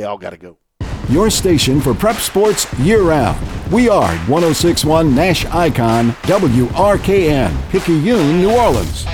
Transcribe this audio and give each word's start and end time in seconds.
They 0.00 0.06
all 0.06 0.16
got 0.16 0.30
to 0.30 0.38
go. 0.38 0.56
Your 1.10 1.28
station 1.28 1.78
for 1.78 1.92
prep 1.92 2.16
sports 2.16 2.66
year 2.78 3.02
round. 3.02 3.38
We 3.70 3.90
are 3.90 4.16
1061 4.28 5.14
Nash 5.14 5.44
Icon 5.44 6.12
WRKN, 6.22 7.68
Picayune, 7.68 8.38
New 8.40 8.50
Orleans. 8.50 9.04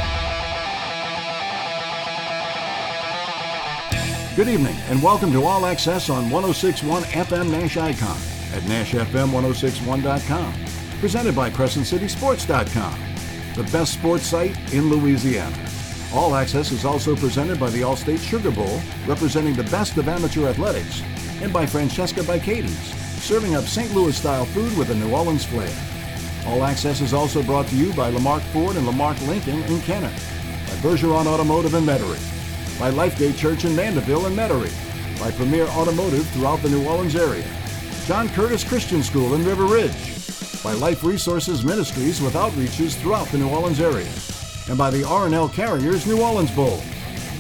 Good 4.37 4.47
evening 4.47 4.77
and 4.89 5.03
welcome 5.03 5.33
to 5.33 5.43
All 5.43 5.67
Access 5.67 6.09
on 6.09 6.31
1061 6.31 7.03
FM 7.03 7.51
Nash 7.51 7.77
Icon 7.77 8.17
at 8.55 8.63
NashFM1061.com. 8.63 10.55
Presented 11.01 11.35
by 11.35 11.51
CrescentCitySports.com, 11.51 13.01
the 13.57 13.65
best 13.73 13.93
sports 13.93 14.27
site 14.27 14.57
in 14.73 14.89
Louisiana. 14.89 15.67
All 16.15 16.37
Access 16.37 16.71
is 16.71 16.85
also 16.85 17.17
presented 17.17 17.59
by 17.59 17.69
the 17.71 17.81
Allstate 17.81 18.21
Sugar 18.21 18.51
Bowl, 18.51 18.81
representing 19.07 19.55
the 19.55 19.65
best 19.65 19.97
of 19.97 20.09
amateur 20.09 20.49
athletics, 20.49 21.03
and 21.43 21.53
by 21.53 21.67
Francesca 21.67 22.23
by 22.23 22.39
Katie's, 22.39 22.95
serving 23.23 23.57
up 23.57 23.65
St. 23.65 23.93
Louis 23.93 24.17
style 24.17 24.47
food 24.47 24.77
with 24.79 24.91
a 24.91 24.95
New 24.95 25.13
Orleans 25.13 25.45
flair. 25.45 25.75
All 26.47 26.63
Access 26.63 27.01
is 27.01 27.13
also 27.13 27.43
brought 27.43 27.67
to 27.69 27.77
you 27.77 27.93
by 27.95 28.11
Lamarque 28.11 28.45
Ford 28.53 28.77
and 28.77 28.87
Lamarque 28.87 29.21
Lincoln 29.27 29.63
in 29.65 29.81
Kenner, 29.81 30.11
by 30.11 30.77
Bergeron 30.77 31.27
Automotive 31.27 31.75
in 31.75 31.85
Metairie, 31.85 32.79
by 32.79 32.91
Lifegate 32.91 33.37
Church 33.37 33.65
in 33.65 33.75
Mandeville 33.75 34.27
and 34.27 34.37
Metairie, 34.37 34.73
by 35.19 35.33
Premier 35.33 35.67
Automotive 35.67 36.27
throughout 36.29 36.63
the 36.63 36.71
New 36.71 36.87
Orleans 36.87 37.17
area, 37.17 37.47
John 38.07 38.29
Curtis 38.29 38.63
Christian 38.63 39.03
School 39.03 39.35
in 39.35 39.45
River 39.45 39.65
Ridge, 39.65 40.63
by 40.63 40.73
Life 40.73 41.03
Resources 41.03 41.65
Ministries 41.65 42.23
with 42.23 42.35
outreaches 42.35 42.95
throughout 42.95 43.27
the 43.29 43.39
New 43.39 43.49
Orleans 43.49 43.81
area, 43.81 44.09
and 44.69 44.77
by 44.77 44.91
the 44.91 45.03
RNL 45.03 45.53
Carriers 45.53 46.07
New 46.07 46.23
Orleans 46.23 46.51
Bowl. 46.51 46.81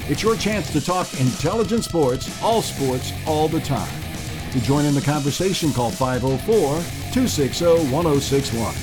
It's 0.08 0.22
your 0.22 0.36
chance 0.36 0.72
to 0.72 0.80
talk 0.80 1.12
intelligent 1.20 1.84
sports, 1.84 2.30
all 2.42 2.62
sports, 2.62 3.12
all 3.26 3.48
the 3.48 3.60
time. 3.60 3.92
To 4.52 4.60
join 4.60 4.84
in 4.84 4.94
the 4.94 5.00
conversation, 5.00 5.72
call 5.72 5.90
504 5.90 6.46
260 7.12 7.90
1061. 7.90 8.74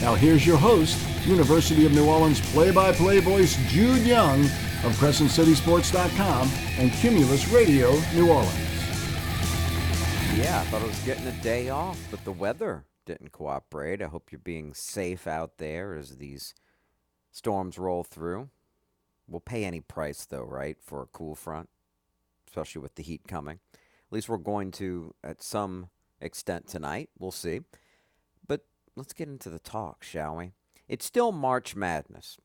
Now, 0.00 0.14
here's 0.14 0.46
your 0.46 0.56
host, 0.56 0.98
University 1.26 1.86
of 1.86 1.92
New 1.92 2.08
Orleans 2.08 2.40
play 2.52 2.70
by 2.70 2.92
play 2.92 3.20
voice 3.20 3.56
Jude 3.68 4.02
Young 4.02 4.40
of 4.84 4.96
CrescentCitySports.com 4.98 6.50
and 6.78 6.90
Cumulus 6.94 7.48
Radio, 7.48 7.92
New 8.14 8.30
Orleans. 8.30 8.58
Yeah, 10.34 10.60
I 10.60 10.64
thought 10.70 10.82
I 10.82 10.86
was 10.86 10.98
getting 11.00 11.26
a 11.26 11.42
day 11.42 11.68
off, 11.68 11.98
but 12.10 12.24
the 12.24 12.32
weather 12.32 12.84
didn't 13.04 13.32
cooperate. 13.32 14.02
I 14.02 14.06
hope 14.06 14.32
you're 14.32 14.40
being 14.40 14.74
safe 14.74 15.26
out 15.26 15.58
there 15.58 15.94
as 15.94 16.16
these 16.16 16.54
storms 17.32 17.78
roll 17.78 18.04
through. 18.04 18.50
We'll 19.26 19.40
pay 19.40 19.64
any 19.64 19.80
price, 19.80 20.24
though, 20.24 20.44
right, 20.44 20.76
for 20.80 21.02
a 21.02 21.06
cool 21.06 21.34
front, 21.34 21.68
especially 22.46 22.82
with 22.82 22.94
the 22.94 23.02
heat 23.02 23.22
coming. 23.26 23.58
At 23.74 24.12
least 24.12 24.28
we're 24.28 24.36
going 24.36 24.70
to, 24.72 25.14
at 25.24 25.42
some 25.42 25.88
extent, 26.20 26.68
tonight. 26.68 27.08
We'll 27.18 27.32
see. 27.32 27.60
But 28.46 28.60
let's 28.94 29.14
get 29.14 29.28
into 29.28 29.48
the 29.48 29.58
talk, 29.58 30.04
shall 30.04 30.36
we? 30.36 30.52
It's 30.86 31.06
still 31.06 31.32
March 31.32 31.74
Madness. 31.74 32.36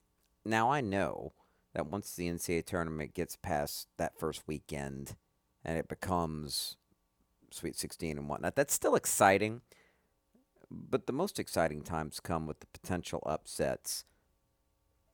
Now, 0.46 0.72
I 0.72 0.80
know 0.80 1.34
that 1.74 1.88
once 1.88 2.16
the 2.16 2.30
NCAA 2.30 2.66
tournament 2.66 3.14
gets 3.14 3.36
past 3.36 3.90
that 3.98 4.18
first 4.18 4.48
weekend 4.48 5.16
and 5.64 5.78
it 5.78 5.90
becomes 5.90 6.78
Sweet 7.52 7.76
16 7.76 8.18
and 8.18 8.30
whatnot, 8.30 8.56
that's 8.56 8.74
still 8.74 8.96
exciting. 8.96 9.62
But 10.72 11.08
the 11.08 11.14
most 11.14 11.40
exciting 11.40 11.82
times 11.82 12.20
come 12.20 12.46
with 12.46 12.60
the 12.62 12.68
potential 12.68 13.22
upsets 13.26 14.06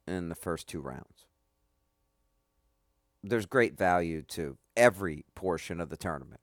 in 0.07 0.29
the 0.29 0.35
first 0.35 0.67
two 0.67 0.81
rounds. 0.81 1.25
There's 3.23 3.45
great 3.45 3.77
value 3.77 4.21
to 4.29 4.57
every 4.75 5.25
portion 5.35 5.79
of 5.79 5.89
the 5.89 5.97
tournament. 5.97 6.41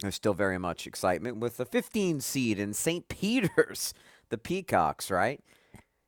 There's 0.00 0.14
still 0.14 0.34
very 0.34 0.58
much 0.58 0.86
excitement 0.86 1.38
with 1.38 1.56
the 1.56 1.66
15 1.66 2.20
seed 2.20 2.58
in 2.58 2.72
St. 2.72 3.08
Peter's, 3.08 3.94
the 4.30 4.38
Peacocks, 4.38 5.10
right? 5.10 5.40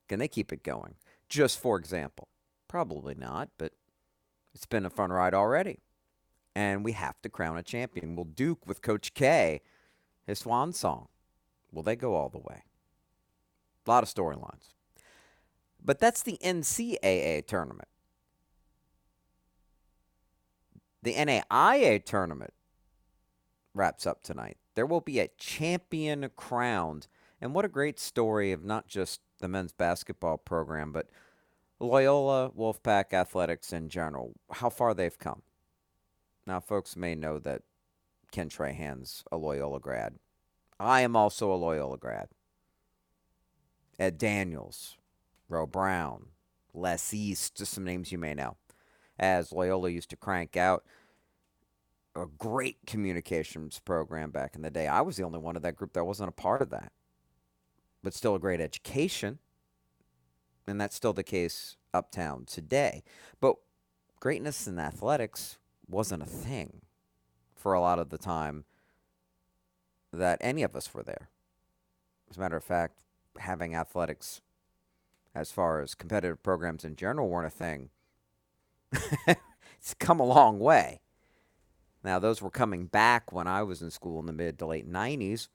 Can 0.08 0.18
they 0.18 0.28
keep 0.28 0.52
it 0.52 0.62
going? 0.62 0.94
Just 1.28 1.58
for 1.58 1.78
example. 1.78 2.28
Probably 2.68 3.14
not, 3.14 3.50
but 3.58 3.72
it's 4.54 4.66
been 4.66 4.86
a 4.86 4.90
fun 4.90 5.10
ride 5.10 5.34
already. 5.34 5.80
And 6.54 6.84
we 6.84 6.92
have 6.92 7.20
to 7.22 7.28
crown 7.28 7.56
a 7.56 7.62
champion. 7.62 8.16
Will 8.16 8.24
Duke 8.24 8.66
with 8.66 8.82
Coach 8.82 9.14
K, 9.14 9.60
his 10.26 10.40
swan 10.40 10.72
song, 10.72 11.08
will 11.70 11.82
they 11.82 11.96
go 11.96 12.14
all 12.14 12.28
the 12.28 12.38
way? 12.38 12.64
A 13.86 13.90
lot 13.90 14.02
of 14.02 14.08
storylines. 14.08 14.74
But 15.84 15.98
that's 15.98 16.22
the 16.22 16.38
NCAA 16.42 17.46
tournament. 17.46 17.88
The 21.02 21.14
NAIA 21.14 22.04
tournament 22.04 22.54
wraps 23.74 24.06
up 24.06 24.22
tonight. 24.22 24.58
There 24.74 24.86
will 24.86 25.00
be 25.00 25.18
a 25.18 25.28
champion 25.36 26.30
crowned. 26.36 27.08
And 27.40 27.54
what 27.54 27.64
a 27.64 27.68
great 27.68 27.98
story 27.98 28.52
of 28.52 28.64
not 28.64 28.86
just 28.86 29.20
the 29.40 29.48
men's 29.48 29.72
basketball 29.72 30.38
program, 30.38 30.92
but 30.92 31.08
Loyola 31.80 32.50
Wolfpack 32.56 33.12
Athletics 33.12 33.72
in 33.72 33.88
general, 33.88 34.34
how 34.52 34.70
far 34.70 34.94
they've 34.94 35.18
come. 35.18 35.42
Now, 36.46 36.60
folks 36.60 36.96
may 36.96 37.16
know 37.16 37.40
that 37.40 37.62
Ken 38.30 38.48
Trahan's 38.48 39.24
a 39.32 39.36
Loyola 39.36 39.80
grad. 39.80 40.14
I 40.78 41.00
am 41.00 41.16
also 41.16 41.52
a 41.52 41.54
Loyola 41.54 41.98
grad. 41.98 42.28
Ed 43.98 44.18
Daniels, 44.18 44.96
Ro 45.52 45.66
Brown, 45.66 46.26
Les 46.72 47.12
East, 47.12 47.56
just 47.56 47.72
some 47.72 47.84
names 47.84 48.10
you 48.10 48.18
may 48.18 48.34
know. 48.34 48.56
As 49.18 49.52
Loyola 49.52 49.90
used 49.90 50.10
to 50.10 50.16
crank 50.16 50.56
out 50.56 50.84
a 52.16 52.26
great 52.26 52.78
communications 52.86 53.78
program 53.78 54.30
back 54.30 54.54
in 54.56 54.62
the 54.62 54.70
day. 54.70 54.86
I 54.86 55.00
was 55.02 55.16
the 55.16 55.24
only 55.24 55.38
one 55.38 55.56
of 55.56 55.62
that 55.62 55.76
group 55.76 55.92
that 55.92 56.04
wasn't 56.04 56.28
a 56.28 56.32
part 56.32 56.62
of 56.62 56.70
that. 56.70 56.92
But 58.02 58.14
still 58.14 58.34
a 58.34 58.40
great 58.40 58.60
education 58.60 59.38
and 60.66 60.80
that's 60.80 60.96
still 60.96 61.12
the 61.12 61.22
case 61.22 61.76
uptown 61.92 62.44
today. 62.46 63.02
But 63.40 63.56
greatness 64.20 64.66
in 64.66 64.78
athletics 64.78 65.58
wasn't 65.88 66.22
a 66.22 66.26
thing 66.26 66.82
for 67.54 67.74
a 67.74 67.80
lot 67.80 67.98
of 67.98 68.10
the 68.10 68.18
time 68.18 68.64
that 70.12 70.38
any 70.40 70.62
of 70.62 70.76
us 70.76 70.92
were 70.92 71.02
there. 71.02 71.28
As 72.30 72.36
a 72.36 72.40
matter 72.40 72.56
of 72.56 72.64
fact, 72.64 73.02
having 73.38 73.74
athletics 73.74 74.40
as 75.34 75.50
far 75.50 75.80
as 75.80 75.94
competitive 75.94 76.42
programs 76.42 76.84
in 76.84 76.96
general 76.96 77.28
weren't 77.28 77.46
a 77.46 77.50
thing. 77.50 77.90
it's 79.78 79.94
come 79.98 80.20
a 80.20 80.24
long 80.24 80.58
way. 80.58 81.00
Now, 82.04 82.18
those 82.18 82.42
were 82.42 82.50
coming 82.50 82.86
back 82.86 83.32
when 83.32 83.46
I 83.46 83.62
was 83.62 83.80
in 83.80 83.90
school 83.90 84.18
in 84.20 84.26
the 84.26 84.32
mid 84.32 84.58
to 84.58 84.66
late 84.66 84.90
90s 84.90 85.48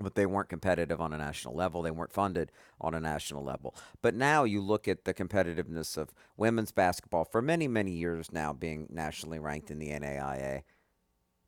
but 0.00 0.14
they 0.14 0.26
weren't 0.26 0.48
competitive 0.48 1.00
on 1.00 1.12
a 1.12 1.18
national 1.18 1.54
level. 1.54 1.82
They 1.82 1.90
weren't 1.90 2.12
funded 2.12 2.50
on 2.80 2.94
a 2.94 3.00
national 3.00 3.44
level. 3.44 3.74
But 4.02 4.14
now 4.14 4.44
you 4.44 4.60
look 4.60 4.88
at 4.88 5.04
the 5.04 5.14
competitiveness 5.14 5.96
of 5.96 6.12
women's 6.36 6.72
basketball 6.72 7.24
for 7.24 7.40
many, 7.40 7.68
many 7.68 7.92
years 7.92 8.32
now 8.32 8.52
being 8.52 8.88
nationally 8.90 9.38
ranked 9.38 9.70
in 9.70 9.78
the 9.78 9.90
NAIA. 9.90 10.62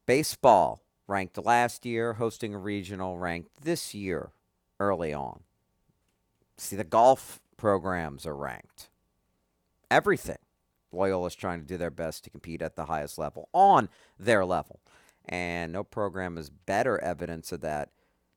Baseball 0.07 0.81
ranked 1.09 1.39
last 1.39 1.85
year, 1.85 2.15
hosting 2.15 2.55
a 2.55 2.59
regional, 2.59 3.19
ranked 3.19 3.51
this 3.63 3.95
year 3.95 4.31
early 4.79 5.13
on. 5.13 5.41
See, 6.59 6.77
the 6.77 6.85
golf 6.85 7.41
programs 7.57 8.27
are 8.27 8.37
ranked. 8.37 8.89
Everything. 9.91 10.39
Loyola's 10.93 11.35
trying 11.35 11.61
to 11.61 11.67
do 11.67 11.77
their 11.77 11.91
best 11.91 12.25
to 12.25 12.31
compete 12.31 12.63
at 12.63 12.77
the 12.77 12.87
highest 12.87 13.19
level 13.19 13.49
on 13.53 13.89
their 14.19 14.45
level. 14.45 14.81
And 15.29 15.73
no 15.73 15.85
program 15.85 16.39
is 16.39 16.49
better 16.51 16.99
evidence 17.03 17.53
of 17.53 17.61
that 17.63 17.91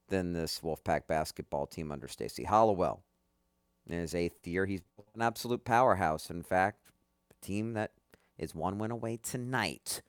than 0.09 0.33
this 0.33 0.59
Wolfpack 0.59 1.07
basketball 1.07 1.67
team 1.67 1.91
under 1.91 2.07
Stacy 2.07 2.43
Hollowell. 2.43 3.03
In 3.87 3.99
his 3.99 4.13
eighth 4.13 4.45
year, 4.45 4.65
he's 4.65 4.81
an 5.15 5.21
absolute 5.21 5.63
powerhouse. 5.63 6.29
In 6.29 6.43
fact, 6.43 6.79
a 7.31 7.45
team 7.45 7.73
that 7.73 7.91
is 8.37 8.53
one 8.53 8.77
win 8.77 8.91
away 8.91 9.17
tonight 9.17 10.01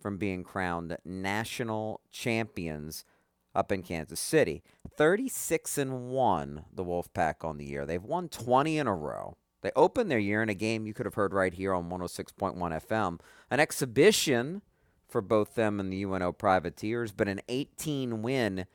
from 0.00 0.16
being 0.16 0.42
crowned 0.42 0.96
national 1.04 2.00
champions 2.10 3.04
up 3.54 3.72
in 3.72 3.82
Kansas 3.82 4.20
City. 4.20 4.62
36 4.96 5.78
and 5.78 6.10
1 6.10 6.64
the 6.72 6.84
Wolfpack 6.84 7.44
on 7.44 7.58
the 7.58 7.64
year. 7.64 7.86
They've 7.86 8.02
won 8.02 8.28
20 8.28 8.78
in 8.78 8.86
a 8.86 8.94
row. 8.94 9.36
They 9.62 9.70
opened 9.76 10.10
their 10.10 10.18
year 10.18 10.42
in 10.42 10.48
a 10.48 10.54
game 10.54 10.86
you 10.86 10.94
could 10.94 11.06
have 11.06 11.14
heard 11.14 11.32
right 11.32 11.54
here 11.54 11.72
on 11.72 11.88
106.1 11.88 12.56
FM, 12.56 13.20
an 13.50 13.60
exhibition 13.60 14.62
for 15.08 15.20
both 15.20 15.54
them 15.54 15.78
and 15.78 15.92
the 15.92 16.02
UNO 16.02 16.32
Privateers, 16.32 17.12
but 17.12 17.28
an 17.28 17.40
18 17.48 18.22
win 18.22 18.66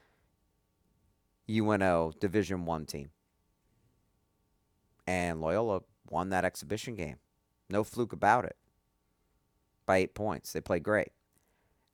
UNO 1.50 2.14
Division 2.20 2.66
One 2.66 2.86
team. 2.86 3.10
And 5.06 5.42
Loyola 5.42 5.82
won 6.10 6.30
that 6.30 6.46
exhibition 6.46 6.96
game. 6.96 7.18
No 7.70 7.84
fluke 7.84 8.14
about 8.14 8.46
it. 8.46 8.56
By 9.86 9.98
eight 9.98 10.16
points. 10.16 10.52
They 10.52 10.62
played 10.62 10.84
great. 10.84 11.12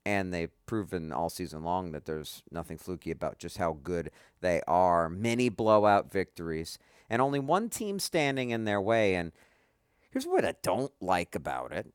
And 0.06 0.34
they've 0.34 0.52
proven 0.66 1.12
all 1.12 1.30
season 1.30 1.64
long 1.64 1.92
that 1.92 2.04
there's 2.04 2.42
nothing 2.50 2.76
fluky 2.76 3.10
about 3.10 3.38
just 3.38 3.56
how 3.56 3.78
good 3.82 4.10
they 4.40 4.60
are. 4.68 5.08
Many 5.08 5.48
blowout 5.48 6.12
victories. 6.12 6.78
And 7.08 7.22
only 7.22 7.38
one 7.38 7.70
team 7.70 7.98
standing 7.98 8.50
in 8.50 8.64
their 8.64 8.80
way. 8.80 9.14
And 9.14 9.32
here's 10.10 10.26
what 10.26 10.44
I 10.44 10.54
don't 10.62 10.92
like 11.00 11.34
about 11.34 11.72
it. 11.72 11.92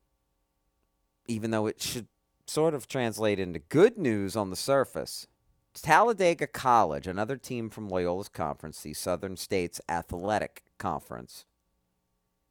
Even 1.28 1.52
though 1.52 1.66
it 1.66 1.80
should 1.80 2.08
sort 2.50 2.74
of 2.74 2.88
translate 2.88 3.38
into 3.38 3.60
good 3.60 3.96
news 3.96 4.34
on 4.34 4.50
the 4.50 4.56
surface. 4.56 5.28
Talladega 5.72 6.48
College, 6.48 7.06
another 7.06 7.36
team 7.36 7.70
from 7.70 7.88
Loyola's 7.88 8.28
conference, 8.28 8.82
the 8.82 8.92
Southern 8.92 9.36
States 9.36 9.80
Athletic 9.88 10.64
Conference, 10.78 11.44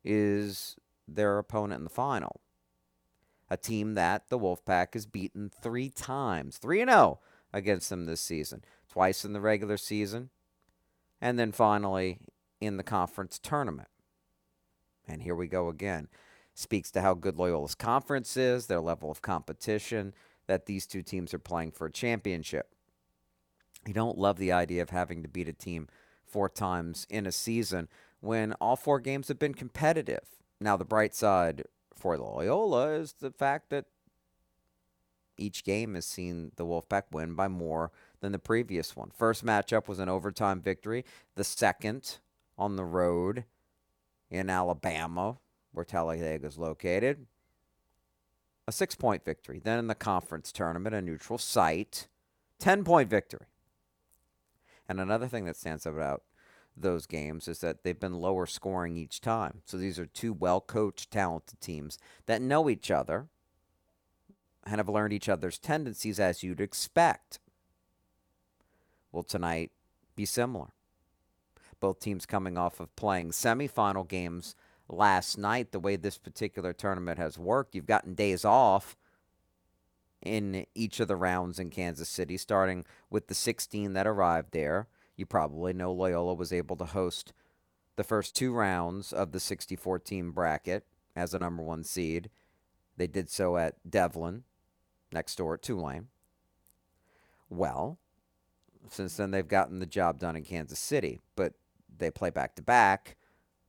is 0.06 0.78
their 1.06 1.38
opponent 1.38 1.80
in 1.80 1.84
the 1.84 1.90
final. 1.90 2.40
A 3.50 3.58
team 3.58 3.96
that 3.96 4.30
the 4.30 4.38
Wolfpack 4.38 4.94
has 4.94 5.06
beaten 5.06 5.50
three 5.50 5.90
times, 5.90 6.58
3 6.58 6.86
0 6.86 7.20
against 7.52 7.90
them 7.90 8.06
this 8.06 8.22
season, 8.22 8.64
twice 8.88 9.26
in 9.26 9.34
the 9.34 9.42
regular 9.42 9.78
season, 9.78 10.30
and 11.20 11.40
then 11.40 11.52
finally 11.52 12.20
in 12.62 12.78
the 12.78 12.84
conference 12.84 13.40
tournament. 13.40 13.90
And 15.08 15.24
here 15.24 15.36
we 15.36 15.48
go 15.48 15.70
again. 15.70 16.08
Speaks 16.54 16.92
to 16.92 17.02
how 17.02 17.14
good 17.14 17.38
Loyola's 17.38 17.74
conference 17.74 18.38
is, 18.38 18.68
their 18.68 18.82
level 18.82 19.10
of 19.10 19.22
competition, 19.22 20.14
that 20.48 20.66
these 20.66 20.86
two 20.86 21.02
teams 21.02 21.34
are 21.34 21.40
playing 21.40 21.72
for 21.72 21.88
a 21.88 21.92
championship. 21.92 22.74
You 23.88 23.94
don't 23.94 24.18
love 24.18 24.38
the 24.38 24.52
idea 24.52 24.82
of 24.82 24.90
having 24.90 25.24
to 25.24 25.30
beat 25.30 25.48
a 25.48 25.54
team 25.54 25.88
four 26.26 26.50
times 26.50 27.08
in 27.10 27.26
a 27.26 27.32
season 27.32 27.88
when 28.20 28.54
all 28.54 28.76
four 28.76 29.00
games 29.00 29.30
have 29.30 29.40
been 29.40 29.54
competitive. 29.54 30.26
Now, 30.60 30.76
the 30.76 30.86
bright 30.86 31.16
side 31.16 31.64
for 32.00 32.18
Loyola 32.18 32.92
is 32.94 33.14
the 33.20 33.32
fact 33.32 33.70
that 33.70 33.86
each 35.38 35.64
game 35.64 35.96
has 35.96 36.06
seen 36.06 36.52
the 36.56 36.66
Wolfpack 36.66 37.04
win 37.12 37.34
by 37.34 37.48
more 37.48 37.92
than 38.20 38.32
the 38.32 38.40
previous 38.40 38.96
one. 38.96 39.12
First 39.16 39.46
matchup 39.46 39.88
was 39.88 40.00
an 40.00 40.10
overtime 40.10 40.62
victory. 40.62 41.06
The 41.36 41.44
second 41.44 42.18
on 42.58 42.76
the 42.76 42.84
road 42.84 43.46
in 44.30 44.50
Alabama, 44.50 45.38
where 45.72 45.86
Talladega 45.86 46.46
is 46.48 46.58
located, 46.58 47.26
a 48.68 48.72
six 48.72 48.96
point 48.96 49.24
victory. 49.24 49.60
Then 49.64 49.80
in 49.80 49.88
the 49.88 49.96
conference 49.96 50.52
tournament, 50.52 50.94
a 50.94 51.02
neutral 51.02 51.40
site, 51.40 52.08
10 52.60 52.84
point 52.84 53.10
victory. 53.10 53.48
And 54.88 55.00
another 55.00 55.28
thing 55.28 55.46
that 55.46 55.56
stands 55.56 55.88
out 55.88 56.24
those 56.82 57.06
games 57.06 57.48
is 57.48 57.60
that 57.60 57.84
they've 57.84 58.00
been 58.00 58.14
lower 58.14 58.46
scoring 58.46 58.98
each 58.98 59.22
time. 59.22 59.62
So 59.66 59.78
these 59.78 60.00
are 60.00 60.06
two 60.06 60.34
well 60.34 60.62
coached, 60.62 61.12
talented 61.12 61.62
teams 61.62 61.98
that 62.26 62.42
know 62.42 62.70
each 62.70 62.90
other 62.92 63.28
and 64.66 64.78
have 64.78 64.90
learned 64.90 65.14
each 65.14 65.30
other's 65.30 65.58
tendencies 65.58 66.20
as 66.20 66.44
you'd 66.44 66.62
expect. 66.62 67.40
Will 69.12 69.24
tonight 69.24 69.72
be 70.16 70.26
similar? 70.26 70.68
Both 71.80 72.00
teams 72.00 72.26
coming 72.26 72.58
off 72.58 72.80
of 72.80 72.96
playing 72.96 73.32
semifinal 73.32 74.08
games 74.08 74.56
last 74.88 75.38
night. 75.38 75.72
The 75.72 75.80
way 75.80 75.96
this 75.96 76.18
particular 76.18 76.74
tournament 76.74 77.18
has 77.18 77.40
worked, 77.40 77.74
you've 77.74 77.86
gotten 77.86 78.14
days 78.14 78.44
off 78.44 78.98
in 80.22 80.66
each 80.76 81.00
of 81.00 81.08
the 81.08 81.16
rounds 81.16 81.60
in 81.60 81.70
Kansas 81.70 82.10
City, 82.10 82.38
starting 82.38 82.86
with 83.10 83.28
the 83.28 83.34
16 83.34 83.94
that 83.94 84.08
arrived 84.08 84.52
there. 84.52 84.88
You 85.20 85.26
probably 85.26 85.74
know 85.74 85.92
Loyola 85.92 86.34
was 86.34 86.54
able 86.54 86.78
to 86.78 86.86
host 86.86 87.34
the 87.98 88.06
first 88.06 88.38
two 88.38 88.54
rounds 88.54 89.12
of 89.12 89.34
the 89.34 89.40
64 89.42 90.00
team 90.00 90.32
bracket 90.32 90.86
as 91.14 91.34
a 91.34 91.40
number 91.40 91.62
one 91.62 91.84
seed. 91.84 92.30
They 92.96 93.08
did 93.08 93.30
so 93.30 93.58
at 93.58 93.76
Devlin, 93.90 94.44
next 95.12 95.36
door 95.36 95.56
at 95.56 95.62
Tulane. 95.62 96.08
Well, 97.50 97.98
since 98.88 99.18
then 99.18 99.32
they've 99.32 99.46
gotten 99.46 99.80
the 99.80 99.86
job 99.86 100.20
done 100.20 100.38
in 100.38 100.46
Kansas 100.46 100.80
City, 100.80 101.20
but 101.36 101.52
they 101.98 102.10
play 102.10 102.30
back 102.30 102.56
to 102.56 102.62
back 102.62 103.18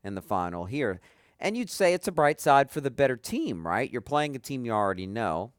in 0.05 0.15
the 0.15 0.23
final 0.23 0.67
here. 0.67 1.01
And 1.41 1.57
you'd 1.57 1.69
say 1.69 1.95
it's 1.95 2.07
a 2.07 2.13
bright 2.13 2.41
side 2.41 2.71
for 2.71 2.81
the 2.81 2.93
better 2.93 3.17
team, 3.17 3.67
right? 3.67 3.91
You're 3.91 4.03
playing 4.03 4.37
a 4.37 4.39
team 4.39 4.65
you 4.65 4.71
already 4.71 5.09
know. 5.09 5.51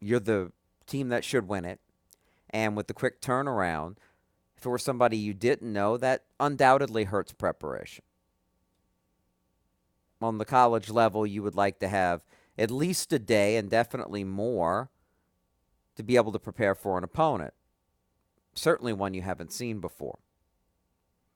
You're 0.00 0.20
the 0.20 0.52
team 0.86 1.08
that 1.08 1.24
should 1.24 1.48
win 1.48 1.64
it. 1.64 1.80
And 2.50 2.76
with 2.76 2.88
the 2.88 2.94
quick 2.94 3.22
turnaround, 3.22 3.96
were 4.70 4.78
somebody 4.78 5.16
you 5.16 5.34
didn't 5.34 5.72
know, 5.72 5.96
that 5.96 6.24
undoubtedly 6.40 7.04
hurts 7.04 7.32
preparation. 7.32 8.04
On 10.20 10.38
the 10.38 10.44
college 10.44 10.90
level, 10.90 11.26
you 11.26 11.42
would 11.42 11.54
like 11.54 11.78
to 11.80 11.88
have 11.88 12.24
at 12.56 12.70
least 12.70 13.12
a 13.12 13.18
day 13.18 13.56
and 13.56 13.68
definitely 13.68 14.24
more 14.24 14.90
to 15.96 16.02
be 16.02 16.16
able 16.16 16.32
to 16.32 16.38
prepare 16.38 16.74
for 16.74 16.98
an 16.98 17.04
opponent. 17.04 17.54
Certainly 18.54 18.92
one 18.92 19.14
you 19.14 19.22
haven't 19.22 19.52
seen 19.52 19.80
before. 19.80 20.18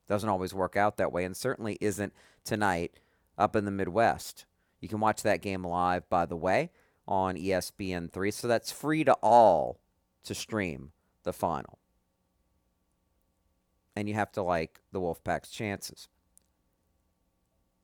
Doesn't 0.06 0.28
always 0.28 0.54
work 0.54 0.76
out 0.76 0.96
that 0.96 1.12
way, 1.12 1.25
and 1.25 1.36
certainly 1.36 1.76
isn't 1.80 2.14
tonight 2.44 2.98
up 3.36 3.54
in 3.54 3.64
the 3.64 3.70
Midwest. 3.70 4.46
You 4.80 4.88
can 4.88 5.00
watch 5.00 5.22
that 5.22 5.42
game 5.42 5.64
live, 5.64 6.08
by 6.08 6.25
the 6.25 6.36
way, 6.36 6.70
on 7.06 7.36
ESPN3. 7.36 8.32
So 8.32 8.48
that's 8.48 8.72
free 8.72 9.04
to 9.04 9.12
all 9.14 9.80
to 10.25 10.34
stream 10.34 10.92
the 11.25 11.32
final. 11.32 11.78
And 13.99 14.09
you 14.09 14.15
have 14.15 14.31
to 14.33 14.43
like 14.45 14.79
the 14.93 15.00
Wolfpack's 15.00 15.50
chances. 15.50 16.06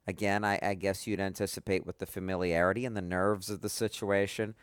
Again, 0.07 0.45
I, 0.45 0.61
I 0.63 0.75
guess 0.75 1.09
you'd 1.09 1.19
anticipate 1.19 1.85
with 1.85 1.99
the 1.99 2.07
familiarity 2.07 2.85
and 2.85 2.97
the 2.97 3.03
nerves 3.03 3.51
of 3.51 3.63
the 3.63 3.69
situation 3.69 4.55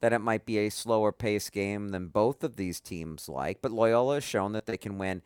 that 0.00 0.12
it 0.12 0.18
might 0.18 0.44
be 0.44 0.58
a 0.58 0.68
slower 0.68 1.10
pace 1.10 1.48
game 1.48 1.88
than 1.88 2.08
both 2.08 2.44
of 2.44 2.56
these 2.56 2.78
teams 2.78 3.26
like, 3.26 3.62
but 3.62 3.72
Loyola 3.72 4.16
has 4.16 4.24
shown 4.24 4.52
that 4.52 4.66
they 4.66 4.76
can 4.76 4.98
win 4.98 5.22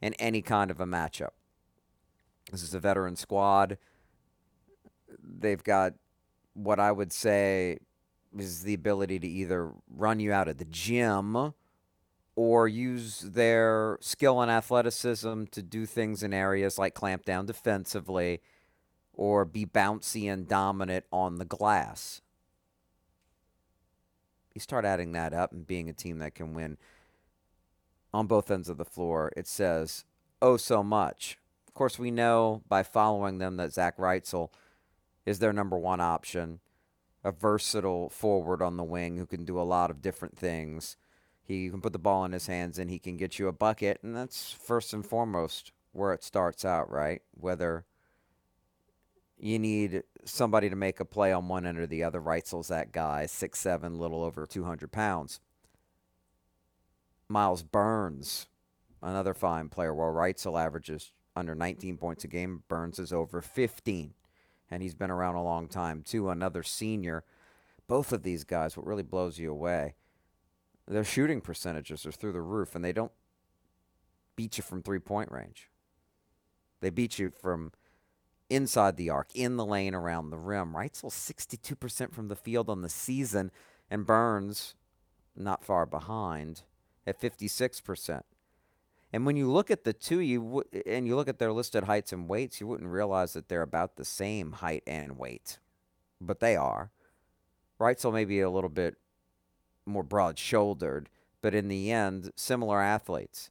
in 0.00 0.14
any 0.14 0.40
kind 0.40 0.70
of 0.70 0.80
a 0.80 0.86
matchup. 0.86 1.32
This 2.50 2.62
is 2.62 2.72
a 2.72 2.80
veteran 2.80 3.16
squad. 3.16 3.76
They've 5.22 5.62
got 5.62 5.92
what 6.54 6.80
I 6.80 6.92
would 6.92 7.12
say 7.12 7.80
is 8.38 8.62
the 8.62 8.72
ability 8.72 9.18
to 9.18 9.28
either 9.28 9.70
run 9.94 10.18
you 10.18 10.32
out 10.32 10.48
of 10.48 10.56
the 10.56 10.64
gym 10.64 11.52
or 12.36 12.68
use 12.68 13.20
their 13.20 13.98
skill 14.00 14.40
and 14.40 14.50
athleticism 14.50 15.44
to 15.50 15.62
do 15.62 15.86
things 15.86 16.22
in 16.22 16.34
areas 16.34 16.78
like 16.78 16.94
clamp 16.94 17.24
down 17.24 17.46
defensively 17.46 18.40
or 19.14 19.46
be 19.46 19.64
bouncy 19.64 20.30
and 20.30 20.46
dominant 20.46 21.06
on 21.10 21.36
the 21.38 21.46
glass. 21.46 22.20
You 24.54 24.60
start 24.60 24.84
adding 24.84 25.12
that 25.12 25.32
up 25.32 25.52
and 25.52 25.66
being 25.66 25.88
a 25.88 25.94
team 25.94 26.18
that 26.18 26.34
can 26.34 26.52
win 26.54 26.76
on 28.12 28.26
both 28.26 28.50
ends 28.50 28.68
of 28.68 28.78
the 28.78 28.84
floor, 28.84 29.32
it 29.36 29.46
says, 29.46 30.04
oh, 30.40 30.56
so 30.56 30.82
much. 30.82 31.38
Of 31.68 31.74
course, 31.74 31.98
we 31.98 32.10
know 32.10 32.62
by 32.68 32.82
following 32.82 33.38
them 33.38 33.56
that 33.58 33.72
Zach 33.72 33.98
Wrightsil 33.98 34.50
is 35.26 35.38
their 35.38 35.52
number 35.52 35.76
one 35.76 36.00
option, 36.00 36.60
a 37.24 37.32
versatile 37.32 38.08
forward 38.08 38.62
on 38.62 38.76
the 38.76 38.84
wing 38.84 39.18
who 39.18 39.26
can 39.26 39.44
do 39.44 39.60
a 39.60 39.62
lot 39.62 39.90
of 39.90 40.00
different 40.00 40.38
things. 40.38 40.96
He 41.46 41.70
can 41.70 41.80
put 41.80 41.92
the 41.92 41.98
ball 41.98 42.24
in 42.24 42.32
his 42.32 42.48
hands 42.48 42.78
and 42.78 42.90
he 42.90 42.98
can 42.98 43.16
get 43.16 43.38
you 43.38 43.46
a 43.46 43.52
bucket, 43.52 44.00
and 44.02 44.16
that's 44.16 44.52
first 44.52 44.92
and 44.92 45.06
foremost 45.06 45.72
where 45.92 46.12
it 46.12 46.24
starts 46.24 46.64
out, 46.64 46.90
right? 46.90 47.22
Whether 47.32 47.84
you 49.38 49.58
need 49.58 50.02
somebody 50.24 50.68
to 50.70 50.76
make 50.76 50.98
a 50.98 51.04
play 51.04 51.32
on 51.32 51.48
one 51.48 51.66
end 51.66 51.78
or 51.78 51.86
the 51.86 52.02
other. 52.02 52.20
Wrightsil's 52.20 52.68
that 52.68 52.92
guy, 52.92 53.26
six 53.26 53.58
seven, 53.58 53.98
little 53.98 54.24
over 54.24 54.46
200 54.46 54.90
pounds. 54.90 55.40
Myles 57.28 57.62
Burns, 57.62 58.46
another 59.02 59.34
fine 59.34 59.68
player. 59.68 59.94
While 59.94 60.12
Wrightsil 60.12 60.60
averages 60.60 61.12
under 61.34 61.54
19 61.54 61.96
points 61.96 62.24
a 62.24 62.28
game, 62.28 62.62
Burns 62.68 62.98
is 62.98 63.12
over 63.12 63.40
15, 63.40 64.14
and 64.70 64.82
he's 64.82 64.94
been 64.94 65.10
around 65.10 65.34
a 65.34 65.44
long 65.44 65.68
time 65.68 66.02
too. 66.02 66.30
Another 66.30 66.62
senior. 66.62 67.24
Both 67.88 68.12
of 68.12 68.22
these 68.22 68.44
guys, 68.44 68.76
what 68.76 68.86
really 68.86 69.02
blows 69.02 69.38
you 69.38 69.50
away, 69.50 69.94
their 70.88 71.04
shooting 71.04 71.40
percentages 71.40 72.06
are 72.06 72.12
through 72.12 72.32
the 72.32 72.40
roof, 72.40 72.74
and 72.74 72.84
they 72.84 72.92
don't 72.92 73.12
beat 74.36 74.58
you 74.58 74.62
from 74.62 74.82
three 74.82 74.98
point 74.98 75.30
range. 75.32 75.70
They 76.80 76.90
beat 76.90 77.18
you 77.18 77.30
from 77.30 77.72
inside 78.48 78.96
the 78.96 79.10
arc, 79.10 79.28
in 79.34 79.56
the 79.56 79.64
lane, 79.64 79.94
around 79.94 80.30
the 80.30 80.38
rim. 80.38 80.74
Wrightsil 80.74 81.10
62% 81.10 82.12
from 82.12 82.28
the 82.28 82.36
field 82.36 82.68
on 82.68 82.82
the 82.82 82.88
season, 82.88 83.50
and 83.90 84.06
Burns 84.06 84.74
not 85.34 85.64
far 85.64 85.86
behind 85.86 86.62
at 87.06 87.20
56%. 87.20 88.22
And 89.12 89.24
when 89.24 89.36
you 89.36 89.50
look 89.50 89.70
at 89.70 89.84
the 89.84 89.92
two, 89.92 90.20
you 90.20 90.40
w- 90.40 90.82
and 90.84 91.06
you 91.06 91.16
look 91.16 91.28
at 91.28 91.38
their 91.38 91.52
listed 91.52 91.84
heights 91.84 92.12
and 92.12 92.28
weights, 92.28 92.60
you 92.60 92.66
wouldn't 92.66 92.90
realize 92.90 93.32
that 93.32 93.48
they're 93.48 93.62
about 93.62 93.96
the 93.96 94.04
same 94.04 94.52
height 94.52 94.82
and 94.86 95.16
weight, 95.16 95.58
but 96.20 96.40
they 96.40 96.56
are. 96.56 96.90
Wrightsil 97.80 98.12
may 98.12 98.24
be 98.24 98.40
a 98.40 98.50
little 98.50 98.70
bit 98.70 98.96
more 99.86 100.02
broad-shouldered, 100.02 101.08
but 101.40 101.54
in 101.54 101.68
the 101.68 101.92
end, 101.92 102.32
similar 102.36 102.82
athletes. 102.82 103.50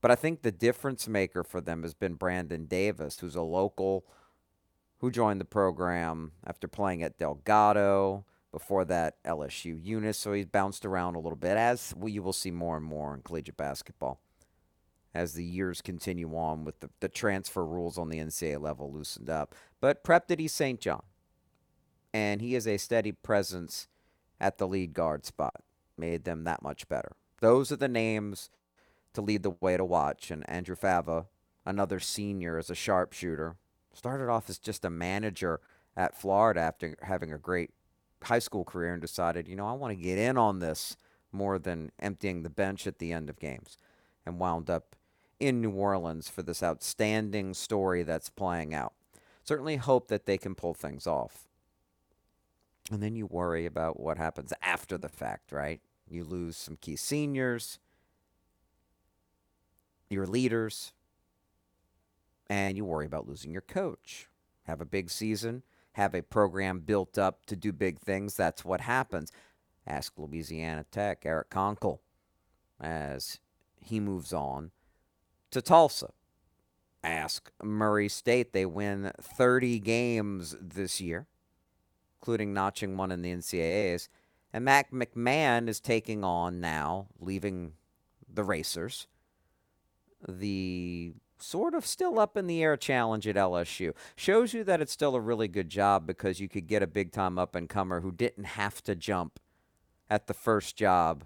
But 0.00 0.10
I 0.10 0.14
think 0.14 0.42
the 0.42 0.52
difference 0.52 1.08
maker 1.08 1.42
for 1.42 1.60
them 1.60 1.82
has 1.82 1.94
been 1.94 2.14
Brandon 2.14 2.66
Davis, 2.66 3.20
who's 3.20 3.34
a 3.34 3.42
local 3.42 4.04
who 4.98 5.10
joined 5.10 5.40
the 5.40 5.46
program 5.46 6.32
after 6.46 6.68
playing 6.68 7.02
at 7.02 7.18
Delgado. 7.18 8.24
Before 8.52 8.84
that, 8.84 9.22
LSU 9.24 9.78
Eunice. 9.82 10.18
So 10.18 10.32
he's 10.32 10.46
bounced 10.46 10.86
around 10.86 11.16
a 11.16 11.18
little 11.18 11.36
bit, 11.36 11.56
as 11.56 11.92
you 12.04 12.22
will 12.22 12.32
see 12.32 12.50
more 12.50 12.76
and 12.76 12.84
more 12.84 13.14
in 13.14 13.22
collegiate 13.22 13.56
basketball 13.56 14.20
as 15.14 15.34
the 15.34 15.44
years 15.44 15.80
continue 15.80 16.36
on 16.36 16.64
with 16.64 16.80
the, 16.80 16.90
the 17.00 17.08
transfer 17.08 17.64
rules 17.64 17.98
on 17.98 18.08
the 18.08 18.18
NCAA 18.18 18.60
level 18.60 18.92
loosened 18.92 19.30
up. 19.30 19.54
But 19.80 20.04
prepped 20.04 20.30
at 20.30 20.40
East 20.40 20.56
St. 20.56 20.80
John. 20.80 21.02
And 22.12 22.40
he 22.40 22.54
is 22.54 22.66
a 22.66 22.76
steady 22.76 23.12
presence 23.12 23.88
at 24.40 24.58
the 24.58 24.68
lead 24.68 24.92
guard 24.92 25.24
spot 25.24 25.63
made 25.96 26.24
them 26.24 26.44
that 26.44 26.62
much 26.62 26.88
better. 26.88 27.12
Those 27.40 27.72
are 27.72 27.76
the 27.76 27.88
names 27.88 28.50
to 29.12 29.20
lead 29.20 29.42
the 29.42 29.50
way 29.60 29.76
to 29.76 29.84
watch. 29.84 30.30
And 30.30 30.48
Andrew 30.48 30.76
Fava, 30.76 31.26
another 31.64 32.00
senior 32.00 32.58
as 32.58 32.70
a 32.70 32.74
sharpshooter, 32.74 33.56
started 33.92 34.28
off 34.28 34.50
as 34.50 34.58
just 34.58 34.84
a 34.84 34.90
manager 34.90 35.60
at 35.96 36.16
Florida 36.16 36.60
after 36.60 36.96
having 37.02 37.32
a 37.32 37.38
great 37.38 37.70
high 38.22 38.38
school 38.38 38.64
career 38.64 38.92
and 38.92 39.02
decided, 39.02 39.48
you 39.48 39.56
know, 39.56 39.66
I 39.66 39.72
want 39.72 39.96
to 39.96 40.02
get 40.02 40.18
in 40.18 40.36
on 40.36 40.58
this 40.58 40.96
more 41.30 41.58
than 41.58 41.92
emptying 41.98 42.42
the 42.42 42.50
bench 42.50 42.86
at 42.86 42.98
the 42.98 43.12
end 43.12 43.28
of 43.28 43.38
games 43.38 43.76
and 44.24 44.38
wound 44.38 44.70
up 44.70 44.96
in 45.40 45.60
New 45.60 45.72
Orleans 45.72 46.28
for 46.28 46.42
this 46.42 46.62
outstanding 46.62 47.54
story 47.54 48.02
that's 48.02 48.30
playing 48.30 48.72
out. 48.72 48.94
Certainly 49.42 49.76
hope 49.76 50.08
that 50.08 50.26
they 50.26 50.38
can 50.38 50.54
pull 50.54 50.74
things 50.74 51.06
off. 51.06 51.48
And 52.90 53.02
then 53.02 53.16
you 53.16 53.26
worry 53.26 53.66
about 53.66 53.98
what 53.98 54.18
happens 54.18 54.52
after 54.62 54.98
the 54.98 55.08
fact, 55.08 55.52
right? 55.52 55.80
You 56.08 56.24
lose 56.24 56.56
some 56.56 56.76
key 56.76 56.96
seniors, 56.96 57.78
your 60.10 60.26
leaders, 60.26 60.92
and 62.48 62.76
you 62.76 62.84
worry 62.84 63.06
about 63.06 63.26
losing 63.26 63.52
your 63.52 63.62
coach. 63.62 64.28
Have 64.64 64.80
a 64.80 64.86
big 64.86 65.10
season, 65.10 65.62
have 65.92 66.14
a 66.14 66.22
program 66.22 66.80
built 66.80 67.18
up 67.18 67.46
to 67.46 67.56
do 67.56 67.72
big 67.72 68.00
things. 68.00 68.36
That's 68.36 68.64
what 68.64 68.82
happens. 68.82 69.32
Ask 69.86 70.14
Louisiana 70.18 70.84
Tech, 70.90 71.22
Eric 71.24 71.50
Konkol, 71.50 72.00
as 72.80 73.38
he 73.80 74.00
moves 74.00 74.32
on 74.32 74.70
to 75.50 75.60
Tulsa. 75.62 76.10
Ask 77.02 77.50
Murray 77.62 78.08
State. 78.08 78.52
They 78.52 78.64
win 78.64 79.12
30 79.20 79.78
games 79.80 80.56
this 80.60 81.00
year, 81.00 81.26
including 82.24 82.54
notching 82.54 82.96
one 82.96 83.12
in 83.12 83.20
the 83.20 83.30
NCAAs. 83.34 84.08
And 84.50 84.64
Matt 84.64 84.90
McMahon 84.90 85.68
is 85.68 85.78
taking 85.78 86.24
on 86.24 86.58
now, 86.58 87.08
leaving 87.20 87.74
the 88.32 88.42
Racers, 88.42 89.08
the 90.26 91.12
sort 91.38 91.74
of 91.74 91.84
still 91.84 92.18
up 92.18 92.38
in 92.38 92.46
the 92.46 92.62
air 92.62 92.78
challenge 92.78 93.28
at 93.28 93.36
LSU. 93.36 93.92
Shows 94.16 94.54
you 94.54 94.64
that 94.64 94.80
it's 94.80 94.92
still 94.92 95.14
a 95.14 95.20
really 95.20 95.48
good 95.48 95.68
job 95.68 96.06
because 96.06 96.40
you 96.40 96.48
could 96.48 96.66
get 96.66 96.82
a 96.82 96.86
big 96.86 97.12
time 97.12 97.38
up 97.38 97.54
and 97.54 97.68
comer 97.68 98.00
who 98.00 98.10
didn't 98.10 98.44
have 98.44 98.82
to 98.84 98.94
jump 98.94 99.38
at 100.08 100.26
the 100.26 100.32
first 100.32 100.76
job 100.76 101.24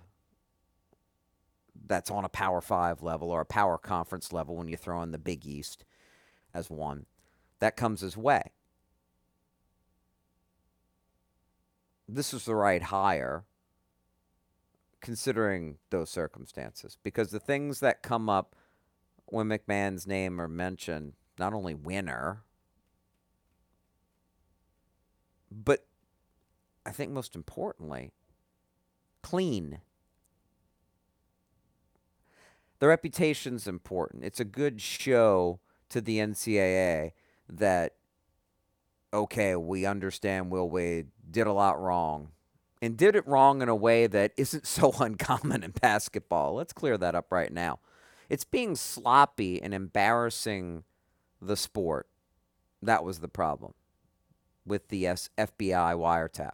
that's 1.87 2.11
on 2.11 2.25
a 2.25 2.29
Power 2.29 2.61
Five 2.61 3.05
level 3.05 3.31
or 3.31 3.43
a 3.43 3.47
Power 3.47 3.79
Conference 3.79 4.33
level 4.33 4.57
when 4.57 4.67
you 4.67 4.77
throw 4.77 5.01
in 5.03 5.13
the 5.13 5.19
Big 5.19 5.47
East 5.47 5.85
as 6.53 6.69
one. 6.69 7.07
That 7.61 7.77
comes 7.77 8.01
his 8.01 8.17
way. 8.17 8.51
This 12.09 12.33
is 12.33 12.45
the 12.47 12.55
right 12.55 12.83
hire 12.83 13.45
considering 15.01 15.77
those 15.91 16.11
circumstances 16.11 16.97
because 17.03 17.31
the 17.31 17.39
things 17.39 17.81
that 17.81 18.03
come 18.03 18.29
up 18.29 18.57
when 19.27 19.47
McMahon's 19.47 20.07
name 20.07 20.41
are 20.41 20.49
mentioned, 20.49 21.13
not 21.39 21.53
only 21.53 21.75
winner, 21.75 22.43
but 25.51 25.87
I 26.87 26.91
think 26.91 27.13
most 27.13 27.37
importantly, 27.37 28.13
clean. 29.23 29.81
The 32.79 32.89
reputation's 32.89 33.67
important. 33.67 34.25
It's 34.25 34.41
a 34.41 34.45
good 34.45 34.81
show 34.81 35.61
to 35.91 36.01
the 36.01 36.19
NCAA 36.19 37.13
that, 37.49 37.95
okay, 39.13 39.57
we 39.57 39.87
understand 39.87 40.51
Will 40.51 40.69
Wade 40.69 41.09
did 41.31 41.47
a 41.47 41.53
lot 41.53 41.81
wrong 41.81 42.29
and 42.81 42.97
did 42.97 43.17
it 43.17 43.27
wrong 43.27 43.63
in 43.63 43.69
a 43.69 43.75
way 43.75 44.07
that 44.07 44.33
isn't 44.37 44.67
so 44.69 44.93
uncommon 44.99 45.63
in 45.63 45.73
basketball. 45.73 46.55
Let's 46.55 46.73
clear 46.73 46.99
that 46.99 47.15
up 47.15 47.33
right 47.33 47.53
now. 47.53 47.81
It's 48.29 48.45
being 48.45 48.77
sloppy 48.77 49.61
and 49.63 49.73
embarrassing 49.73 50.85
the 51.41 51.57
sport. 51.57 52.09
That 52.83 53.05
was 53.05 53.21
the 53.21 53.29
problem 53.29 53.75
with 54.67 54.89
the 54.89 55.05
FBI 55.05 55.95
wiretap. 55.97 56.53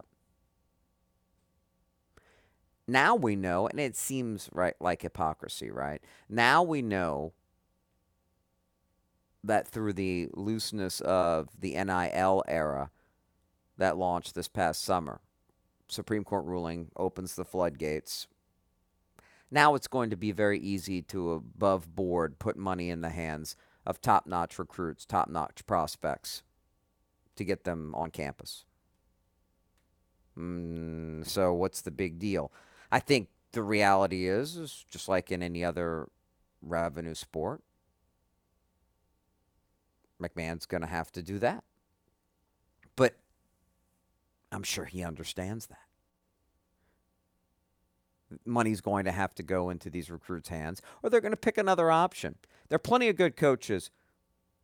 Now 2.87 3.15
we 3.15 3.35
know, 3.35 3.67
and 3.67 3.79
it 3.79 3.95
seems 3.95 4.49
right 4.53 4.75
like 4.79 5.01
hypocrisy, 5.01 5.71
right? 5.71 6.01
Now 6.29 6.63
we 6.63 6.81
know 6.81 7.33
that 9.45 9.67
through 9.67 9.93
the 9.93 10.29
looseness 10.33 11.01
of 11.01 11.49
the 11.59 11.71
NIL 11.71 12.43
era 12.47 12.89
that 13.77 13.97
launched 13.97 14.35
this 14.35 14.47
past 14.47 14.83
summer, 14.83 15.21
Supreme 15.87 16.23
Court 16.23 16.45
ruling 16.45 16.89
opens 16.95 17.35
the 17.35 17.45
floodgates 17.45 18.27
now 19.51 19.75
it's 19.75 19.87
going 19.87 20.09
to 20.09 20.17
be 20.17 20.31
very 20.31 20.59
easy 20.59 21.01
to 21.03 21.31
above 21.31 21.95
board 21.95 22.39
put 22.39 22.57
money 22.57 22.89
in 22.89 23.01
the 23.01 23.09
hands 23.09 23.55
of 23.85 24.01
top 24.01 24.25
notch 24.25 24.57
recruits, 24.57 25.05
top 25.05 25.29
notch 25.29 25.65
prospects 25.65 26.43
to 27.35 27.43
get 27.43 27.63
them 27.63 27.93
on 27.95 28.09
campus. 28.09 28.65
Mm, 30.37 31.25
so 31.25 31.53
what's 31.53 31.81
the 31.81 31.91
big 31.91 32.19
deal? 32.19 32.51
I 32.91 32.99
think 32.99 33.29
the 33.51 33.63
reality 33.63 34.27
is, 34.27 34.57
is 34.57 34.85
just 34.89 35.07
like 35.07 35.31
in 35.31 35.43
any 35.43 35.63
other 35.63 36.09
revenue 36.61 37.15
sport, 37.15 37.61
McMahon's 40.21 40.65
going 40.65 40.81
to 40.81 40.87
have 40.87 41.11
to 41.13 41.21
do 41.21 41.39
that. 41.39 41.63
But 42.95 43.17
I'm 44.51 44.63
sure 44.63 44.85
he 44.85 45.03
understands 45.03 45.67
that 45.67 45.85
money's 48.45 48.81
going 48.81 49.05
to 49.05 49.11
have 49.11 49.33
to 49.35 49.43
go 49.43 49.69
into 49.69 49.89
these 49.89 50.09
recruits' 50.09 50.49
hands, 50.49 50.81
or 51.01 51.09
they're 51.09 51.21
going 51.21 51.31
to 51.31 51.37
pick 51.37 51.57
another 51.57 51.91
option. 51.91 52.35
There 52.69 52.75
are 52.75 52.79
plenty 52.79 53.09
of 53.09 53.15
good 53.15 53.35
coaches, 53.35 53.91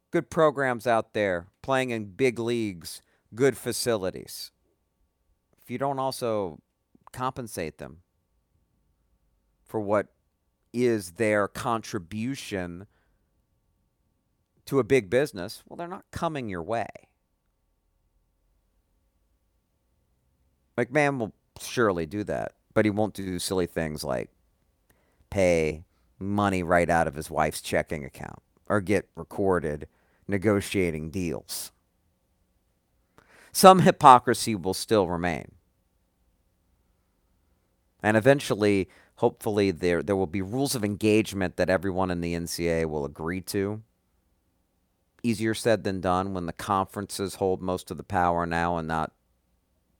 good 0.09 0.29
programs 0.29 0.87
out 0.87 1.13
there 1.13 1.47
playing 1.61 1.91
in 1.91 2.05
big 2.05 2.39
leagues, 2.39 3.01
good 3.35 3.57
facilities. 3.57 4.51
If 5.61 5.69
you 5.69 5.77
don't 5.77 5.99
also 5.99 6.59
compensate 7.11 7.77
them 7.77 7.97
for 9.63 9.79
what 9.79 10.07
is 10.73 11.13
their 11.13 11.47
contribution 11.47 12.87
to 14.65 14.79
a 14.79 14.83
big 14.83 15.09
business, 15.09 15.63
well, 15.67 15.77
they're 15.77 15.87
not 15.87 16.05
coming 16.11 16.49
your 16.49 16.63
way. 16.63 16.87
McMahon 20.77 21.19
will 21.19 21.33
surely 21.59 22.05
do 22.05 22.23
that 22.23 22.53
but 22.73 22.85
he 22.85 22.91
won't 22.91 23.13
do 23.13 23.39
silly 23.39 23.65
things 23.65 24.03
like 24.03 24.29
pay 25.29 25.83
money 26.19 26.63
right 26.63 26.89
out 26.89 27.07
of 27.07 27.15
his 27.15 27.29
wife's 27.29 27.61
checking 27.61 28.05
account 28.05 28.41
or 28.67 28.81
get 28.81 29.09
recorded 29.15 29.87
negotiating 30.27 31.09
deals. 31.09 31.71
Some 33.51 33.79
hypocrisy 33.79 34.55
will 34.55 34.73
still 34.73 35.07
remain. 35.07 35.53
And 38.03 38.15
eventually, 38.15 38.87
hopefully, 39.15 39.71
there, 39.71 40.01
there 40.01 40.15
will 40.15 40.27
be 40.27 40.41
rules 40.41 40.73
of 40.73 40.83
engagement 40.83 41.57
that 41.57 41.69
everyone 41.69 42.09
in 42.09 42.21
the 42.21 42.33
NCA 42.33 42.85
will 42.85 43.05
agree 43.05 43.41
to. 43.41 43.81
Easier 45.23 45.53
said 45.53 45.83
than 45.83 46.01
done 46.01 46.33
when 46.33 46.45
the 46.45 46.53
conferences 46.53 47.35
hold 47.35 47.61
most 47.61 47.91
of 47.91 47.97
the 47.97 48.03
power 48.03 48.45
now 48.45 48.77
and 48.77 48.87
not 48.87 49.11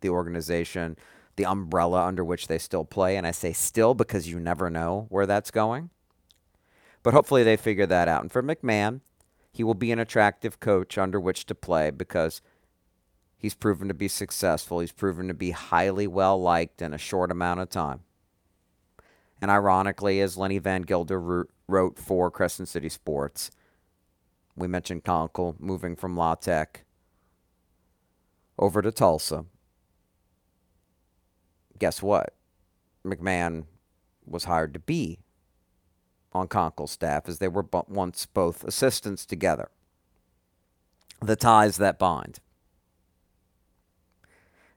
the 0.02 0.10
organization 0.10 0.98
the 1.36 1.46
umbrella 1.46 2.06
under 2.06 2.24
which 2.24 2.48
they 2.48 2.58
still 2.58 2.86
play. 2.86 3.18
And 3.18 3.26
I 3.26 3.32
say 3.32 3.54
still 3.54 3.94
because 3.94 4.28
you 4.28 4.40
never 4.40 4.70
know 4.70 5.08
where 5.10 5.26
that's 5.26 5.52
going. 5.52 5.90
But 7.04 7.14
hopefully 7.14 7.44
they 7.44 7.58
figure 7.58 7.88
that 7.88 8.08
out. 8.08 8.22
And 8.22 8.32
for 8.32 8.44
McMahon, 8.44 9.02
he 9.52 9.64
will 9.64 9.74
be 9.74 9.92
an 9.92 10.00
attractive 10.00 10.60
coach 10.60 10.98
under 10.98 11.20
which 11.20 11.46
to 11.48 11.56
play 11.56 11.90
because 11.90 12.42
he's 13.38 13.56
proven 13.56 13.88
to 13.88 13.94
be 13.94 14.08
successful. 14.08 14.80
He's 14.80 14.92
proven 14.92 15.28
to 15.28 15.34
be 15.34 15.52
highly 15.52 16.08
well 16.08 16.40
liked 16.40 16.82
in 16.82 16.94
a 16.94 17.00
short 17.00 17.32
amount 17.32 17.60
of 17.60 17.70
time. 17.70 18.02
And 19.42 19.50
ironically, 19.50 20.22
as 20.22 20.38
Lenny 20.38 20.60
Vangilder 20.60 21.46
wrote 21.68 21.98
for 21.98 22.30
Crescent 22.30 22.68
City 22.68 22.90
Sports, 22.90 23.50
we 24.56 24.68
mentioned 24.68 25.04
Konkol 25.04 25.60
moving 25.60 25.96
from 25.96 26.18
La 26.18 26.36
Tech 26.36 26.84
over 28.58 28.82
to 28.82 28.92
Tulsa 28.92 29.46
guess 31.82 32.04
what? 32.04 32.36
McMahon 33.04 33.66
was 34.24 34.44
hired 34.44 34.72
to 34.76 34.80
be 34.80 35.18
on 36.32 36.48
Konkol's 36.48 36.92
staff 36.92 37.28
as 37.28 37.40
they 37.40 37.48
were 37.48 37.66
once 37.90 38.28
both 38.28 38.64
assistants 38.64 39.26
together. 39.26 39.70
The 41.20 41.36
ties 41.36 41.78
that 41.78 41.98
bind. 41.98 42.40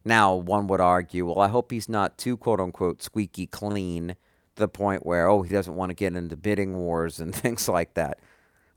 Now, 0.02 0.34
one 0.34 0.66
would 0.68 0.80
argue, 0.80 1.26
well, 1.26 1.40
I 1.40 1.48
hope 1.48 1.70
he's 1.70 1.88
not 1.88 2.16
too 2.16 2.38
quote 2.38 2.58
unquote 2.58 3.02
squeaky 3.02 3.46
clean 3.46 4.08
to 4.08 4.16
the 4.56 4.68
point 4.68 5.04
where, 5.04 5.28
oh, 5.28 5.42
he 5.42 5.52
doesn't 5.52 5.76
want 5.76 5.90
to 5.90 5.94
get 5.94 6.16
into 6.16 6.36
bidding 6.36 6.74
wars 6.74 7.20
and 7.20 7.34
things 7.34 7.68
like 7.68 7.92
that. 7.94 8.18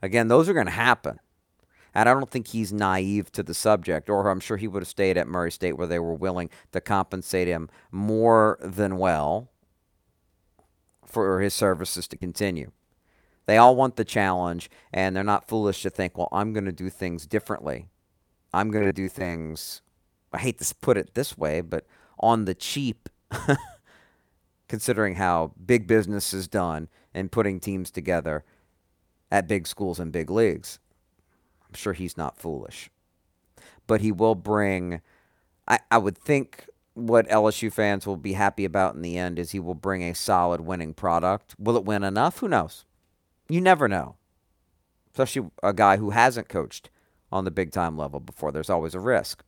Again, 0.01 0.27
those 0.27 0.47
are 0.47 0.53
going 0.53 0.67
to 0.67 0.71
happen. 0.71 1.19
And 1.93 2.07
I 2.07 2.13
don't 2.13 2.29
think 2.29 2.49
he's 2.49 2.71
naive 2.71 3.31
to 3.31 3.41
the 3.41 3.53
subject, 3.53 4.09
or 4.09 4.29
I'm 4.29 4.39
sure 4.39 4.57
he 4.57 4.67
would 4.67 4.83
have 4.83 4.87
stayed 4.87 5.17
at 5.17 5.27
Murray 5.27 5.51
State 5.51 5.77
where 5.77 5.87
they 5.87 5.99
were 5.99 6.13
willing 6.13 6.49
to 6.71 6.79
compensate 6.79 7.47
him 7.47 7.69
more 7.91 8.59
than 8.61 8.97
well 8.97 9.49
for 11.05 11.41
his 11.41 11.53
services 11.53 12.07
to 12.09 12.17
continue. 12.17 12.71
They 13.47 13.57
all 13.57 13.75
want 13.75 13.95
the 13.95 14.05
challenge, 14.05 14.69
and 14.93 15.15
they're 15.15 15.23
not 15.23 15.47
foolish 15.47 15.81
to 15.83 15.89
think, 15.89 16.17
well, 16.17 16.27
I'm 16.31 16.53
going 16.53 16.65
to 16.65 16.71
do 16.71 16.89
things 16.89 17.25
differently. 17.25 17.87
I'm 18.53 18.69
going 18.69 18.85
to 18.85 18.93
do 18.93 19.07
things, 19.07 19.81
I 20.33 20.39
hate 20.39 20.59
to 20.59 20.75
put 20.75 20.97
it 20.97 21.15
this 21.15 21.37
way, 21.37 21.61
but 21.61 21.85
on 22.19 22.45
the 22.45 22.53
cheap, 22.53 23.09
considering 24.67 25.15
how 25.15 25.53
big 25.65 25.87
business 25.87 26.33
is 26.33 26.47
done 26.47 26.89
and 27.13 27.31
putting 27.31 27.59
teams 27.59 27.89
together 27.89 28.43
at 29.31 29.47
big 29.47 29.67
schools 29.67 29.99
and 29.99 30.11
big 30.11 30.29
leagues. 30.29 30.79
I'm 31.67 31.75
sure 31.75 31.93
he's 31.93 32.17
not 32.17 32.37
foolish. 32.37 32.89
But 33.85 34.01
he 34.01 34.11
will 34.11 34.35
bring, 34.35 35.01
I, 35.67 35.79
I 35.91 35.97
would 35.97 36.17
think 36.17 36.67
what 36.93 37.27
LSU 37.29 37.71
fans 37.71 38.07
will 38.07 38.17
be 38.17 38.33
happy 38.33 38.65
about 38.65 38.95
in 38.95 39.01
the 39.01 39.17
end 39.17 39.37
is 39.37 39.51
he 39.51 39.59
will 39.59 39.75
bring 39.75 40.03
a 40.03 40.15
solid 40.15 40.61
winning 40.61 40.93
product. 40.93 41.55
Will 41.59 41.77
it 41.77 41.85
win 41.85 42.03
enough? 42.03 42.39
Who 42.39 42.47
knows? 42.47 42.85
You 43.49 43.61
never 43.61 43.87
know. 43.87 44.15
Especially 45.13 45.49
a 45.63 45.73
guy 45.73 45.97
who 45.97 46.11
hasn't 46.11 46.49
coached 46.49 46.89
on 47.31 47.45
the 47.45 47.51
big 47.51 47.71
time 47.71 47.97
level 47.97 48.19
before. 48.19 48.51
There's 48.51 48.69
always 48.69 48.95
a 48.95 48.99
risk. 48.99 49.43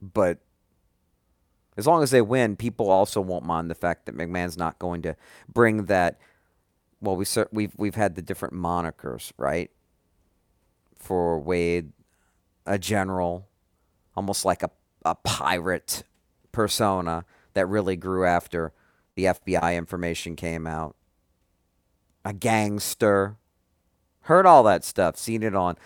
But 0.00 0.38
as 1.80 1.86
long 1.86 2.02
as 2.02 2.10
they 2.10 2.20
win, 2.20 2.56
people 2.56 2.90
also 2.90 3.22
won't 3.22 3.46
mind 3.46 3.70
the 3.70 3.74
fact 3.74 4.04
that 4.04 4.14
McMahon's 4.14 4.58
not 4.58 4.78
going 4.78 5.00
to 5.00 5.16
bring 5.50 5.86
that. 5.86 6.20
Well, 7.00 7.16
we 7.16 7.24
we've 7.52 7.72
we've 7.78 7.94
had 7.94 8.16
the 8.16 8.22
different 8.22 8.52
monikers, 8.52 9.32
right? 9.38 9.70
For 10.94 11.40
Wade, 11.40 11.92
a 12.66 12.78
general, 12.78 13.48
almost 14.14 14.44
like 14.44 14.62
a 14.62 14.70
a 15.06 15.14
pirate 15.14 16.02
persona 16.52 17.24
that 17.54 17.66
really 17.66 17.96
grew 17.96 18.26
after 18.26 18.74
the 19.14 19.24
FBI 19.24 19.74
information 19.74 20.36
came 20.36 20.66
out. 20.66 20.96
A 22.26 22.34
gangster. 22.34 23.38
Heard 24.24 24.44
all 24.44 24.62
that 24.64 24.84
stuff, 24.84 25.16
seen 25.16 25.42
it 25.42 25.54
on 25.54 25.78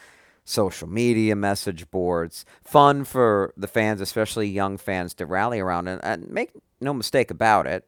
social 0.44 0.88
media, 0.88 1.34
message 1.34 1.90
boards. 1.90 2.44
Fun 2.62 3.04
for 3.04 3.52
the 3.56 3.66
fans, 3.66 4.00
especially 4.00 4.48
young 4.48 4.76
fans, 4.76 5.14
to 5.14 5.26
rally 5.26 5.58
around. 5.58 5.88
And, 5.88 6.04
and 6.04 6.28
make 6.30 6.52
no 6.80 6.92
mistake 6.94 7.30
about 7.30 7.66
it, 7.66 7.86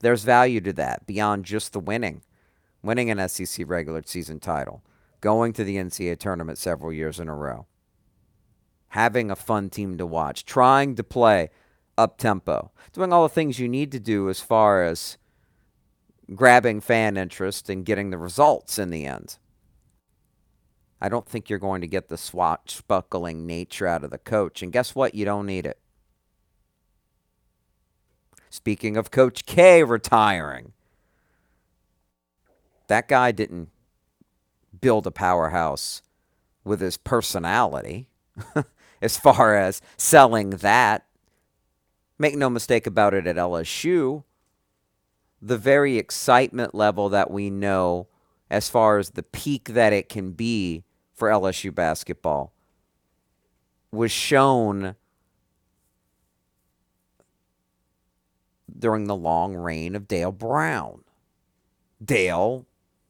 there's 0.00 0.24
value 0.24 0.60
to 0.62 0.72
that 0.74 1.06
beyond 1.06 1.44
just 1.44 1.72
the 1.72 1.80
winning, 1.80 2.22
winning 2.82 3.10
an 3.10 3.28
SEC 3.28 3.68
regular 3.68 4.02
season 4.04 4.40
title, 4.40 4.82
going 5.20 5.52
to 5.54 5.64
the 5.64 5.76
NCAA 5.76 6.18
tournament 6.18 6.58
several 6.58 6.92
years 6.92 7.18
in 7.18 7.28
a 7.28 7.34
row, 7.34 7.66
having 8.88 9.30
a 9.30 9.36
fun 9.36 9.70
team 9.70 9.98
to 9.98 10.06
watch, 10.06 10.44
trying 10.44 10.94
to 10.96 11.04
play 11.04 11.50
up 11.98 12.16
tempo, 12.16 12.70
doing 12.92 13.12
all 13.12 13.22
the 13.22 13.28
things 13.28 13.58
you 13.58 13.68
need 13.68 13.92
to 13.92 14.00
do 14.00 14.30
as 14.30 14.40
far 14.40 14.82
as 14.82 15.18
grabbing 16.34 16.80
fan 16.80 17.16
interest 17.16 17.68
and 17.68 17.84
getting 17.84 18.10
the 18.10 18.18
results 18.18 18.78
in 18.78 18.90
the 18.90 19.04
end. 19.04 19.36
I 21.00 21.08
don't 21.08 21.26
think 21.26 21.48
you're 21.48 21.58
going 21.58 21.80
to 21.80 21.86
get 21.86 22.08
the 22.08 22.18
swashbuckling 22.18 23.46
nature 23.46 23.86
out 23.86 24.04
of 24.04 24.10
the 24.10 24.18
coach. 24.18 24.62
And 24.62 24.72
guess 24.72 24.94
what? 24.94 25.14
You 25.14 25.24
don't 25.24 25.46
need 25.46 25.66
it. 25.66 25.78
Speaking 28.50 28.96
of 28.96 29.10
Coach 29.10 29.46
K 29.46 29.82
retiring, 29.82 30.72
that 32.88 33.08
guy 33.08 33.30
didn't 33.30 33.70
build 34.80 35.06
a 35.06 35.12
powerhouse 35.12 36.02
with 36.64 36.80
his 36.80 36.96
personality 36.96 38.08
as 39.02 39.16
far 39.16 39.56
as 39.56 39.80
selling 39.96 40.50
that. 40.50 41.06
Make 42.18 42.36
no 42.36 42.50
mistake 42.50 42.86
about 42.86 43.14
it 43.14 43.26
at 43.26 43.36
LSU, 43.36 44.24
the 45.40 45.56
very 45.56 45.96
excitement 45.96 46.74
level 46.74 47.08
that 47.08 47.30
we 47.30 47.48
know 47.48 48.08
as 48.50 48.68
far 48.68 48.98
as 48.98 49.10
the 49.10 49.22
peak 49.22 49.68
that 49.70 49.92
it 49.92 50.08
can 50.08 50.32
be 50.32 50.84
for 51.20 51.28
LSU 51.28 51.72
basketball 51.72 52.50
was 53.92 54.10
shown 54.10 54.96
during 58.76 59.04
the 59.04 59.14
long 59.14 59.54
reign 59.54 59.94
of 59.94 60.08
Dale 60.08 60.32
Brown. 60.32 61.04
Dale 62.02 62.64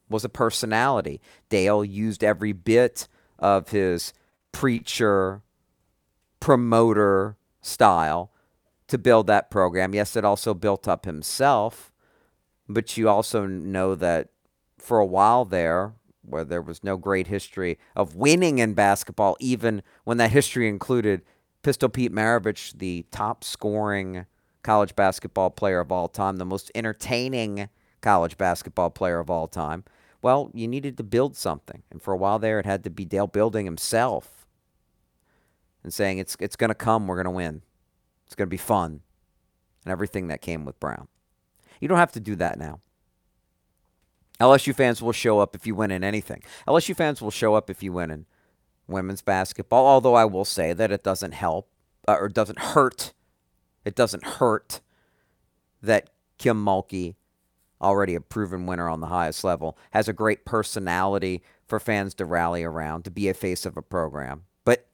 was 0.09 0.25
a 0.25 0.29
personality. 0.29 1.21
Dale 1.51 1.85
used 1.85 2.25
every 2.25 2.53
bit 2.53 3.07
of 3.39 3.69
his 3.69 4.13
preacher, 4.51 5.43
promoter 6.41 7.37
style 7.63 8.33
to 8.89 8.99
build 8.99 9.29
that 9.29 9.53
program. 9.53 9.95
Yes, 9.95 10.17
it 10.17 10.25
also 10.25 10.53
built 10.53 10.89
up 10.89 11.05
himself, 11.05 11.93
but 12.69 12.97
you 12.97 13.09
also 13.09 13.47
know 13.47 13.95
that 13.95 14.31
for 14.79 14.99
a 14.99 15.07
while 15.07 15.45
there, 15.45 15.93
where 16.23 16.45
there 16.45 16.63
was 16.63 16.85
no 16.85 16.97
great 16.97 17.27
history 17.27 17.79
of 17.97 18.15
winning 18.15 18.59
in 18.59 18.75
basketball, 18.75 19.37
even 19.41 19.83
when 20.05 20.19
that 20.19 20.31
history 20.31 20.69
included 20.69 21.23
Pistol 21.63 21.89
Pete 21.89 22.13
Maravich, 22.13 22.79
the 22.79 23.05
top 23.11 23.45
scoring 23.45 24.27
college 24.63 24.95
basketball 24.95 25.51
player 25.51 25.81
of 25.81 25.91
all 25.93 26.09
time, 26.09 26.37
the 26.37 26.45
most 26.45 26.71
entertaining 26.75 27.69
college 28.01 28.37
basketball 28.37 28.91
player 28.91 29.19
of 29.19 29.31
all 29.31 29.47
time. 29.47 29.85
Well, 30.23 30.51
you 30.53 30.69
needed 30.69 30.97
to 30.99 31.03
build 31.03 31.37
something. 31.37 31.83
And 31.91 32.03
for 32.03 32.13
a 32.13 32.17
while 32.17 32.39
there, 32.39 32.59
it 32.59 32.67
had 32.67 32.85
to 32.85 32.91
be 32.91 33.05
Dale 33.05 33.27
building 33.27 33.65
himself 33.65 34.47
and 35.83 35.93
saying, 35.93 36.19
it's, 36.19 36.37
it's 36.41 36.57
going 36.57 36.69
to 36.69 36.75
come, 36.75 37.07
we're 37.07 37.17
going 37.17 37.25
to 37.25 37.31
win. 37.31 37.63
It's 38.27 38.35
going 38.35 38.47
to 38.47 38.51
be 38.51 38.59
fun. 38.59 39.01
And 39.85 39.93
everything 39.93 40.29
that 40.29 40.43
came 40.43 40.67
with 40.67 40.79
Brown. 40.79 41.09
You 41.81 41.89
don't 41.89 41.99
have 41.99 42.13
to 42.13 42.21
do 42.21 42.37
that 42.37 42.59
now. 42.59 42.81
LSU 44.41 44.75
fans 44.75 45.03
will 45.03 45.13
show 45.13 45.39
up 45.39 45.55
if 45.55 45.67
you 45.67 45.75
win 45.75 45.91
in 45.91 46.03
anything. 46.03 46.43
LSU 46.67 46.97
fans 46.97 47.21
will 47.21 47.31
show 47.31 47.55
up 47.55 47.69
if 47.69 47.83
you 47.83 47.93
win 47.93 48.11
in 48.11 48.27
women's 48.87 49.23
basketball, 49.23 49.87
although 49.87 50.15
I 50.15 50.25
will 50.25 50.45
say 50.45 50.73
that 50.73 50.91
it 50.91 51.05
doesn't 51.05 51.33
help 51.33 51.69
uh, 52.09 52.17
or 52.19 52.29
doesn't 52.29 52.59
hurt. 52.59 53.13
It 53.85 53.95
doesn't 53.95 54.25
hurt 54.25 54.81
that 55.83 56.11
Kim 56.39 56.63
Mulkey, 56.63 57.15
already 57.81 58.15
a 58.15 58.21
proven 58.21 58.67
winner 58.67 58.89
on 58.89 59.01
the 59.01 59.07
highest 59.09 59.45
level, 59.45 59.77
has 59.93 60.09
a 60.09 60.13
great 60.13 60.45
personality 60.45 61.43
for 61.67 61.79
fans 61.79 62.15
to 62.15 62.25
rally 62.25 62.65
around, 62.65 63.05
to 63.05 63.11
be 63.11 63.29
a 63.29 63.35
face 63.35 63.65
of 63.65 63.77
a 63.77 63.83
program. 63.83 64.45
But 64.65 64.87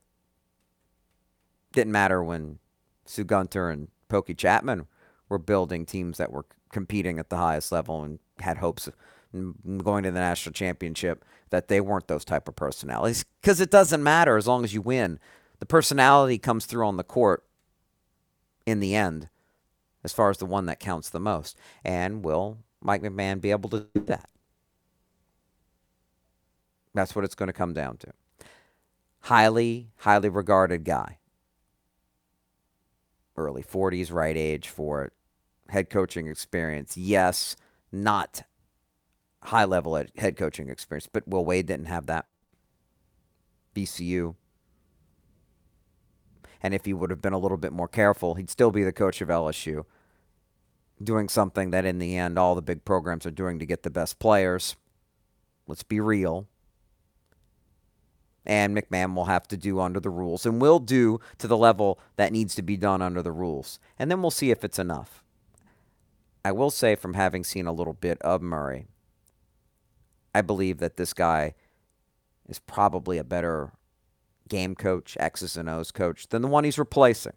didn't 1.72 1.92
matter 1.92 2.22
when 2.22 2.58
Sue 3.04 3.24
Gunter 3.24 3.70
and 3.70 3.88
Pokey 4.08 4.34
Chapman 4.34 4.86
were 5.28 5.38
building 5.38 5.86
teams 5.86 6.18
that 6.18 6.32
were 6.32 6.46
competing 6.70 7.18
at 7.18 7.30
the 7.30 7.36
highest 7.36 7.72
level 7.72 8.02
and 8.02 8.18
had 8.40 8.58
hopes 8.58 8.86
of 8.86 8.94
going 9.78 10.04
to 10.04 10.10
the 10.10 10.20
national 10.20 10.52
championship 10.52 11.24
that 11.50 11.68
they 11.68 11.80
weren't 11.80 12.08
those 12.08 12.24
type 12.24 12.48
of 12.48 12.56
personalities 12.56 13.24
because 13.40 13.60
it 13.60 13.70
doesn't 13.70 14.02
matter 14.02 14.36
as 14.36 14.46
long 14.46 14.64
as 14.64 14.74
you 14.74 14.80
win. 14.80 15.18
The 15.58 15.66
personality 15.66 16.38
comes 16.38 16.66
through 16.66 16.86
on 16.86 16.96
the 16.96 17.04
court 17.04 17.44
in 18.66 18.80
the 18.80 18.94
end 18.94 19.28
as 20.04 20.12
far 20.12 20.30
as 20.30 20.38
the 20.38 20.46
one 20.46 20.66
that 20.66 20.80
counts 20.80 21.10
the 21.10 21.20
most. 21.20 21.56
And 21.84 22.24
will 22.24 22.58
Mike 22.80 23.02
McMahon 23.02 23.40
be 23.40 23.50
able 23.50 23.70
to 23.70 23.86
do 23.94 24.00
that? 24.02 24.28
That's 26.94 27.14
what 27.14 27.24
it's 27.24 27.34
going 27.34 27.48
to 27.48 27.52
come 27.52 27.74
down 27.74 27.98
to. 27.98 28.12
Highly, 29.20 29.88
highly 29.98 30.28
regarded 30.28 30.84
guy. 30.84 31.18
Early 33.36 33.62
40s, 33.62 34.12
right 34.12 34.36
age 34.36 34.68
for 34.68 35.04
it. 35.04 35.12
Head 35.68 35.90
coaching 35.90 36.26
experience. 36.26 36.96
Yes, 36.96 37.56
not 37.92 38.44
high 39.46 39.64
level 39.64 40.02
head 40.16 40.36
coaching 40.36 40.68
experience, 40.68 41.08
but 41.10 41.26
Will 41.26 41.44
Wade 41.44 41.66
didn't 41.66 41.86
have 41.86 42.06
that. 42.06 42.26
VCU. 43.74 44.34
And 46.62 46.74
if 46.74 46.84
he 46.84 46.92
would 46.92 47.10
have 47.10 47.22
been 47.22 47.32
a 47.32 47.38
little 47.38 47.58
bit 47.58 47.72
more 47.72 47.88
careful, 47.88 48.34
he'd 48.34 48.50
still 48.50 48.70
be 48.70 48.82
the 48.82 48.92
coach 48.92 49.20
of 49.20 49.28
LSU, 49.28 49.84
doing 51.02 51.28
something 51.28 51.70
that 51.70 51.84
in 51.84 51.98
the 51.98 52.16
end 52.16 52.38
all 52.38 52.54
the 52.54 52.62
big 52.62 52.84
programs 52.84 53.26
are 53.26 53.30
doing 53.30 53.58
to 53.58 53.66
get 53.66 53.82
the 53.82 53.90
best 53.90 54.18
players. 54.18 54.76
Let's 55.68 55.82
be 55.82 56.00
real. 56.00 56.48
And 58.44 58.76
McMahon 58.76 59.14
will 59.14 59.26
have 59.26 59.46
to 59.48 59.56
do 59.56 59.80
under 59.80 60.00
the 60.00 60.10
rules 60.10 60.46
and 60.46 60.60
will 60.60 60.78
do 60.78 61.20
to 61.38 61.46
the 61.46 61.56
level 61.56 61.98
that 62.16 62.32
needs 62.32 62.54
to 62.54 62.62
be 62.62 62.76
done 62.76 63.02
under 63.02 63.22
the 63.22 63.32
rules. 63.32 63.78
And 63.98 64.10
then 64.10 64.22
we'll 64.22 64.30
see 64.30 64.50
if 64.50 64.64
it's 64.64 64.78
enough. 64.78 65.22
I 66.44 66.52
will 66.52 66.70
say, 66.70 66.94
from 66.94 67.14
having 67.14 67.42
seen 67.42 67.66
a 67.66 67.72
little 67.72 67.92
bit 67.92 68.22
of 68.22 68.40
Murray, 68.40 68.86
I 70.36 70.42
believe 70.42 70.78
that 70.78 70.98
this 70.98 71.14
guy 71.14 71.54
is 72.46 72.58
probably 72.58 73.16
a 73.16 73.24
better 73.24 73.72
game 74.50 74.74
coach, 74.74 75.16
X's 75.18 75.56
and 75.56 75.66
O's 75.66 75.90
coach, 75.90 76.28
than 76.28 76.42
the 76.42 76.48
one 76.48 76.64
he's 76.64 76.78
replacing. 76.78 77.32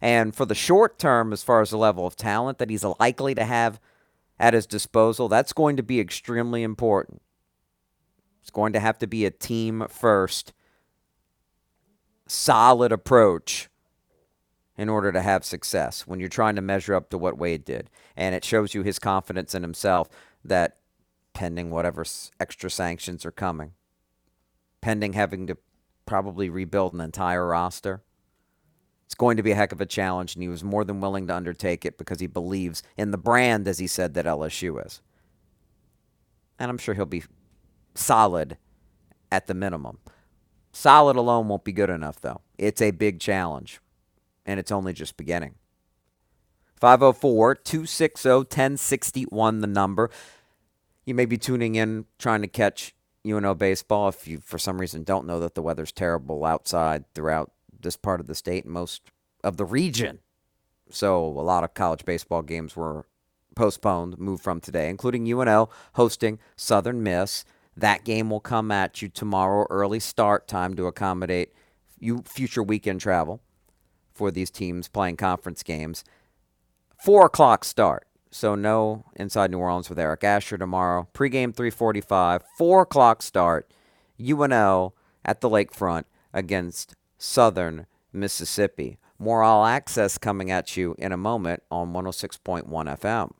And 0.00 0.34
for 0.34 0.46
the 0.46 0.54
short 0.56 0.98
term, 0.98 1.32
as 1.32 1.44
far 1.44 1.60
as 1.60 1.70
the 1.70 1.78
level 1.78 2.08
of 2.08 2.16
talent 2.16 2.58
that 2.58 2.68
he's 2.68 2.82
likely 2.98 3.36
to 3.36 3.44
have 3.44 3.78
at 4.36 4.52
his 4.52 4.66
disposal, 4.66 5.28
that's 5.28 5.52
going 5.52 5.76
to 5.76 5.84
be 5.84 6.00
extremely 6.00 6.64
important. 6.64 7.22
It's 8.40 8.50
going 8.50 8.72
to 8.72 8.80
have 8.80 8.98
to 8.98 9.06
be 9.06 9.24
a 9.24 9.30
team 9.30 9.86
first, 9.88 10.52
solid 12.26 12.90
approach 12.90 13.68
in 14.76 14.88
order 14.88 15.12
to 15.12 15.22
have 15.22 15.44
success 15.44 16.04
when 16.04 16.18
you're 16.18 16.28
trying 16.28 16.56
to 16.56 16.62
measure 16.62 16.96
up 16.96 17.10
to 17.10 17.18
what 17.18 17.38
Wade 17.38 17.64
did. 17.64 17.90
And 18.16 18.34
it 18.34 18.44
shows 18.44 18.74
you 18.74 18.82
his 18.82 18.98
confidence 18.98 19.54
in 19.54 19.62
himself 19.62 20.08
that 20.44 20.78
pending 21.40 21.70
whatever 21.70 22.04
extra 22.38 22.68
sanctions 22.70 23.24
are 23.24 23.30
coming, 23.30 23.72
pending 24.82 25.14
having 25.14 25.46
to 25.46 25.56
probably 26.04 26.50
rebuild 26.50 26.92
an 26.92 27.00
entire 27.00 27.46
roster. 27.46 28.02
It's 29.06 29.14
going 29.14 29.38
to 29.38 29.42
be 29.42 29.52
a 29.52 29.54
heck 29.54 29.72
of 29.72 29.80
a 29.80 29.86
challenge, 29.86 30.34
and 30.34 30.42
he 30.42 30.50
was 30.50 30.62
more 30.62 30.84
than 30.84 31.00
willing 31.00 31.26
to 31.28 31.34
undertake 31.34 31.86
it 31.86 31.96
because 31.96 32.20
he 32.20 32.26
believes 32.26 32.82
in 32.98 33.10
the 33.10 33.16
brand, 33.16 33.66
as 33.66 33.78
he 33.78 33.86
said, 33.86 34.12
that 34.12 34.26
LSU 34.26 34.84
is. 34.84 35.00
And 36.58 36.70
I'm 36.70 36.76
sure 36.76 36.92
he'll 36.92 37.06
be 37.06 37.24
solid 37.94 38.58
at 39.32 39.46
the 39.46 39.54
minimum. 39.54 39.96
Solid 40.72 41.16
alone 41.16 41.48
won't 41.48 41.64
be 41.64 41.72
good 41.72 41.88
enough, 41.88 42.20
though. 42.20 42.42
It's 42.58 42.82
a 42.82 42.90
big 42.90 43.18
challenge, 43.18 43.80
and 44.44 44.60
it's 44.60 44.70
only 44.70 44.92
just 44.92 45.16
beginning. 45.16 45.54
504 46.76 47.54
260 47.54 48.28
1061, 48.28 49.60
the 49.62 49.66
number. 49.66 50.10
You 51.04 51.14
may 51.14 51.26
be 51.26 51.38
tuning 51.38 51.74
in 51.74 52.06
trying 52.18 52.42
to 52.42 52.48
catch 52.48 52.94
UNO 53.26 53.54
baseball 53.54 54.08
if 54.08 54.26
you, 54.26 54.38
for 54.38 54.58
some 54.58 54.80
reason, 54.80 55.02
don't 55.02 55.26
know 55.26 55.40
that 55.40 55.54
the 55.54 55.62
weather's 55.62 55.92
terrible 55.92 56.44
outside 56.44 57.04
throughout 57.14 57.52
this 57.78 57.96
part 57.96 58.20
of 58.20 58.26
the 58.26 58.34
state 58.34 58.64
and 58.64 58.72
most 58.72 59.02
of 59.42 59.56
the 59.56 59.64
region. 59.64 60.20
So 60.90 61.24
a 61.24 61.42
lot 61.42 61.64
of 61.64 61.74
college 61.74 62.04
baseball 62.04 62.42
games 62.42 62.76
were 62.76 63.06
postponed, 63.54 64.18
moved 64.18 64.42
from 64.42 64.60
today, 64.60 64.88
including 64.88 65.26
UNO 65.26 65.68
hosting 65.94 66.38
Southern 66.56 67.02
Miss. 67.02 67.44
That 67.76 68.04
game 68.04 68.30
will 68.30 68.40
come 68.40 68.70
at 68.70 69.00
you 69.00 69.08
tomorrow, 69.08 69.66
early 69.70 70.00
start 70.00 70.48
time 70.48 70.74
to 70.76 70.86
accommodate 70.86 71.52
you 71.98 72.22
future 72.24 72.62
weekend 72.62 73.00
travel 73.00 73.40
for 74.12 74.30
these 74.30 74.50
teams 74.50 74.88
playing 74.88 75.16
conference 75.16 75.62
games. 75.62 76.04
Four 76.98 77.26
o'clock 77.26 77.64
start. 77.64 78.06
So 78.30 78.54
no 78.54 79.04
inside 79.16 79.50
New 79.50 79.58
Orleans 79.58 79.88
with 79.88 79.98
Eric 79.98 80.22
Asher 80.22 80.56
tomorrow. 80.56 81.08
Pregame 81.12 81.54
345, 81.54 82.44
four 82.56 82.82
o'clock 82.82 83.22
start. 83.22 83.70
UNO 84.20 84.94
at 85.24 85.40
the 85.40 85.48
lakefront 85.50 86.04
against 86.32 86.94
Southern 87.18 87.86
Mississippi. 88.12 88.98
More 89.18 89.42
all 89.42 89.66
access 89.66 90.16
coming 90.16 90.50
at 90.50 90.76
you 90.76 90.94
in 90.98 91.12
a 91.12 91.16
moment 91.16 91.62
on 91.70 91.92
106.1 91.92 92.66
FM. 92.68 93.32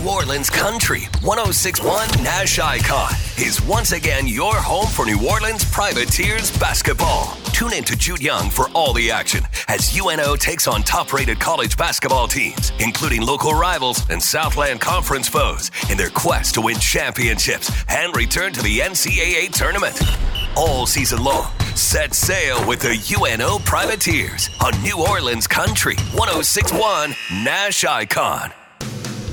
New 0.00 0.08
Orleans 0.08 0.48
Country 0.48 1.02
1061 1.22 2.08
Nash 2.22 2.58
Icon 2.58 3.12
is 3.36 3.60
once 3.62 3.92
again 3.92 4.26
your 4.26 4.54
home 4.54 4.86
for 4.86 5.04
New 5.04 5.28
Orleans 5.28 5.64
Privateers 5.64 6.56
basketball. 6.58 7.36
Tune 7.52 7.74
in 7.74 7.84
to 7.84 7.96
Jude 7.96 8.22
Young 8.22 8.48
for 8.48 8.70
all 8.70 8.94
the 8.94 9.10
action 9.10 9.44
as 9.68 9.98
UNO 9.98 10.36
takes 10.36 10.66
on 10.66 10.82
top 10.82 11.12
rated 11.12 11.38
college 11.38 11.76
basketball 11.76 12.28
teams, 12.28 12.72
including 12.78 13.22
local 13.22 13.52
rivals 13.52 14.08
and 14.08 14.22
Southland 14.22 14.80
Conference 14.80 15.28
foes, 15.28 15.70
in 15.90 15.98
their 15.98 16.10
quest 16.10 16.54
to 16.54 16.62
win 16.62 16.78
championships 16.78 17.70
and 17.88 18.16
return 18.16 18.52
to 18.52 18.62
the 18.62 18.78
NCAA 18.78 19.52
tournament. 19.52 20.00
All 20.56 20.86
season 20.86 21.22
long, 21.22 21.52
set 21.74 22.14
sail 22.14 22.66
with 22.66 22.80
the 22.80 22.96
UNO 23.18 23.58
Privateers 23.60 24.48
on 24.64 24.80
New 24.82 25.04
Orleans 25.06 25.46
Country 25.46 25.96
1061 26.14 27.14
Nash 27.44 27.84
Icon. 27.84 28.52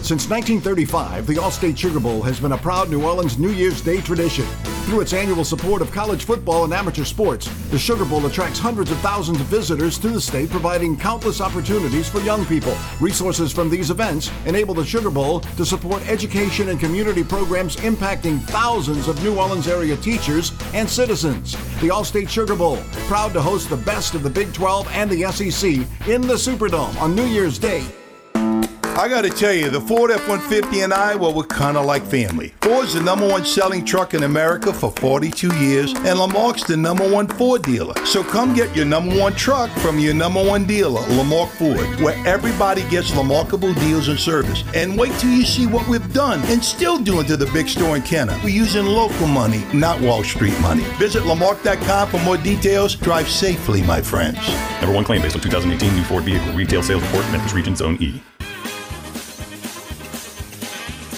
Since 0.08 0.30
1935, 0.30 1.28
the 1.28 1.34
Allstate 1.34 1.78
Sugar 1.78 2.00
Bowl 2.00 2.22
has 2.22 2.40
been 2.40 2.54
a 2.54 2.58
proud 2.58 2.90
New 2.90 3.06
Orleans 3.06 3.38
New 3.38 3.52
Year's 3.52 3.82
Day 3.82 4.00
tradition. 4.00 4.46
Through 4.86 5.02
its 5.02 5.12
annual 5.12 5.44
support 5.44 5.82
of 5.82 5.92
college 5.92 6.24
football 6.24 6.64
and 6.64 6.74
amateur 6.74 7.04
sports, 7.04 7.50
the 7.72 7.78
Sugar 7.78 8.06
Bowl 8.06 8.26
attracts 8.26 8.58
hundreds 8.58 8.90
of 8.90 8.98
thousands 9.00 9.42
of 9.42 9.48
visitors 9.48 10.00
to 10.00 10.08
the 10.08 10.22
state, 10.22 10.50
providing 10.50 10.96
countless 10.96 11.42
opportunities 11.42 12.08
for 12.08 12.22
young 12.22 12.46
people. 12.46 12.74
Resources 13.02 13.52
from 13.52 13.70
these 13.70 13.90
events 13.90 14.32
enable 14.46 14.74
the 14.74 14.86
Sugar 14.86 15.10
Bowl 15.10 15.42
to 15.42 15.66
support 15.66 16.02
education 16.08 16.70
and 16.70 16.80
community 16.80 17.22
programs 17.22 17.76
impacting 17.76 18.40
thousands 18.44 19.10
of 19.10 19.22
New 19.26 19.38
Orleans 19.38 19.68
area 19.68 19.98
teachers 19.98 20.54
and 20.74 20.90
citizens. 20.90 21.52
The 21.82 21.90
Allstate 21.90 22.30
Sugar 22.30 22.56
Bowl, 22.56 22.78
proud 23.10 23.34
to 23.34 23.42
host 23.42 23.70
the 23.70 23.76
best 23.76 24.16
of 24.16 24.24
the 24.24 24.30
Big 24.30 24.54
12 24.54 24.88
and 24.94 25.12
the 25.12 25.30
SEC 25.34 25.70
in 26.08 26.22
the 26.22 26.36
Superdome 26.36 26.96
on 27.02 27.14
New 27.14 27.26
Year's 27.26 27.60
Day. 27.60 27.84
I 28.98 29.08
gotta 29.08 29.30
tell 29.30 29.54
you, 29.54 29.70
the 29.70 29.80
Ford 29.80 30.10
F 30.10 30.28
150 30.28 30.82
and 30.82 30.92
I, 30.92 31.14
well, 31.14 31.32
we're 31.32 31.44
kinda 31.44 31.80
like 31.80 32.02
family. 32.02 32.56
Ford's 32.62 32.96
the 32.96 33.02
number 33.02 33.28
one 33.28 33.46
selling 33.46 33.86
truck 33.86 34.16
in 34.16 34.24
America 34.24 34.74
for 34.74 34.90
42 34.90 35.56
years, 35.58 35.94
and 35.94 36.18
Lamarque's 36.18 36.64
the 36.64 36.76
number 36.76 37.08
one 37.08 37.28
Ford 37.28 37.62
dealer. 37.62 37.94
So 38.08 38.24
come 38.24 38.56
get 38.56 38.76
your 38.76 38.86
number 38.86 39.16
one 39.16 39.36
truck 39.36 39.70
from 39.82 40.00
your 40.00 40.16
number 40.16 40.44
one 40.44 40.66
dealer, 40.66 41.02
Lamarque 41.10 41.52
Ford, 41.60 42.02
where 42.02 42.18
everybody 42.26 42.82
gets 42.90 43.12
remarkable 43.12 43.72
deals 43.76 44.08
and 44.08 44.20
service. 44.20 44.64
And 44.74 44.98
wait 44.98 45.12
till 45.20 45.30
you 45.30 45.46
see 45.46 45.68
what 45.68 45.88
we've 45.88 46.12
done 46.12 46.42
and 46.46 46.66
still 46.66 46.98
doing 46.98 47.28
to 47.28 47.38
the 47.38 47.46
big 47.54 47.70
store 47.70 47.98
in 47.98 48.02
Kenner. 48.02 48.36
We're 48.44 48.50
using 48.50 48.88
local 48.88 49.28
money, 49.28 49.64
not 49.76 50.02
Wall 50.02 50.24
Street 50.24 50.60
money. 50.60 50.86
Visit 50.98 51.22
Lamarque.com 51.22 52.10
for 52.10 52.20
more 52.22 52.38
details. 52.38 52.96
Drive 52.96 53.30
safely, 53.30 53.84
my 53.84 54.02
friends. 54.02 54.40
Number 54.82 54.96
one 54.96 55.04
claim 55.04 55.22
based 55.22 55.36
on 55.36 55.44
2018 55.44 55.96
new 55.96 56.04
Ford 56.04 56.24
vehicle 56.24 56.52
retail 56.54 56.82
sales 56.82 57.04
report, 57.04 57.26
Memphis 57.32 57.54
Region 57.54 57.76
Zone 57.76 57.96
E. 58.02 58.24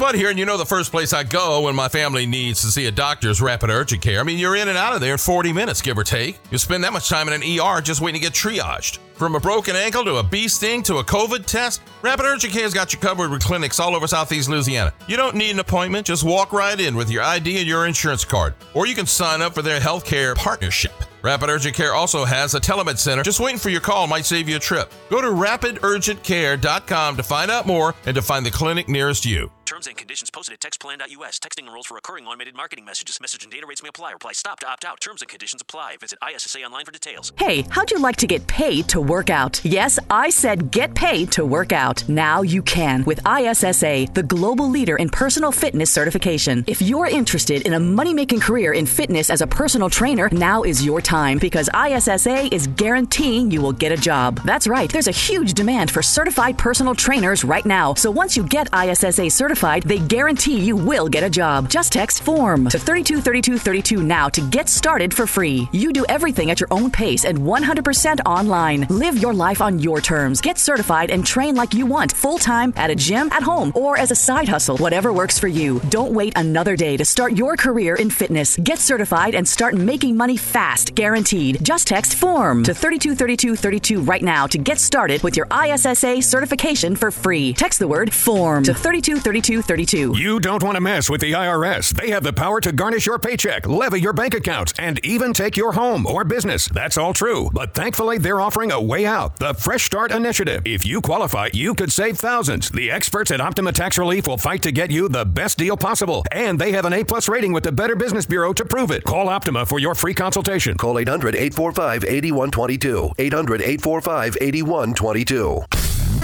Spud 0.00 0.14
here, 0.14 0.30
and 0.30 0.38
you 0.38 0.46
know 0.46 0.56
the 0.56 0.64
first 0.64 0.90
place 0.90 1.12
I 1.12 1.24
go 1.24 1.60
when 1.60 1.76
my 1.76 1.86
family 1.86 2.24
needs 2.24 2.62
to 2.62 2.68
see 2.68 2.86
a 2.86 2.90
doctor 2.90 3.28
is 3.28 3.42
Rapid 3.42 3.68
Urgent 3.68 4.00
Care. 4.00 4.18
I 4.18 4.22
mean, 4.22 4.38
you're 4.38 4.56
in 4.56 4.68
and 4.68 4.78
out 4.78 4.94
of 4.94 5.02
there 5.02 5.12
in 5.12 5.18
40 5.18 5.52
minutes, 5.52 5.82
give 5.82 5.98
or 5.98 6.04
take. 6.04 6.38
You 6.50 6.56
spend 6.56 6.82
that 6.84 6.94
much 6.94 7.10
time 7.10 7.28
in 7.28 7.34
an 7.34 7.42
ER 7.42 7.82
just 7.82 8.00
waiting 8.00 8.18
to 8.18 8.26
get 8.26 8.32
triaged. 8.32 8.98
From 9.20 9.34
a 9.34 9.40
broken 9.40 9.76
ankle 9.76 10.02
to 10.06 10.16
a 10.16 10.22
bee 10.22 10.48
sting 10.48 10.82
to 10.84 10.96
a 10.96 11.04
COVID 11.04 11.44
test, 11.44 11.82
Rapid 12.00 12.24
Urgent 12.24 12.54
Care's 12.54 12.72
got 12.72 12.94
you 12.94 12.98
covered 12.98 13.30
with 13.30 13.44
clinics 13.44 13.78
all 13.78 13.94
over 13.94 14.06
Southeast 14.06 14.48
Louisiana. 14.48 14.94
You 15.08 15.18
don't 15.18 15.36
need 15.36 15.50
an 15.50 15.58
appointment, 15.58 16.06
just 16.06 16.24
walk 16.24 16.54
right 16.54 16.80
in 16.80 16.96
with 16.96 17.10
your 17.10 17.22
ID 17.22 17.58
and 17.58 17.66
your 17.66 17.86
insurance 17.86 18.24
card. 18.24 18.54
Or 18.72 18.86
you 18.86 18.94
can 18.94 19.04
sign 19.04 19.42
up 19.42 19.52
for 19.52 19.60
their 19.60 19.78
healthcare 19.78 20.34
partnership. 20.34 20.94
Rapid 21.22 21.50
Urgent 21.50 21.76
Care 21.76 21.92
also 21.92 22.24
has 22.24 22.54
a 22.54 22.60
telemed 22.60 22.96
center. 22.96 23.22
Just 23.22 23.40
waiting 23.40 23.58
for 23.58 23.68
your 23.68 23.82
call 23.82 24.06
might 24.06 24.24
save 24.24 24.48
you 24.48 24.56
a 24.56 24.58
trip. 24.58 24.90
Go 25.10 25.20
to 25.20 25.26
rapidurgentcare.com 25.26 27.16
to 27.18 27.22
find 27.22 27.50
out 27.50 27.66
more 27.66 27.94
and 28.06 28.14
to 28.14 28.22
find 28.22 28.46
the 28.46 28.50
clinic 28.50 28.88
nearest 28.88 29.26
you. 29.26 29.50
Terms 29.66 29.86
and 29.86 29.96
conditions 29.96 30.30
posted 30.30 30.54
at 30.54 30.60
textplan.us. 30.60 31.38
Texting 31.38 31.60
enrolls 31.60 31.86
for 31.86 31.94
recurring 31.94 32.26
automated 32.26 32.56
marketing 32.56 32.84
messages. 32.84 33.20
Message 33.20 33.44
and 33.44 33.52
data 33.52 33.66
rates 33.66 33.82
may 33.82 33.88
apply. 33.88 34.12
Reply 34.12 34.32
stop 34.32 34.58
to 34.60 34.68
opt 34.68 34.84
out. 34.84 35.00
Terms 35.00 35.22
and 35.22 35.28
conditions 35.28 35.62
apply. 35.62 35.96
Visit 36.00 36.18
ISSA 36.28 36.64
online 36.64 36.84
for 36.84 36.90
details. 36.90 37.32
Hey, 37.36 37.64
how'd 37.68 37.90
you 37.90 38.00
like 38.00 38.16
to 38.16 38.26
get 38.26 38.44
paid 38.48 38.88
to 38.88 39.00
work 39.10 39.28
out? 39.28 39.60
Yes, 39.64 39.98
I 40.08 40.30
said 40.30 40.70
get 40.70 40.94
paid 40.94 41.32
to 41.32 41.44
work 41.44 41.72
out. 41.72 42.08
Now 42.08 42.42
you 42.42 42.62
can 42.62 43.04
with 43.04 43.18
ISSA, 43.26 44.06
the 44.14 44.22
global 44.22 44.70
leader 44.70 44.96
in 44.98 45.08
personal 45.08 45.50
fitness 45.50 45.90
certification. 45.90 46.64
If 46.68 46.80
you're 46.80 47.08
interested 47.08 47.66
in 47.66 47.72
a 47.72 47.80
money 47.80 48.14
making 48.14 48.38
career 48.38 48.72
in 48.72 48.86
fitness 48.86 49.28
as 49.28 49.40
a 49.40 49.48
personal 49.48 49.90
trainer, 49.90 50.28
now 50.30 50.62
is 50.62 50.86
your 50.86 51.00
time 51.00 51.38
because 51.38 51.68
ISSA 51.74 52.54
is 52.54 52.68
guaranteeing 52.68 53.50
you 53.50 53.60
will 53.60 53.72
get 53.72 53.90
a 53.90 53.96
job. 53.96 54.40
That's 54.44 54.68
right, 54.68 54.88
there's 54.88 55.08
a 55.08 55.22
huge 55.26 55.54
demand 55.54 55.90
for 55.90 56.02
certified 56.02 56.56
personal 56.56 56.94
trainers 56.94 57.42
right 57.42 57.66
now. 57.66 57.94
So 57.94 58.12
once 58.12 58.36
you 58.36 58.44
get 58.44 58.68
ISSA 58.72 59.28
certified, 59.30 59.82
they 59.82 59.98
guarantee 59.98 60.60
you 60.60 60.76
will 60.76 61.08
get 61.08 61.24
a 61.24 61.30
job. 61.30 61.68
Just 61.68 61.92
text 61.94 62.22
FORM 62.22 62.68
to 62.68 62.78
323232 62.78 64.04
now 64.04 64.28
to 64.28 64.40
get 64.50 64.68
started 64.68 65.12
for 65.12 65.26
free. 65.26 65.68
You 65.72 65.92
do 65.92 66.06
everything 66.08 66.52
at 66.52 66.60
your 66.60 66.68
own 66.70 66.92
pace 66.92 67.24
and 67.24 67.38
100% 67.38 68.20
online. 68.24 68.86
Live 69.00 69.16
your 69.16 69.32
life 69.32 69.62
on 69.62 69.78
your 69.78 69.98
terms. 70.02 70.42
Get 70.42 70.58
certified 70.58 71.10
and 71.10 71.24
train 71.24 71.54
like 71.54 71.72
you 71.72 71.86
want, 71.86 72.12
full 72.12 72.36
time, 72.36 72.74
at 72.76 72.90
a 72.90 72.94
gym, 72.94 73.32
at 73.32 73.42
home, 73.42 73.72
or 73.74 73.96
as 73.96 74.10
a 74.10 74.14
side 74.14 74.46
hustle, 74.46 74.76
whatever 74.76 75.10
works 75.10 75.38
for 75.38 75.48
you. 75.48 75.80
Don't 75.88 76.12
wait 76.12 76.34
another 76.36 76.76
day 76.76 76.98
to 76.98 77.04
start 77.06 77.32
your 77.32 77.56
career 77.56 77.94
in 77.94 78.10
fitness. 78.10 78.58
Get 78.58 78.78
certified 78.78 79.34
and 79.34 79.48
start 79.48 79.74
making 79.74 80.18
money 80.18 80.36
fast, 80.36 80.94
guaranteed. 80.94 81.64
Just 81.64 81.86
text 81.86 82.16
FORM 82.16 82.62
to 82.64 82.74
323232 82.74 84.02
right 84.02 84.22
now 84.22 84.46
to 84.46 84.58
get 84.58 84.78
started 84.78 85.22
with 85.22 85.34
your 85.34 85.46
ISSA 85.50 86.20
certification 86.20 86.94
for 86.94 87.10
free. 87.10 87.54
Text 87.54 87.78
the 87.78 87.88
word 87.88 88.12
FORM 88.12 88.64
to 88.64 88.74
323232 88.74 89.62
3232. 89.62 90.20
You 90.20 90.40
don't 90.40 90.62
want 90.62 90.74
to 90.74 90.82
mess 90.82 91.08
with 91.08 91.22
the 91.22 91.32
IRS. 91.32 91.98
They 91.98 92.10
have 92.10 92.22
the 92.22 92.34
power 92.34 92.60
to 92.60 92.70
garnish 92.70 93.06
your 93.06 93.18
paycheck, 93.18 93.66
levy 93.66 94.02
your 94.02 94.12
bank 94.12 94.34
accounts, 94.34 94.74
and 94.78 95.02
even 95.06 95.32
take 95.32 95.56
your 95.56 95.72
home 95.72 96.04
or 96.04 96.22
business. 96.22 96.68
That's 96.68 96.98
all 96.98 97.14
true. 97.14 97.48
But 97.54 97.72
thankfully, 97.72 98.18
they're 98.18 98.42
offering 98.42 98.72
a 98.72 98.89
way 98.90 99.06
out 99.06 99.38
the 99.38 99.54
Fresh 99.54 99.84
Start 99.84 100.10
Initiative. 100.10 100.62
If 100.64 100.84
you 100.84 101.00
qualify, 101.00 101.50
you 101.52 101.74
could 101.74 101.92
save 101.92 102.18
thousands. 102.18 102.70
The 102.70 102.90
experts 102.90 103.30
at 103.30 103.40
Optima 103.40 103.70
Tax 103.70 103.96
Relief 103.96 104.26
will 104.26 104.36
fight 104.36 104.62
to 104.62 104.72
get 104.72 104.90
you 104.90 105.08
the 105.08 105.24
best 105.24 105.58
deal 105.58 105.76
possible. 105.76 106.24
And 106.32 106.58
they 106.58 106.72
have 106.72 106.84
an 106.84 106.92
A 106.92 107.04
plus 107.04 107.28
rating 107.28 107.52
with 107.52 107.62
the 107.62 107.70
Better 107.70 107.94
Business 107.94 108.26
Bureau 108.26 108.52
to 108.52 108.64
prove 108.64 108.90
it. 108.90 109.04
Call 109.04 109.28
Optima 109.28 109.64
for 109.64 109.78
your 109.78 109.94
free 109.94 110.12
consultation. 110.12 110.76
Call 110.76 110.98
800 110.98 111.36
845 111.36 112.04
8122. 112.04 113.12
800 113.16 113.62
845 113.62 114.36
8122. 114.40 115.62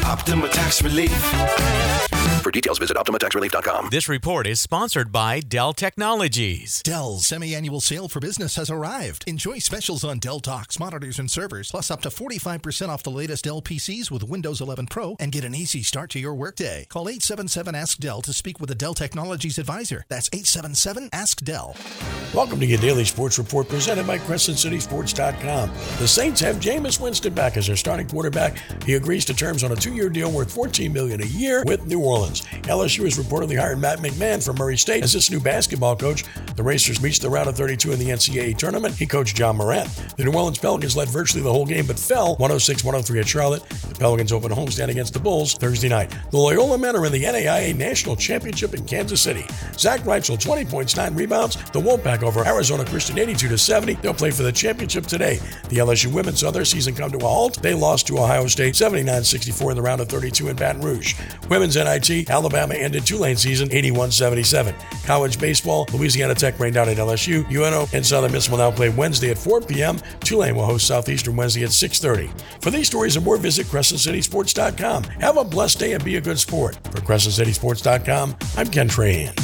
Optima 0.05 0.49
Tax 0.49 0.83
Relief. 0.83 2.26
For 2.47 2.53
details, 2.53 2.79
visit 2.79 2.97
OptimaTaxRelief.com. 2.97 3.89
This 3.91 4.09
report 4.09 4.47
is 4.47 4.61
sponsored 4.61 5.11
by 5.11 5.41
Dell 5.41 5.73
Technologies. 5.73 6.81
Dell's 6.85 7.27
semi-annual 7.27 7.81
sale 7.81 8.07
for 8.07 8.21
business 8.21 8.55
has 8.55 8.71
arrived. 8.71 9.25
Enjoy 9.27 9.59
specials 9.59 10.05
on 10.05 10.21
Dell 10.21 10.39
Talks, 10.39 10.79
monitors, 10.79 11.19
and 11.19 11.29
servers, 11.29 11.73
plus 11.73 11.91
up 11.91 12.03
to 12.03 12.09
45% 12.09 12.89
off 12.89 13.03
the 13.03 13.11
latest 13.11 13.43
Dell 13.43 13.61
PCs 13.61 14.13
with 14.13 14.23
Windows 14.23 14.61
11 14.61 14.87
Pro, 14.87 15.17
and 15.19 15.33
get 15.33 15.43
an 15.43 15.57
easy 15.57 15.83
start 15.83 16.09
to 16.11 16.21
your 16.21 16.37
workday. 16.37 16.87
Call 16.89 17.07
877-ASK-DELL 17.07 18.23
to 18.23 18.33
speak 18.33 18.61
with 18.61 18.71
a 18.71 18.77
Dell 18.77 18.95
Technologies 18.95 19.59
advisor. 19.59 20.05
That's 20.09 20.29
877-ASK-DELL. 20.29 21.75
Welcome 22.33 22.61
to 22.61 22.67
your 22.67 22.79
daily 22.79 23.07
sports 23.07 23.39
report 23.39 23.69
presented 23.69 24.07
by 24.07 24.19
CrescentCitySports.com. 24.19 25.73
The 25.99 26.07
Saints 26.07 26.41
have 26.43 26.61
Jameis 26.61 27.01
Winston 27.01 27.35
back 27.35 27.57
as 27.57 27.67
their 27.67 27.75
starting 27.75 28.07
quarterback. 28.07 28.57
He 28.85 28.95
agrees 28.95 29.25
to 29.25 29.35
terms 29.35 29.65
on 29.65 29.73
a 29.73 29.77
two-year 29.77 30.11
deal 30.11 30.31
worth 30.31 30.55
$14 30.55 30.93
million 30.93 31.21
a 31.25 31.27
year 31.27 31.65
with 31.67 31.85
New 31.89 31.99
Orleans. 31.99 32.36
LSU 32.65 33.05
has 33.05 33.19
reportedly 33.19 33.59
hired 33.59 33.79
Matt 33.79 33.99
McMahon 33.99 34.45
from 34.45 34.57
Murray 34.57 34.77
State 34.77 35.05
as 35.05 35.15
its 35.15 35.31
new 35.31 35.41
basketball 35.41 35.97
coach. 35.97 36.25
The 36.57 36.63
Racers 36.63 37.03
reached 37.03 37.23
the 37.23 37.31
round 37.31 37.49
of 37.49 37.57
32 37.57 37.93
in 37.93 37.99
the 37.99 38.07
NCAA 38.07 38.57
tournament. 38.57 38.95
He 38.95 39.07
coached 39.07 39.39
Ja 39.39 39.53
Morant. 39.53 39.89
The 40.17 40.25
New 40.25 40.33
Orleans 40.33 40.59
Pelicans 40.59 40.97
led 40.97 41.09
virtually 41.09 41.43
the 41.43 41.53
whole 41.53 41.67
game 41.67 41.87
but 41.87 41.99
fell 41.99 42.37
106-103 42.37 43.21
at 43.21 43.29
Charlotte. 43.29 43.69
The 43.69 43.95
Pelicans 43.95 44.33
opened 44.33 44.53
a 44.53 44.57
homestand 44.57 44.89
against 44.89 45.13
the 45.13 45.21
Bulls 45.21 45.55
Thursday 45.55 45.89
night. 45.89 46.15
The 46.31 46.39
Loyola 46.39 46.79
men 46.79 46.97
are 46.97 47.07
in 47.07 47.13
the 47.13 47.25
NAIA 47.25 47.77
National 47.77 48.17
Championship 48.17 48.75
in 48.75 48.85
Kansas 48.85 49.21
City. 49.21 49.45
Zach 49.79 50.01
Wrightsil 50.01 50.41
20 50.41 50.65
points, 50.65 50.97
9 50.97 51.15
rebounds. 51.15 51.57
The 51.73 51.81
Wolfpack 51.81 52.23
over 52.23 52.47
Arizona 52.47 52.85
Christian 52.85 53.19
82 53.19 53.49
to 53.49 53.59
70. 53.59 53.95
They'll 53.95 54.15
play 54.15 54.31
for 54.31 54.43
the 54.43 54.53
championship 54.53 55.07
today. 55.07 55.41
The 55.69 55.79
LSU 55.79 56.13
women 56.13 56.35
saw 56.35 56.51
their 56.51 56.65
season 56.65 56.95
come 56.95 57.11
to 57.11 57.19
a 57.19 57.29
halt. 57.29 57.61
They 57.63 57.75
lost 57.75 58.07
to 58.07 58.19
Ohio 58.19 58.47
State 58.47 58.75
79-64 58.75 59.71
in 59.71 59.77
the 59.77 59.83
round 59.83 60.01
of 60.01 60.09
32 60.09 60.49
in 60.49 60.57
Baton 60.57 60.81
Rouge. 60.81 61.15
Women's 61.49 61.77
NIT, 61.77 62.16
Alabama 62.29 62.75
ended 62.75 63.07
Tulane 63.07 63.37
season 63.37 63.69
81-77. 63.69 65.05
College 65.05 65.41
baseball, 65.41 65.87
Louisiana 65.93 66.35
Tech 66.35 66.59
rained 66.59 66.77
out 66.77 66.89
at 66.89 66.97
LSU. 66.97 67.45
UNO 67.51 67.87
and 67.93 68.05
Southern 68.05 68.33
Miss 68.33 68.49
will 68.49 68.59
now 68.59 68.71
play 68.71 68.89
Wednesday 68.89 69.31
at 69.31 69.39
4 69.39 69.61
p.m. 69.63 69.99
Tulane 70.21 70.57
will 70.57 70.67
host 70.67 70.87
Southeastern 70.87 71.37
Wednesday 71.37 71.65
at 71.65 71.71
6:30. 71.71 72.31
For 72.63 72.71
these 72.71 72.87
stories 72.87 73.17
and 73.17 73.25
more, 73.25 73.37
visit 73.37 73.67
CrescentCitySports.com. 73.67 75.05
Have 75.05 75.37
a 75.37 75.45
blessed 75.45 75.79
day 75.79 75.93
and 75.93 76.05
be 76.05 76.17
a 76.17 76.21
good 76.21 76.39
sport. 76.39 76.77
For 76.91 77.01
CrescentCitySports.com, 77.01 78.37
I'm 78.57 78.67
Ken 78.69 78.89
Trahan. 78.89 79.35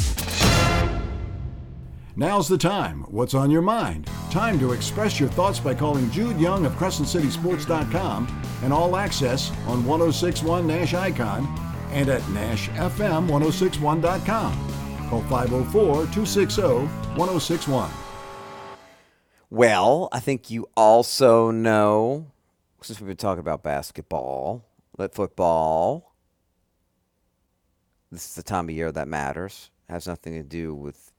Now's 2.15 2.47
the 2.47 2.59
time. 2.59 3.01
What's 3.09 3.33
on 3.33 3.49
your 3.49 3.63
mind? 3.63 4.07
Time 4.29 4.59
to 4.59 4.71
express 4.71 5.19
your 5.19 5.29
thoughts 5.29 5.59
by 5.59 5.73
calling 5.73 6.11
Jude 6.11 6.39
Young 6.39 6.63
of 6.65 6.73
CrescentCitySports.com 6.73 8.43
and 8.61 8.71
All 8.71 8.95
Access 8.95 9.49
on 9.67 9.83
1061 9.83 10.67
Nash 10.67 10.93
Icon 10.93 11.72
and 11.93 12.09
at 12.09 12.21
NashFM1061.com. 12.23 15.09
Call 15.09 15.21
504 15.21 15.93
260 15.93 16.61
1061. 16.61 17.89
Well, 19.49 20.09
I 20.11 20.19
think 20.19 20.49
you 20.49 20.67
also 20.75 21.51
know, 21.51 22.31
since 22.81 22.99
we've 22.99 23.07
been 23.07 23.17
talking 23.17 23.39
about 23.39 23.61
basketball, 23.61 24.65
that 24.97 25.13
football, 25.13 26.15
this 28.11 28.27
is 28.27 28.35
the 28.35 28.43
time 28.43 28.69
of 28.69 28.75
year 28.75 28.91
that 28.91 29.07
matters. 29.07 29.69
It 29.87 29.93
has 29.93 30.07
nothing 30.07 30.33
to 30.33 30.43
do 30.43 30.73
with 30.73 31.11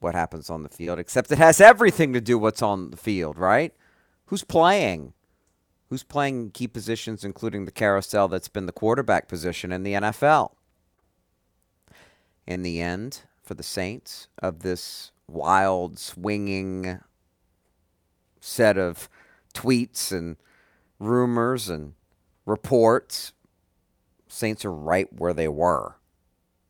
what 0.00 0.14
happens 0.14 0.48
on 0.48 0.62
the 0.62 0.68
field, 0.68 0.98
except 0.98 1.30
it 1.30 1.38
has 1.38 1.60
everything 1.60 2.12
to 2.14 2.20
do 2.20 2.38
what's 2.38 2.62
on 2.62 2.90
the 2.90 2.96
field, 2.96 3.36
right? 3.36 3.74
Who's 4.26 4.44
playing? 4.44 5.12
Who's 5.88 6.02
playing 6.02 6.50
key 6.50 6.68
positions, 6.68 7.24
including 7.24 7.64
the 7.64 7.70
carousel 7.70 8.28
that's 8.28 8.48
been 8.48 8.66
the 8.66 8.72
quarterback 8.72 9.26
position 9.26 9.72
in 9.72 9.82
the 9.82 9.94
NFL? 9.94 10.52
In 12.46 12.62
the 12.62 12.80
end, 12.80 13.22
for 13.42 13.54
the 13.54 13.62
Saints, 13.62 14.28
of 14.42 14.60
this 14.60 15.12
wild, 15.26 15.98
swinging 15.98 17.00
set 18.40 18.76
of 18.76 19.08
tweets 19.54 20.12
and 20.12 20.36
rumors 20.98 21.68
and 21.68 21.94
reports, 22.44 23.32
Saints 24.26 24.64
are 24.64 24.72
right 24.72 25.10
where 25.12 25.32
they 25.32 25.48
were. 25.48 25.96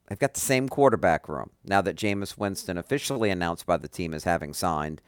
They've 0.09 0.18
got 0.18 0.35
the 0.35 0.40
same 0.40 0.68
quarterback 0.68 1.28
room 1.28 1.50
now 1.64 1.83
that 1.83 1.96
Jameis 1.96 2.38
Winston 2.38 2.78
officially 2.78 3.31
announced 3.31 3.66
by 3.66 3.76
the 3.76 3.88
team 3.88 4.14
as 4.14 4.24
having 4.24 4.54
signed 4.54 5.02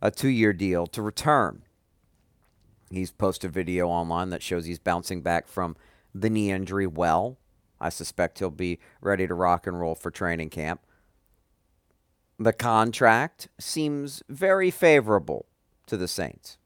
a 0.00 0.10
two 0.10 0.28
year 0.28 0.52
deal 0.52 0.86
to 0.88 1.02
return. 1.02 1.62
He's 2.90 3.12
posted 3.12 3.50
a 3.50 3.52
video 3.52 3.88
online 3.88 4.30
that 4.30 4.42
shows 4.42 4.66
he's 4.66 4.80
bouncing 4.80 5.22
back 5.22 5.46
from 5.46 5.76
the 6.12 6.28
knee 6.28 6.50
injury 6.50 6.86
well. 6.86 7.38
I 7.80 7.88
suspect 7.88 8.40
he'll 8.40 8.50
be 8.50 8.80
ready 9.00 9.26
to 9.26 9.34
rock 9.34 9.66
and 9.66 9.78
roll 9.78 9.94
for 9.94 10.10
training 10.10 10.50
camp. 10.50 10.80
The 12.38 12.52
contract 12.52 13.48
seems 13.58 14.22
very 14.28 14.70
favorable 14.70 15.46
to 15.86 15.96
the 15.96 16.08
Saints. 16.08 16.58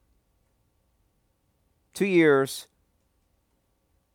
Two 1.92 2.06
years 2.06 2.68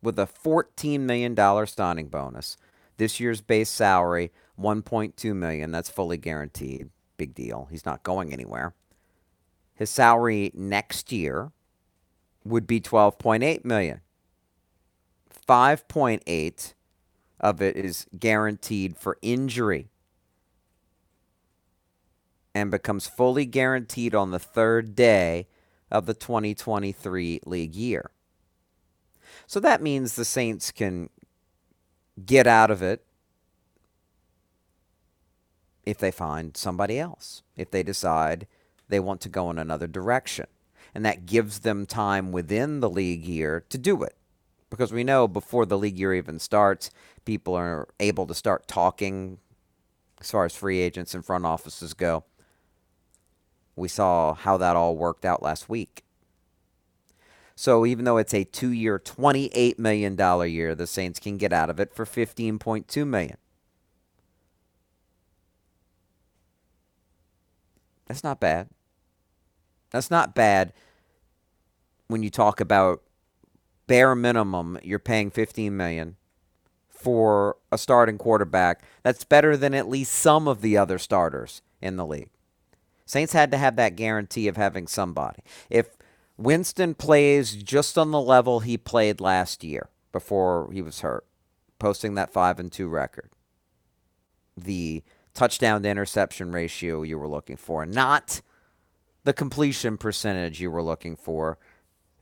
with 0.02 0.18
a 0.18 0.26
$14 0.26 1.00
million 1.00 1.66
signing 1.66 2.08
bonus. 2.08 2.56
This 2.96 3.20
year's 3.20 3.40
base 3.40 3.70
salary, 3.70 4.32
1.2 4.58 5.34
million. 5.34 5.70
That's 5.70 5.88
fully 5.88 6.16
guaranteed. 6.16 6.90
Big 7.16 7.34
deal. 7.34 7.68
He's 7.70 7.86
not 7.86 8.02
going 8.02 8.32
anywhere. 8.32 8.74
His 9.74 9.90
salary 9.90 10.50
next 10.54 11.12
year 11.12 11.52
would 12.44 12.66
be 12.66 12.80
12.8 12.80 13.64
million. 13.64 14.00
5.8 15.48 16.74
of 17.40 17.62
it 17.62 17.76
is 17.76 18.06
guaranteed 18.18 18.96
for 18.96 19.18
injury 19.22 19.88
and 22.54 22.70
becomes 22.70 23.06
fully 23.06 23.46
guaranteed 23.46 24.14
on 24.14 24.30
the 24.30 24.38
third 24.38 24.94
day 24.94 25.46
of 25.90 26.06
the 26.06 26.14
2023 26.14 27.40
league 27.46 27.74
year. 27.74 28.10
So 29.46 29.60
that 29.60 29.82
means 29.82 30.14
the 30.14 30.24
Saints 30.24 30.70
can 30.70 31.10
get 32.24 32.46
out 32.46 32.70
of 32.70 32.82
it 32.82 33.04
if 35.84 35.98
they 35.98 36.10
find 36.10 36.56
somebody 36.56 36.98
else, 36.98 37.42
if 37.56 37.70
they 37.70 37.82
decide 37.82 38.46
they 38.88 39.00
want 39.00 39.20
to 39.22 39.28
go 39.28 39.50
in 39.50 39.58
another 39.58 39.86
direction. 39.86 40.46
And 40.94 41.04
that 41.04 41.26
gives 41.26 41.60
them 41.60 41.86
time 41.86 42.32
within 42.32 42.80
the 42.80 42.90
league 42.90 43.24
year 43.24 43.64
to 43.68 43.78
do 43.78 44.02
it. 44.02 44.16
Because 44.70 44.92
we 44.92 45.04
know 45.04 45.26
before 45.26 45.66
the 45.66 45.78
league 45.78 45.98
year 45.98 46.14
even 46.14 46.38
starts, 46.38 46.90
people 47.24 47.54
are 47.54 47.88
able 47.98 48.26
to 48.26 48.34
start 48.34 48.68
talking 48.68 49.38
as 50.20 50.30
far 50.30 50.44
as 50.44 50.54
free 50.54 50.80
agents 50.80 51.14
and 51.14 51.24
front 51.24 51.44
offices 51.44 51.94
go. 51.94 52.24
We 53.76 53.88
saw 53.88 54.34
how 54.34 54.56
that 54.58 54.76
all 54.76 54.96
worked 54.96 55.24
out 55.24 55.42
last 55.42 55.68
week. 55.68 56.04
So 57.56 57.84
even 57.84 58.04
though 58.04 58.16
it's 58.16 58.32
a 58.32 58.44
two-year, 58.44 58.98
$28 58.98 59.78
million 59.78 60.50
year, 60.50 60.74
the 60.74 60.86
Saints 60.86 61.18
can 61.18 61.36
get 61.36 61.52
out 61.52 61.68
of 61.68 61.78
it 61.78 61.92
for 61.94 62.06
15.2 62.06 63.06
million. 63.06 63.36
That's 68.06 68.24
not 68.24 68.40
bad. 68.40 68.68
That's 69.90 70.10
not 70.10 70.34
bad 70.34 70.72
when 72.08 72.22
you 72.22 72.30
talk 72.30 72.60
about 72.60 73.02
bare 73.86 74.14
minimum 74.14 74.78
you're 74.82 74.98
paying 74.98 75.30
15 75.30 75.76
million 75.76 76.16
for 76.88 77.56
a 77.72 77.78
starting 77.78 78.18
quarterback. 78.18 78.82
That's 79.02 79.24
better 79.24 79.56
than 79.56 79.74
at 79.74 79.88
least 79.88 80.12
some 80.12 80.46
of 80.46 80.60
the 80.60 80.76
other 80.76 80.98
starters 80.98 81.62
in 81.80 81.96
the 81.96 82.06
league. 82.06 82.30
Saints 83.06 83.32
had 83.32 83.50
to 83.50 83.56
have 83.58 83.76
that 83.76 83.96
guarantee 83.96 84.46
of 84.46 84.56
having 84.56 84.86
somebody. 84.86 85.42
If 85.68 85.96
Winston 86.36 86.94
plays 86.94 87.56
just 87.56 87.98
on 87.98 88.12
the 88.12 88.20
level 88.20 88.60
he 88.60 88.78
played 88.78 89.20
last 89.20 89.64
year 89.64 89.88
before 90.12 90.70
he 90.72 90.82
was 90.82 91.00
hurt, 91.00 91.26
posting 91.78 92.14
that 92.14 92.32
5 92.32 92.60
and 92.60 92.70
2 92.70 92.88
record. 92.88 93.30
The 94.56 95.02
touchdown 95.34 95.82
to 95.82 95.88
interception 95.88 96.52
ratio 96.52 97.02
you 97.02 97.18
were 97.18 97.28
looking 97.28 97.56
for, 97.56 97.84
not 97.84 98.40
the 99.24 99.32
completion 99.32 99.96
percentage 99.96 100.60
you 100.60 100.70
were 100.70 100.82
looking 100.82 101.16
for 101.16 101.58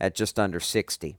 at 0.00 0.14
just 0.14 0.38
under 0.38 0.60
60. 0.60 1.18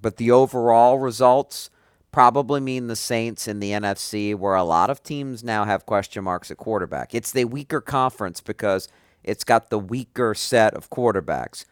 But 0.00 0.16
the 0.16 0.30
overall 0.30 0.98
results 0.98 1.70
probably 2.12 2.60
mean 2.60 2.86
the 2.86 2.96
Saints 2.96 3.48
in 3.48 3.58
the 3.58 3.72
NFC, 3.72 4.34
where 4.36 4.54
a 4.54 4.62
lot 4.62 4.90
of 4.90 5.02
teams 5.02 5.42
now 5.42 5.64
have 5.64 5.86
question 5.86 6.22
marks 6.22 6.50
at 6.50 6.56
quarterback. 6.56 7.14
It's 7.14 7.32
the 7.32 7.44
weaker 7.44 7.80
conference 7.80 8.40
because 8.40 8.88
it's 9.24 9.44
got 9.44 9.70
the 9.70 9.78
weaker 9.78 10.34
set 10.34 10.74
of 10.74 10.90
quarterbacks. 10.90 11.64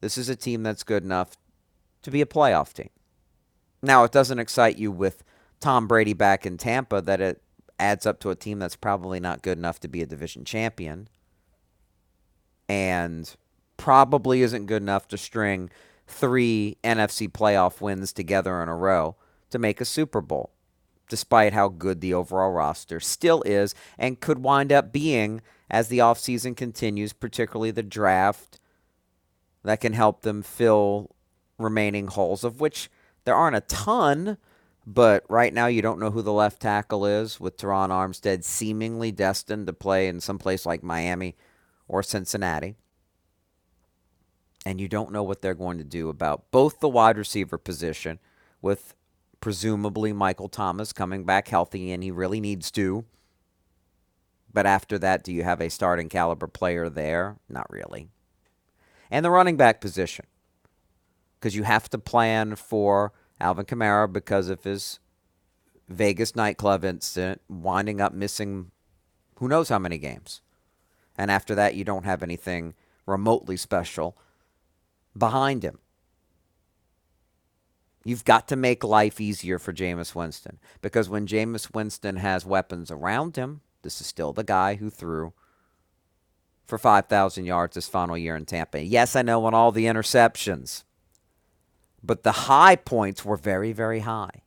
This 0.00 0.18
is 0.18 0.28
a 0.28 0.36
team 0.36 0.62
that's 0.62 0.82
good 0.82 1.04
enough 1.04 1.36
to 2.02 2.10
be 2.10 2.20
a 2.20 2.26
playoff 2.26 2.72
team. 2.72 2.90
Now, 3.82 4.04
it 4.04 4.12
doesn't 4.12 4.38
excite 4.38 4.78
you 4.78 4.90
with 4.90 5.22
Tom 5.60 5.86
Brady 5.86 6.14
back 6.14 6.46
in 6.46 6.58
Tampa 6.58 7.00
that 7.02 7.20
it 7.20 7.42
adds 7.78 8.06
up 8.06 8.18
to 8.20 8.30
a 8.30 8.34
team 8.34 8.58
that's 8.58 8.76
probably 8.76 9.20
not 9.20 9.42
good 9.42 9.58
enough 9.58 9.78
to 9.80 9.88
be 9.88 10.02
a 10.02 10.06
division 10.06 10.44
champion 10.44 11.08
and 12.68 13.34
probably 13.76 14.42
isn't 14.42 14.66
good 14.66 14.82
enough 14.82 15.08
to 15.08 15.18
string 15.18 15.70
three 16.06 16.76
NFC 16.84 17.28
playoff 17.28 17.80
wins 17.80 18.12
together 18.12 18.62
in 18.62 18.68
a 18.68 18.76
row 18.76 19.16
to 19.50 19.58
make 19.58 19.80
a 19.80 19.84
Super 19.84 20.20
Bowl, 20.20 20.50
despite 21.08 21.52
how 21.52 21.68
good 21.68 22.00
the 22.00 22.14
overall 22.14 22.50
roster 22.50 23.00
still 23.00 23.42
is 23.42 23.74
and 23.98 24.20
could 24.20 24.38
wind 24.38 24.72
up 24.72 24.92
being 24.92 25.40
as 25.70 25.88
the 25.88 25.98
offseason 25.98 26.56
continues, 26.56 27.12
particularly 27.12 27.70
the 27.70 27.82
draft 27.82 28.60
that 29.64 29.80
can 29.80 29.92
help 29.92 30.22
them 30.22 30.42
fill 30.42 31.10
remaining 31.58 32.06
holes, 32.06 32.44
of 32.44 32.60
which 32.60 32.88
there 33.24 33.34
aren't 33.34 33.56
a 33.56 33.62
ton. 33.62 34.38
But 34.86 35.24
right 35.28 35.52
now, 35.52 35.66
you 35.66 35.82
don't 35.82 35.98
know 35.98 36.12
who 36.12 36.22
the 36.22 36.32
left 36.32 36.62
tackle 36.62 37.04
is, 37.04 37.40
with 37.40 37.56
Terron 37.56 37.88
Armstead 37.88 38.44
seemingly 38.44 39.10
destined 39.10 39.66
to 39.66 39.72
play 39.72 40.06
in 40.06 40.20
some 40.20 40.38
place 40.38 40.64
like 40.64 40.84
Miami 40.84 41.34
or 41.88 42.02
Cincinnati. 42.02 42.76
And 44.64 44.80
you 44.80 44.88
don't 44.88 45.12
know 45.12 45.22
what 45.22 45.42
they're 45.42 45.54
going 45.54 45.78
to 45.78 45.84
do 45.84 46.08
about 46.08 46.50
both 46.50 46.80
the 46.80 46.88
wide 46.88 47.16
receiver 47.16 47.56
position, 47.58 48.18
with 48.60 48.94
presumably 49.40 50.12
Michael 50.12 50.48
Thomas 50.48 50.92
coming 50.92 51.24
back 51.24 51.48
healthy, 51.48 51.92
and 51.92 52.02
he 52.02 52.10
really 52.10 52.40
needs 52.40 52.70
to. 52.72 53.04
But 54.52 54.66
after 54.66 54.98
that, 54.98 55.22
do 55.22 55.32
you 55.32 55.44
have 55.44 55.60
a 55.60 55.68
starting 55.68 56.08
caliber 56.08 56.46
player 56.46 56.88
there? 56.88 57.36
Not 57.48 57.70
really. 57.70 58.08
And 59.10 59.24
the 59.24 59.30
running 59.30 59.56
back 59.56 59.80
position, 59.80 60.26
because 61.38 61.54
you 61.54 61.62
have 61.62 61.88
to 61.90 61.98
plan 61.98 62.56
for 62.56 63.12
Alvin 63.38 63.66
Kamara 63.66 64.12
because 64.12 64.48
of 64.48 64.64
his 64.64 64.98
Vegas 65.88 66.34
nightclub 66.34 66.84
incident, 66.84 67.40
winding 67.48 68.00
up 68.00 68.12
missing 68.12 68.72
who 69.36 69.46
knows 69.46 69.68
how 69.68 69.78
many 69.78 69.98
games. 69.98 70.40
And 71.18 71.30
after 71.30 71.54
that, 71.54 71.74
you 71.74 71.84
don't 71.84 72.04
have 72.04 72.22
anything 72.22 72.74
remotely 73.06 73.56
special 73.56 74.16
behind 75.16 75.62
him. 75.62 75.78
You've 78.04 78.24
got 78.24 78.46
to 78.48 78.56
make 78.56 78.84
life 78.84 79.20
easier 79.20 79.58
for 79.58 79.72
Jameis 79.72 80.14
Winston 80.14 80.58
because 80.80 81.08
when 81.08 81.26
Jameis 81.26 81.74
Winston 81.74 82.16
has 82.16 82.46
weapons 82.46 82.90
around 82.90 83.36
him, 83.36 83.62
this 83.82 84.00
is 84.00 84.06
still 84.06 84.32
the 84.32 84.44
guy 84.44 84.76
who 84.76 84.90
threw 84.90 85.32
for 86.66 86.78
5,000 86.78 87.44
yards 87.44 87.74
this 87.74 87.88
final 87.88 88.18
year 88.18 88.36
in 88.36 88.44
Tampa. 88.44 88.82
Yes, 88.82 89.16
I 89.16 89.22
know 89.22 89.44
on 89.44 89.54
all 89.54 89.72
the 89.72 89.86
interceptions, 89.86 90.84
but 92.02 92.22
the 92.22 92.32
high 92.32 92.76
points 92.76 93.24
were 93.24 93.36
very, 93.36 93.72
very 93.72 94.00
high. 94.00 94.42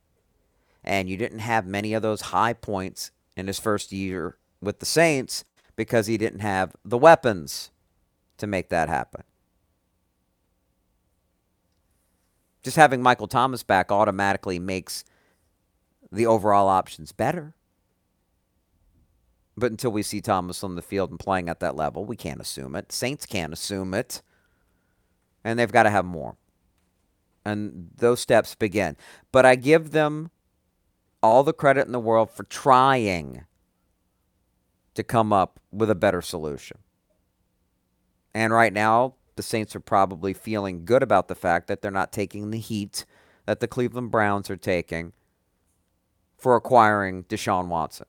And 0.83 1.09
you 1.09 1.17
didn't 1.17 1.39
have 1.39 1.65
many 1.65 1.93
of 1.93 2.01
those 2.01 2.21
high 2.21 2.53
points 2.53 3.11
in 3.35 3.47
his 3.47 3.59
first 3.59 3.91
year 3.91 4.37
with 4.61 4.79
the 4.79 4.85
Saints 4.85 5.43
because 5.79 6.07
he 6.07 6.17
didn't 6.17 6.41
have 6.41 6.75
the 6.83 6.97
weapons 6.97 7.71
to 8.37 8.45
make 8.45 8.67
that 8.69 8.89
happen. 8.89 9.23
just 12.63 12.77
having 12.77 13.01
Michael 13.01 13.27
Thomas 13.27 13.63
back 13.63 13.91
automatically 13.91 14.59
makes 14.59 15.03
the 16.11 16.25
overall 16.25 16.67
options 16.67 17.11
better. 17.11 17.53
But 19.55 19.71
until 19.71 19.91
we 19.91 20.03
see 20.03 20.21
Thomas 20.21 20.63
on 20.63 20.75
the 20.75 20.81
field 20.81 21.09
and 21.09 21.19
playing 21.19 21.49
at 21.49 21.59
that 21.59 21.75
level, 21.75 22.05
we 22.05 22.15
can't 22.15 22.39
assume 22.39 22.75
it. 22.75 22.91
Saints 22.91 23.25
can't 23.25 23.53
assume 23.53 23.93
it. 23.93 24.21
And 25.43 25.57
they've 25.57 25.71
got 25.71 25.83
to 25.83 25.89
have 25.89 26.05
more. 26.05 26.37
And 27.45 27.89
those 27.95 28.19
steps 28.19 28.55
begin. 28.55 28.95
But 29.31 29.45
I 29.45 29.55
give 29.55 29.91
them 29.91 30.31
all 31.21 31.43
the 31.43 31.53
credit 31.53 31.87
in 31.87 31.91
the 31.91 31.99
world 31.99 32.29
for 32.29 32.43
trying 32.43 33.45
to 34.99 35.03
come 35.03 35.31
up 35.31 35.61
with 35.71 35.89
a 35.89 35.95
better 35.95 36.21
solution. 36.21 36.77
And 38.33 38.51
right 38.51 38.73
now, 38.73 39.13
the 39.37 39.41
Saints 39.41 39.73
are 39.73 39.79
probably 39.79 40.33
feeling 40.33 40.83
good 40.83 41.01
about 41.01 41.29
the 41.29 41.35
fact 41.35 41.67
that 41.67 41.81
they're 41.81 41.89
not 41.89 42.11
taking 42.11 42.51
the 42.51 42.59
heat 42.59 43.05
that 43.45 43.61
the 43.61 43.67
Cleveland 43.67 44.11
Browns 44.11 44.49
are 44.49 44.57
taking 44.57 45.13
for 46.37 46.53
acquiring 46.57 47.23
Deshaun 47.23 47.69
Watson. 47.69 48.07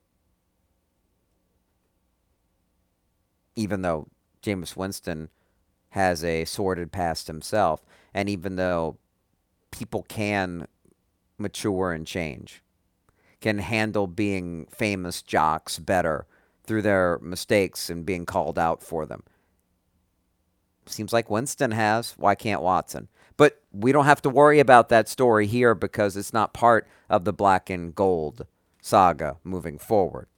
Even 3.55 3.83
though 3.83 4.09
Jameis 4.43 4.75
Winston 4.75 5.29
has 5.91 6.25
a 6.25 6.45
sordid 6.45 6.91
past 6.91 7.29
himself, 7.29 7.85
and 8.13 8.29
even 8.29 8.57
though 8.57 8.99
people 9.71 10.03
can 10.09 10.67
mature 11.39 11.93
and 11.93 12.05
change, 12.05 12.65
can 13.41 13.59
handle 13.59 14.09
being 14.09 14.67
famous 14.73 15.23
jocks 15.23 15.79
better 15.79 16.27
through 16.71 16.83
their 16.83 17.19
mistakes 17.21 17.91
and 17.91 18.07
being 18.07 18.25
called 18.25 18.57
out 18.57 18.81
for 18.81 19.05
them. 19.05 19.25
Seems 20.87 21.13
like 21.13 21.29
Winston 21.29 21.73
has. 21.73 22.15
Why 22.17 22.37
can't 22.37 22.63
Watson? 22.63 23.09
But 23.37 23.61
we 23.73 23.91
don't 23.91 24.05
have 24.05 24.23
to 24.23 24.31
worry 24.31 24.61
about 24.61 24.89
that 24.89 25.09
story 25.09 25.49
here 25.49 25.75
because 25.75 26.17
it's 26.17 26.33
not 26.33 26.55
part 26.55 26.87
of 27.09 27.25
the 27.25 27.33
black 27.33 27.71
and 27.71 27.93
gold 27.93 28.47
saga 28.81 29.39
moving 29.43 29.79
forward. 29.79 30.29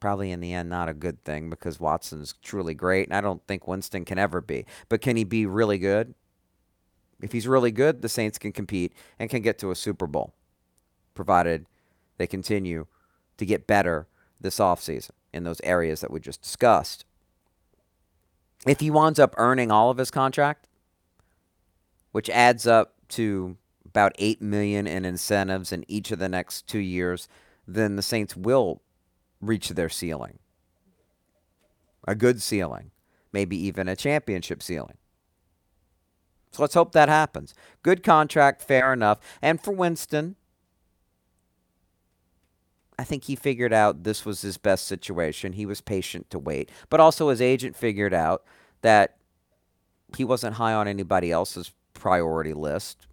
Probably 0.00 0.30
in 0.30 0.40
the 0.40 0.52
end, 0.52 0.68
not 0.68 0.86
a 0.86 0.92
good 0.92 1.24
thing 1.24 1.48
because 1.48 1.80
Watson's 1.80 2.34
truly 2.42 2.74
great, 2.74 3.08
and 3.08 3.16
I 3.16 3.22
don't 3.22 3.42
think 3.46 3.66
Winston 3.66 4.04
can 4.04 4.18
ever 4.18 4.42
be. 4.42 4.66
But 4.90 5.00
can 5.00 5.16
he 5.16 5.24
be 5.24 5.46
really 5.46 5.78
good? 5.78 6.14
If 7.22 7.32
he's 7.32 7.48
really 7.48 7.72
good, 7.72 8.02
the 8.02 8.10
Saints 8.10 8.36
can 8.36 8.52
compete 8.52 8.92
and 9.18 9.30
can 9.30 9.40
get 9.40 9.58
to 9.60 9.70
a 9.70 9.74
Super 9.74 10.06
Bowl, 10.06 10.34
provided 11.14 11.64
they 12.18 12.26
continue 12.26 12.86
to 13.38 13.46
get 13.46 13.66
better 13.66 14.08
this 14.42 14.58
offseason 14.58 15.10
in 15.32 15.44
those 15.44 15.60
areas 15.64 16.00
that 16.00 16.10
we 16.10 16.20
just 16.20 16.42
discussed 16.42 17.04
if 18.66 18.80
he 18.80 18.90
winds 18.90 19.18
up 19.18 19.34
earning 19.38 19.70
all 19.70 19.90
of 19.90 19.98
his 19.98 20.10
contract, 20.10 20.66
which 22.12 22.30
adds 22.30 22.66
up 22.66 22.94
to 23.08 23.56
about 23.84 24.14
eight 24.18 24.40
million 24.40 24.86
in 24.86 25.04
incentives 25.04 25.72
in 25.72 25.84
each 25.88 26.10
of 26.10 26.18
the 26.18 26.28
next 26.28 26.66
two 26.66 26.78
years, 26.78 27.28
then 27.66 27.96
the 27.96 28.02
Saints 28.02 28.36
will 28.36 28.80
reach 29.40 29.70
their 29.70 29.88
ceiling. 29.88 30.38
A 32.06 32.14
good 32.14 32.40
ceiling, 32.40 32.90
maybe 33.32 33.56
even 33.56 33.88
a 33.88 33.96
championship 33.96 34.62
ceiling. 34.62 34.96
So 36.52 36.62
let's 36.62 36.74
hope 36.74 36.92
that 36.92 37.08
happens. 37.08 37.54
Good 37.82 38.02
contract, 38.02 38.62
fair 38.62 38.92
enough. 38.92 39.18
And 39.40 39.60
for 39.60 39.72
Winston, 39.72 40.36
I 43.02 43.04
think 43.04 43.24
he 43.24 43.34
figured 43.34 43.72
out 43.72 44.04
this 44.04 44.24
was 44.24 44.42
his 44.42 44.58
best 44.58 44.86
situation. 44.86 45.54
He 45.54 45.66
was 45.66 45.80
patient 45.80 46.30
to 46.30 46.38
wait. 46.38 46.70
But 46.88 47.00
also, 47.00 47.30
his 47.30 47.40
agent 47.40 47.74
figured 47.74 48.14
out 48.14 48.44
that 48.82 49.16
he 50.16 50.22
wasn't 50.22 50.54
high 50.54 50.72
on 50.72 50.86
anybody 50.86 51.32
else's 51.32 51.72
priority 51.94 52.52
list. 52.52 53.08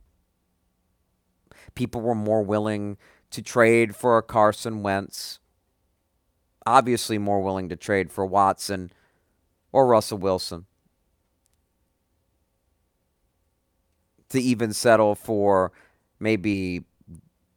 People 1.73 2.01
were 2.01 2.13
more 2.13 2.43
willing 2.43 2.97
to 3.31 3.41
trade 3.41 3.95
for 3.95 4.19
a 4.19 4.21
Carson 4.21 4.83
Wentz, 4.83 5.39
obviously, 6.67 7.17
more 7.17 7.41
willing 7.41 7.67
to 7.69 7.75
trade 7.75 8.11
for 8.11 8.27
Watson 8.27 8.91
or 9.71 9.87
Russell 9.87 10.19
Wilson. 10.19 10.67
To 14.29 14.39
even 14.39 14.71
settle 14.71 15.15
for 15.15 15.71
maybe 16.19 16.83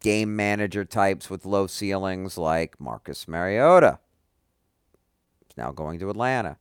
game 0.03 0.37
manager 0.37 0.85
types 0.85 1.31
with 1.31 1.47
low 1.47 1.67
ceilings 1.67 2.37
like 2.37 2.81
Marcus 2.81 3.27
Mariota. 3.27 3.99
He's 5.47 5.57
now 5.57 5.73
going 5.73 5.99
to 6.01 6.11
Atlanta. 6.11 6.59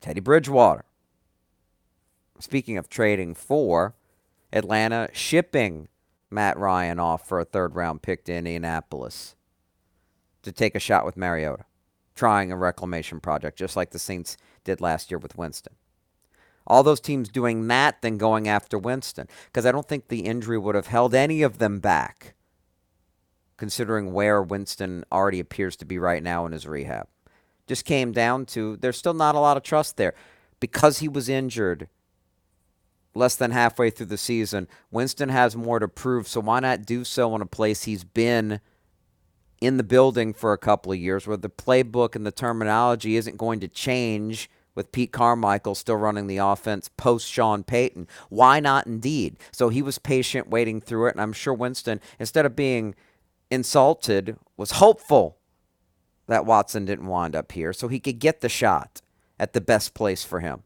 Teddy 0.00 0.20
Bridgewater. 0.20 0.84
Speaking 2.40 2.76
of 2.76 2.88
trading 2.88 3.34
for, 3.34 3.94
Atlanta 4.52 5.08
shipping 5.12 5.88
Matt 6.30 6.58
Ryan 6.58 6.98
off 6.98 7.26
for 7.26 7.40
a 7.40 7.44
third 7.44 7.74
round 7.74 8.02
pick 8.02 8.24
to 8.24 8.34
Indianapolis 8.34 9.36
to 10.42 10.52
take 10.52 10.74
a 10.74 10.80
shot 10.80 11.04
with 11.04 11.16
Mariota, 11.16 11.64
trying 12.14 12.52
a 12.52 12.56
reclamation 12.56 13.20
project 13.20 13.58
just 13.58 13.76
like 13.76 13.90
the 13.90 13.98
Saints 13.98 14.36
did 14.64 14.80
last 14.80 15.10
year 15.10 15.18
with 15.18 15.36
Winston 15.36 15.74
all 16.66 16.82
those 16.82 17.00
teams 17.00 17.28
doing 17.28 17.66
that 17.68 18.02
than 18.02 18.18
going 18.18 18.48
after 18.48 18.78
Winston 18.78 19.28
because 19.46 19.66
I 19.66 19.72
don't 19.72 19.88
think 19.88 20.08
the 20.08 20.26
injury 20.26 20.58
would 20.58 20.74
have 20.74 20.88
held 20.88 21.14
any 21.14 21.42
of 21.42 21.58
them 21.58 21.80
back, 21.80 22.34
considering 23.58 24.12
where 24.12 24.42
Winston 24.42 25.04
already 25.12 25.40
appears 25.40 25.76
to 25.76 25.84
be 25.86 25.98
right 25.98 26.22
now 26.22 26.46
in 26.46 26.52
his 26.52 26.66
rehab. 26.68 27.08
Just 27.66 27.84
came 27.84 28.12
down 28.12 28.46
to 28.46 28.76
there's 28.76 28.98
still 28.98 29.14
not 29.14 29.34
a 29.34 29.40
lot 29.40 29.56
of 29.56 29.62
trust 29.62 29.96
there 29.96 30.14
because 30.60 30.98
he 31.00 31.08
was 31.08 31.28
injured. 31.28 31.88
less 33.14 33.36
than 33.36 33.50
halfway 33.52 33.90
through 33.90 34.06
the 34.06 34.18
season. 34.18 34.68
Winston 34.90 35.30
has 35.30 35.56
more 35.56 35.78
to 35.78 35.88
prove, 35.88 36.28
so 36.28 36.40
why 36.40 36.60
not 36.60 36.86
do 36.86 37.04
so 37.04 37.34
in 37.34 37.42
a 37.42 37.46
place 37.46 37.84
he's 37.84 38.04
been 38.04 38.60
in 39.60 39.78
the 39.78 39.82
building 39.84 40.34
for 40.34 40.52
a 40.52 40.58
couple 40.58 40.92
of 40.92 40.98
years 40.98 41.26
where 41.26 41.36
the 41.36 41.50
playbook 41.50 42.14
and 42.14 42.26
the 42.26 42.32
terminology 42.32 43.16
isn't 43.16 43.38
going 43.38 43.60
to 43.60 43.68
change 43.68 44.50
with 44.76 44.92
Pete 44.92 45.10
Carmichael 45.10 45.74
still 45.74 45.96
running 45.96 46.28
the 46.28 46.36
offense 46.36 46.88
post 46.96 47.26
Sean 47.26 47.64
Payton. 47.64 48.06
Why 48.28 48.60
not 48.60 48.86
indeed? 48.86 49.36
So 49.50 49.68
he 49.68 49.82
was 49.82 49.98
patient 49.98 50.48
waiting 50.48 50.80
through 50.80 51.08
it, 51.08 51.14
and 51.14 51.20
I'm 51.20 51.32
sure 51.32 51.52
Winston, 51.52 52.00
instead 52.20 52.46
of 52.46 52.54
being 52.54 52.94
insulted, 53.50 54.36
was 54.56 54.72
hopeful 54.72 55.38
that 56.28 56.46
Watson 56.46 56.84
didn't 56.84 57.08
wind 57.08 57.34
up 57.34 57.50
here 57.50 57.72
so 57.72 57.88
he 57.88 57.98
could 57.98 58.20
get 58.20 58.40
the 58.40 58.48
shot 58.48 59.02
at 59.40 59.52
the 59.52 59.60
best 59.60 59.94
place 59.94 60.22
for 60.22 60.38
him 60.38 60.62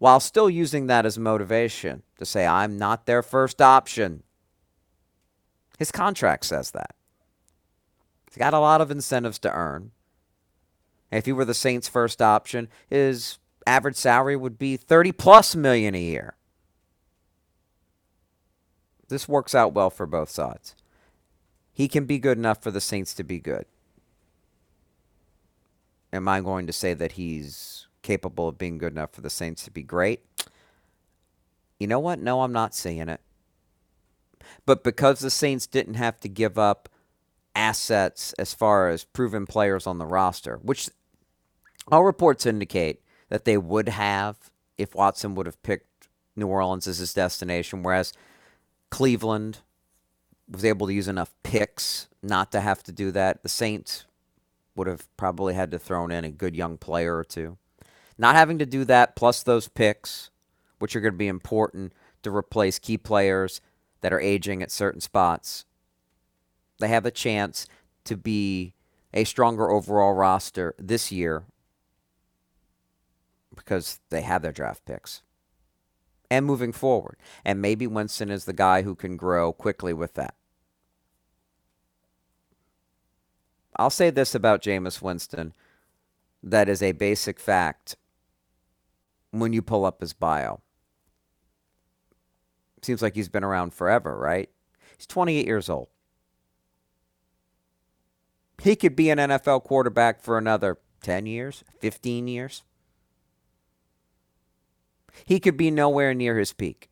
while 0.00 0.18
still 0.18 0.48
using 0.48 0.86
that 0.86 1.04
as 1.04 1.18
motivation 1.18 2.02
to 2.18 2.24
say, 2.24 2.46
I'm 2.46 2.78
not 2.78 3.04
their 3.04 3.22
first 3.22 3.60
option. 3.60 4.22
His 5.78 5.92
contract 5.92 6.46
says 6.46 6.70
that. 6.70 6.94
He's 8.26 8.38
got 8.38 8.54
a 8.54 8.58
lot 8.58 8.80
of 8.80 8.90
incentives 8.90 9.38
to 9.40 9.52
earn. 9.52 9.90
If 11.10 11.26
he 11.26 11.32
were 11.32 11.44
the 11.44 11.54
Saints' 11.54 11.88
first 11.88 12.22
option, 12.22 12.68
his 12.88 13.38
average 13.66 13.96
salary 13.96 14.36
would 14.36 14.58
be 14.58 14.76
30 14.76 15.12
plus 15.12 15.56
million 15.56 15.94
a 15.94 16.00
year. 16.00 16.34
This 19.08 19.28
works 19.28 19.54
out 19.54 19.72
well 19.72 19.90
for 19.90 20.06
both 20.06 20.30
sides. 20.30 20.76
He 21.72 21.88
can 21.88 22.04
be 22.04 22.18
good 22.18 22.38
enough 22.38 22.62
for 22.62 22.70
the 22.70 22.80
Saints 22.80 23.12
to 23.14 23.24
be 23.24 23.40
good. 23.40 23.66
Am 26.12 26.28
I 26.28 26.40
going 26.40 26.66
to 26.66 26.72
say 26.72 26.94
that 26.94 27.12
he's 27.12 27.86
capable 28.02 28.48
of 28.48 28.58
being 28.58 28.78
good 28.78 28.92
enough 28.92 29.12
for 29.12 29.20
the 29.20 29.30
Saints 29.30 29.64
to 29.64 29.70
be 29.70 29.82
great? 29.82 30.24
You 31.78 31.86
know 31.86 32.00
what? 32.00 32.20
No, 32.20 32.42
I'm 32.42 32.52
not 32.52 32.74
saying 32.74 33.08
it. 33.08 33.20
But 34.66 34.84
because 34.84 35.20
the 35.20 35.30
Saints 35.30 35.66
didn't 35.66 35.94
have 35.94 36.20
to 36.20 36.28
give 36.28 36.58
up 36.58 36.88
assets 37.54 38.32
as 38.34 38.54
far 38.54 38.88
as 38.88 39.04
proven 39.04 39.46
players 39.46 39.86
on 39.86 39.98
the 39.98 40.06
roster, 40.06 40.58
which 40.62 40.90
all 41.90 42.04
reports 42.04 42.46
indicate 42.46 43.00
that 43.28 43.44
they 43.44 43.56
would 43.56 43.88
have 43.88 44.36
if 44.78 44.94
Watson 44.94 45.34
would 45.34 45.46
have 45.46 45.62
picked 45.62 46.08
New 46.36 46.46
Orleans 46.46 46.86
as 46.86 46.98
his 46.98 47.12
destination, 47.12 47.82
whereas 47.82 48.12
Cleveland 48.90 49.58
was 50.48 50.64
able 50.64 50.86
to 50.86 50.92
use 50.92 51.08
enough 51.08 51.34
picks 51.42 52.08
not 52.22 52.50
to 52.52 52.60
have 52.60 52.82
to 52.84 52.92
do 52.92 53.10
that. 53.12 53.42
The 53.42 53.48
Saints 53.48 54.06
would 54.74 54.86
have 54.86 55.14
probably 55.16 55.54
had 55.54 55.70
to 55.70 55.78
throw 55.78 56.06
in 56.06 56.24
a 56.24 56.30
good 56.30 56.56
young 56.56 56.76
player 56.76 57.16
or 57.16 57.24
two. 57.24 57.58
Not 58.18 58.34
having 58.34 58.58
to 58.58 58.66
do 58.66 58.84
that, 58.84 59.16
plus 59.16 59.42
those 59.42 59.68
picks, 59.68 60.30
which 60.78 60.94
are 60.96 61.00
going 61.00 61.14
to 61.14 61.18
be 61.18 61.28
important 61.28 61.92
to 62.22 62.34
replace 62.34 62.78
key 62.78 62.98
players 62.98 63.60
that 64.00 64.12
are 64.12 64.20
aging 64.20 64.62
at 64.62 64.70
certain 64.70 65.00
spots, 65.00 65.64
they 66.78 66.88
have 66.88 67.06
a 67.06 67.10
chance 67.10 67.66
to 68.04 68.16
be 68.16 68.74
a 69.12 69.24
stronger 69.24 69.70
overall 69.70 70.14
roster 70.14 70.74
this 70.78 71.12
year 71.12 71.44
because 73.54 74.00
they 74.10 74.22
have 74.22 74.42
their 74.42 74.52
draft 74.52 74.84
picks 74.84 75.22
and 76.30 76.46
moving 76.46 76.72
forward. 76.72 77.16
And 77.44 77.60
maybe 77.60 77.86
Winston 77.86 78.30
is 78.30 78.44
the 78.44 78.52
guy 78.52 78.82
who 78.82 78.94
can 78.94 79.16
grow 79.16 79.52
quickly 79.52 79.92
with 79.92 80.14
that. 80.14 80.34
I'll 83.76 83.90
say 83.90 84.10
this 84.10 84.34
about 84.34 84.62
Jameis 84.62 85.00
Winston 85.00 85.54
that 86.42 86.68
is 86.68 86.82
a 86.82 86.92
basic 86.92 87.38
fact 87.38 87.96
when 89.30 89.52
you 89.52 89.62
pull 89.62 89.84
up 89.84 90.00
his 90.00 90.12
bio. 90.12 90.60
Seems 92.82 93.02
like 93.02 93.14
he's 93.14 93.28
been 93.28 93.44
around 93.44 93.74
forever, 93.74 94.16
right? 94.16 94.48
He's 94.96 95.06
28 95.06 95.46
years 95.46 95.68
old. 95.68 95.88
He 98.62 98.76
could 98.76 98.96
be 98.96 99.10
an 99.10 99.18
NFL 99.18 99.64
quarterback 99.64 100.20
for 100.20 100.38
another 100.38 100.78
10 101.02 101.26
years, 101.26 101.64
15 101.80 102.28
years. 102.28 102.62
He 105.24 105.40
could 105.40 105.56
be 105.56 105.70
nowhere 105.70 106.14
near 106.14 106.38
his 106.38 106.52
peak. 106.52 106.88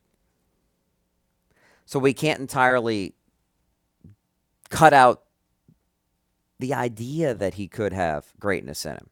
So 1.84 1.98
we 1.98 2.12
can't 2.12 2.40
entirely 2.40 3.14
cut 4.70 4.92
out 4.92 5.22
the 6.58 6.74
idea 6.74 7.34
that 7.34 7.54
he 7.54 7.68
could 7.68 7.92
have 7.92 8.26
greatness 8.38 8.84
in 8.84 8.92
him. 8.92 9.10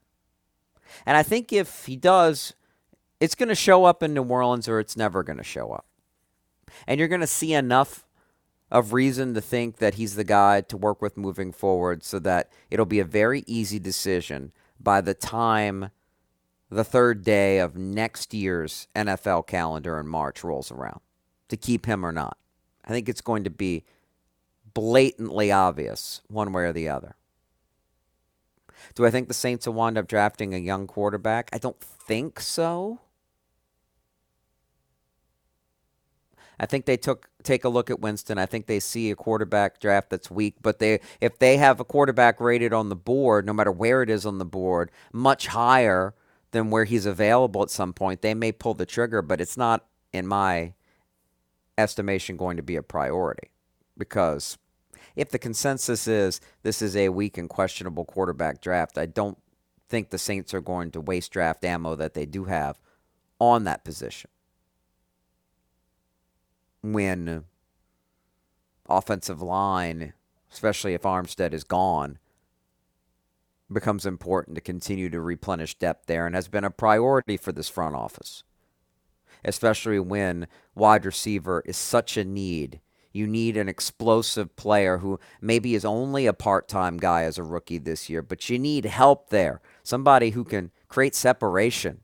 And 1.04 1.16
I 1.16 1.22
think 1.22 1.52
if 1.52 1.86
he 1.86 1.96
does, 1.96 2.54
it's 3.20 3.34
going 3.34 3.48
to 3.48 3.54
show 3.54 3.84
up 3.84 4.02
in 4.02 4.14
New 4.14 4.24
Orleans 4.24 4.68
or 4.68 4.78
it's 4.80 4.96
never 4.96 5.22
going 5.22 5.38
to 5.38 5.44
show 5.44 5.72
up. 5.72 5.86
And 6.86 6.98
you're 6.98 7.08
going 7.08 7.20
to 7.20 7.26
see 7.26 7.54
enough 7.54 8.04
of 8.70 8.92
reason 8.92 9.34
to 9.34 9.40
think 9.40 9.76
that 9.76 9.94
he's 9.94 10.16
the 10.16 10.24
guy 10.24 10.60
to 10.60 10.76
work 10.76 11.00
with 11.00 11.16
moving 11.16 11.52
forward 11.52 12.02
so 12.02 12.18
that 12.18 12.50
it'll 12.70 12.84
be 12.84 13.00
a 13.00 13.04
very 13.04 13.44
easy 13.46 13.78
decision 13.78 14.52
by 14.80 15.00
the 15.00 15.14
time 15.14 15.90
the 16.70 16.84
third 16.84 17.22
day 17.22 17.58
of 17.58 17.76
next 17.76 18.34
year's 18.34 18.88
NFL 18.94 19.46
calendar 19.46 19.98
in 19.98 20.08
March 20.08 20.42
rolls 20.42 20.70
around 20.70 21.00
to 21.48 21.56
keep 21.56 21.86
him 21.86 22.04
or 22.04 22.12
not. 22.12 22.38
I 22.84 22.90
think 22.90 23.08
it's 23.08 23.20
going 23.20 23.44
to 23.44 23.50
be 23.50 23.84
blatantly 24.74 25.50
obvious 25.52 26.22
one 26.28 26.52
way 26.52 26.64
or 26.64 26.72
the 26.72 26.88
other. 26.88 27.16
Do 28.94 29.06
I 29.06 29.10
think 29.10 29.28
the 29.28 29.34
Saints 29.34 29.66
will 29.66 29.74
wind 29.74 29.96
up 29.96 30.06
drafting 30.06 30.54
a 30.54 30.58
young 30.58 30.86
quarterback? 30.86 31.48
I 31.52 31.58
don't 31.58 31.80
think 31.80 32.40
so. 32.40 33.00
I 36.58 36.66
think 36.66 36.86
they 36.86 36.96
took 36.96 37.28
take 37.42 37.64
a 37.64 37.68
look 37.68 37.90
at 37.90 38.00
Winston. 38.00 38.38
I 38.38 38.46
think 38.46 38.66
they 38.66 38.80
see 38.80 39.10
a 39.10 39.16
quarterback 39.16 39.78
draft 39.78 40.10
that's 40.10 40.30
weak, 40.30 40.54
but 40.62 40.78
they 40.78 41.00
if 41.20 41.38
they 41.38 41.58
have 41.58 41.80
a 41.80 41.84
quarterback 41.84 42.40
rated 42.40 42.72
on 42.72 42.88
the 42.88 42.96
board, 42.96 43.46
no 43.46 43.52
matter 43.52 43.72
where 43.72 44.02
it 44.02 44.08
is 44.08 44.24
on 44.24 44.38
the 44.38 44.44
board, 44.44 44.90
much 45.12 45.48
higher 45.48 46.14
than 46.56 46.70
where 46.70 46.84
he's 46.84 47.04
available 47.04 47.62
at 47.62 47.70
some 47.70 47.92
point, 47.92 48.22
they 48.22 48.32
may 48.32 48.50
pull 48.50 48.72
the 48.72 48.86
trigger, 48.86 49.20
but 49.20 49.42
it's 49.42 49.58
not 49.58 49.84
in 50.12 50.26
my 50.26 50.72
estimation 51.76 52.38
going 52.38 52.56
to 52.56 52.62
be 52.62 52.76
a 52.76 52.82
priority. 52.82 53.50
Because 53.98 54.56
if 55.14 55.28
the 55.28 55.38
consensus 55.38 56.08
is 56.08 56.40
this 56.62 56.80
is 56.80 56.96
a 56.96 57.10
weak 57.10 57.36
and 57.36 57.50
questionable 57.50 58.06
quarterback 58.06 58.62
draft, 58.62 58.96
I 58.96 59.04
don't 59.04 59.36
think 59.88 60.08
the 60.08 60.18
Saints 60.18 60.54
are 60.54 60.62
going 60.62 60.90
to 60.92 61.00
waste 61.00 61.30
draft 61.30 61.62
ammo 61.62 61.94
that 61.94 62.14
they 62.14 62.24
do 62.24 62.44
have 62.44 62.80
on 63.38 63.64
that 63.64 63.84
position. 63.84 64.30
When 66.82 67.44
offensive 68.88 69.42
line, 69.42 70.14
especially 70.50 70.94
if 70.94 71.02
Armstead 71.02 71.52
is 71.52 71.64
gone, 71.64 72.18
becomes 73.72 74.06
important 74.06 74.54
to 74.54 74.60
continue 74.60 75.10
to 75.10 75.20
replenish 75.20 75.78
depth 75.78 76.06
there 76.06 76.26
and 76.26 76.34
has 76.34 76.48
been 76.48 76.64
a 76.64 76.70
priority 76.70 77.36
for 77.36 77.52
this 77.52 77.68
front 77.68 77.96
office, 77.96 78.44
especially 79.44 79.98
when 79.98 80.46
wide 80.74 81.04
receiver 81.04 81.62
is 81.66 81.76
such 81.76 82.16
a 82.16 82.24
need. 82.24 82.80
You 83.12 83.26
need 83.26 83.56
an 83.56 83.68
explosive 83.68 84.54
player 84.56 84.98
who 84.98 85.18
maybe 85.40 85.74
is 85.74 85.84
only 85.84 86.26
a 86.26 86.32
part 86.32 86.68
time 86.68 86.98
guy 86.98 87.22
as 87.22 87.38
a 87.38 87.42
rookie 87.42 87.78
this 87.78 88.10
year, 88.10 88.22
but 88.22 88.48
you 88.50 88.58
need 88.58 88.84
help 88.84 89.30
there. 89.30 89.60
Somebody 89.82 90.30
who 90.30 90.44
can 90.44 90.70
create 90.88 91.14
separation. 91.14 92.00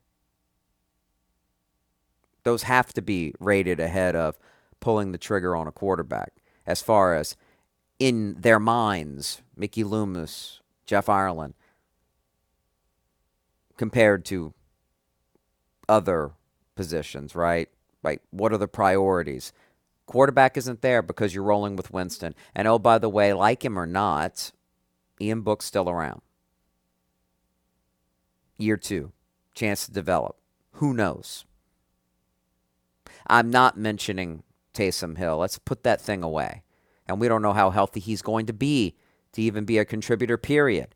Those 2.43 2.63
have 2.63 2.91
to 2.93 3.01
be 3.01 3.33
rated 3.39 3.79
ahead 3.79 4.15
of 4.15 4.37
pulling 4.79 5.11
the 5.11 5.17
trigger 5.17 5.55
on 5.55 5.67
a 5.67 5.71
quarterback 5.71 6.33
as 6.65 6.81
far 6.81 7.13
as 7.13 7.37
in 7.99 8.35
their 8.39 8.59
minds, 8.59 9.41
Mickey 9.55 9.83
Loomis, 9.83 10.59
Jeff 10.85 11.09
Ireland, 11.09 11.53
compared 13.77 14.25
to 14.25 14.53
other 15.87 16.31
positions, 16.75 17.35
right? 17.35 17.69
Like, 18.03 18.21
what 18.31 18.53
are 18.53 18.57
the 18.57 18.67
priorities? 18.67 19.53
Quarterback 20.05 20.57
isn't 20.57 20.81
there 20.81 21.01
because 21.01 21.33
you're 21.33 21.43
rolling 21.43 21.75
with 21.75 21.91
Winston. 21.91 22.35
And 22.53 22.67
oh, 22.67 22.79
by 22.79 22.97
the 22.97 23.09
way, 23.09 23.33
like 23.33 23.63
him 23.63 23.79
or 23.79 23.85
not, 23.85 24.51
Ian 25.21 25.41
Book's 25.41 25.65
still 25.65 25.89
around. 25.89 26.21
Year 28.57 28.77
two, 28.77 29.11
chance 29.53 29.85
to 29.85 29.91
develop. 29.91 30.37
Who 30.73 30.93
knows? 30.93 31.45
I'm 33.27 33.49
not 33.49 33.77
mentioning 33.77 34.43
Taysom 34.73 35.17
Hill. 35.17 35.37
Let's 35.37 35.57
put 35.57 35.83
that 35.83 36.01
thing 36.01 36.23
away. 36.23 36.63
And 37.07 37.19
we 37.19 37.27
don't 37.27 37.41
know 37.41 37.53
how 37.53 37.69
healthy 37.69 37.99
he's 37.99 38.21
going 38.21 38.45
to 38.47 38.53
be 38.53 38.95
to 39.33 39.41
even 39.41 39.65
be 39.65 39.77
a 39.77 39.85
contributor, 39.85 40.37
period. 40.37 40.95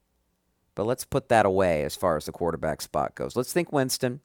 But 0.75 0.85
let's 0.85 1.05
put 1.05 1.29
that 1.29 1.45
away 1.45 1.83
as 1.83 1.95
far 1.95 2.17
as 2.17 2.25
the 2.25 2.31
quarterback 2.31 2.81
spot 2.81 3.15
goes. 3.15 3.35
Let's 3.35 3.53
think 3.53 3.73
Winston 3.73 4.21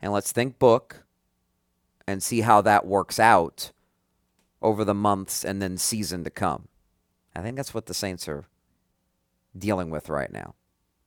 and 0.00 0.12
let's 0.12 0.32
think 0.32 0.58
Book 0.58 1.04
and 2.06 2.22
see 2.22 2.42
how 2.42 2.60
that 2.62 2.86
works 2.86 3.18
out 3.18 3.72
over 4.60 4.84
the 4.84 4.94
months 4.94 5.44
and 5.44 5.62
then 5.62 5.76
season 5.78 6.24
to 6.24 6.30
come. 6.30 6.68
I 7.34 7.40
think 7.40 7.56
that's 7.56 7.72
what 7.72 7.86
the 7.86 7.94
Saints 7.94 8.28
are 8.28 8.44
dealing 9.56 9.90
with 9.90 10.08
right 10.08 10.30
now. 10.32 10.54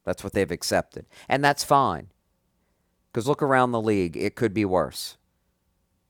That's 0.03 0.23
what 0.23 0.33
they've 0.33 0.51
accepted. 0.51 1.05
And 1.29 1.43
that's 1.43 1.63
fine. 1.63 2.07
Because 3.11 3.27
look 3.27 3.41
around 3.41 3.71
the 3.71 3.81
league, 3.81 4.17
it 4.17 4.35
could 4.35 4.53
be 4.53 4.65
worse. 4.65 5.17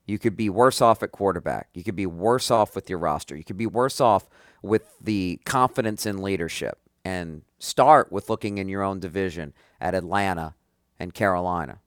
You 0.06 0.20
could 0.20 0.38
be 0.38 0.50
worse 0.50 0.82
off 0.82 1.02
at 1.02 1.12
quarterback. 1.12 1.70
You 1.74 1.84
could 1.84 1.96
be 1.96 2.06
worse 2.06 2.52
off 2.52 2.76
with 2.76 2.90
your 2.90 3.00
roster. 3.00 3.36
You 3.36 3.44
could 3.44 3.58
be 3.58 3.66
worse 3.66 4.00
off 4.00 4.30
with 4.62 4.84
the 5.02 5.40
confidence 5.46 6.06
in 6.06 6.22
leadership. 6.22 6.80
And 7.04 7.44
start 7.60 8.12
with 8.12 8.30
looking 8.30 8.58
in 8.58 8.68
your 8.68 8.84
own 8.84 9.00
division 9.00 9.54
at 9.80 9.96
Atlanta 9.96 10.56
and 11.00 11.14
Carolina. 11.14 11.80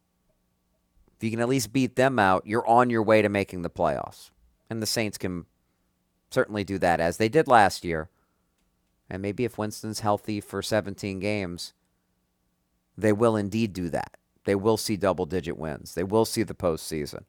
If 1.17 1.25
you 1.25 1.31
can 1.31 1.41
at 1.41 1.49
least 1.49 1.73
beat 1.73 1.97
them 1.97 2.19
out, 2.19 2.47
you're 2.47 2.67
on 2.69 2.91
your 2.91 3.03
way 3.03 3.23
to 3.23 3.29
making 3.29 3.63
the 3.63 3.71
playoffs. 3.71 4.31
And 4.71 4.81
the 4.81 4.87
Saints 4.87 5.19
can 5.19 5.47
certainly 6.31 6.63
do 6.63 6.79
that 6.79 7.01
as 7.01 7.17
they 7.17 7.29
did 7.29 7.49
last 7.49 7.85
year. 7.85 8.11
And 9.11 9.23
maybe 9.23 9.45
if 9.45 9.59
Winston's 9.59 10.01
healthy 10.01 10.41
for 10.41 10.63
17 10.63 11.19
games, 11.19 11.73
they 12.97 13.13
will 13.13 13.37
indeed 13.37 13.73
do 13.73 13.89
that. 13.91 14.17
They 14.45 14.55
will 14.55 14.77
see 14.77 14.97
double 14.97 15.27
digit 15.27 15.57
wins. 15.57 15.95
They 15.95 16.05
will 16.05 16.25
see 16.25 16.43
the 16.43 16.55
postseason. 16.55 17.25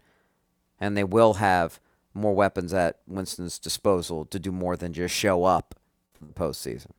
And 0.80 0.96
they 0.96 1.04
will 1.04 1.36
have 1.36 1.80
more 2.14 2.34
weapons 2.34 2.74
at 2.74 3.00
Winston's 3.08 3.60
disposal 3.60 4.26
to 4.26 4.40
do 4.40 4.52
more 4.52 4.76
than 4.76 4.94
just 4.94 5.14
show 5.14 5.44
up 5.44 5.76
for 6.14 6.26
the 6.26 6.34
postseason. 6.34 6.92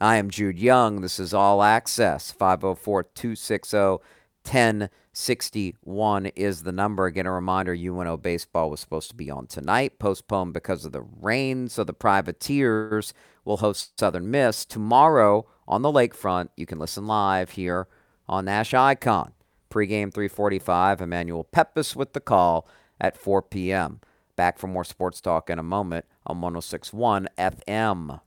I 0.00 0.16
am 0.16 0.30
Jude 0.30 0.58
Young. 0.58 1.00
This 1.00 1.20
is 1.20 1.32
All 1.32 1.62
Access. 1.62 2.32
504 2.32 3.04
260 3.04 4.04
1061 4.44 6.26
is 6.26 6.62
the 6.62 6.72
number. 6.72 7.06
Again, 7.06 7.26
a 7.26 7.32
reminder 7.32 7.72
UNO 7.72 8.16
baseball 8.16 8.70
was 8.70 8.80
supposed 8.80 9.10
to 9.10 9.14
be 9.14 9.30
on 9.30 9.46
tonight, 9.46 9.98
postponed 9.98 10.52
because 10.52 10.84
of 10.84 10.92
the 10.92 11.02
rain. 11.02 11.68
So 11.68 11.84
the 11.84 11.92
Privateers 11.92 13.14
will 13.44 13.58
host 13.58 13.98
Southern 13.98 14.30
Miss 14.30 14.64
tomorrow 14.64 15.46
on 15.68 15.82
the 15.82 15.92
lakefront. 15.92 16.48
You 16.56 16.66
can 16.66 16.78
listen 16.78 17.06
live 17.06 17.50
here 17.50 17.86
on 18.28 18.46
Nash 18.46 18.74
Icon. 18.74 19.32
Pregame 19.72 20.12
345. 20.12 21.00
Emmanuel 21.00 21.44
Peppus 21.50 21.96
with 21.96 22.12
the 22.12 22.20
call 22.20 22.68
at 23.00 23.16
4 23.16 23.42
p.m. 23.42 24.00
Back 24.36 24.58
for 24.58 24.66
more 24.66 24.84
sports 24.84 25.20
talk 25.20 25.48
in 25.48 25.58
a 25.58 25.62
moment 25.62 26.04
on 26.26 26.40
1061 26.40 27.28
FM. 27.38 28.20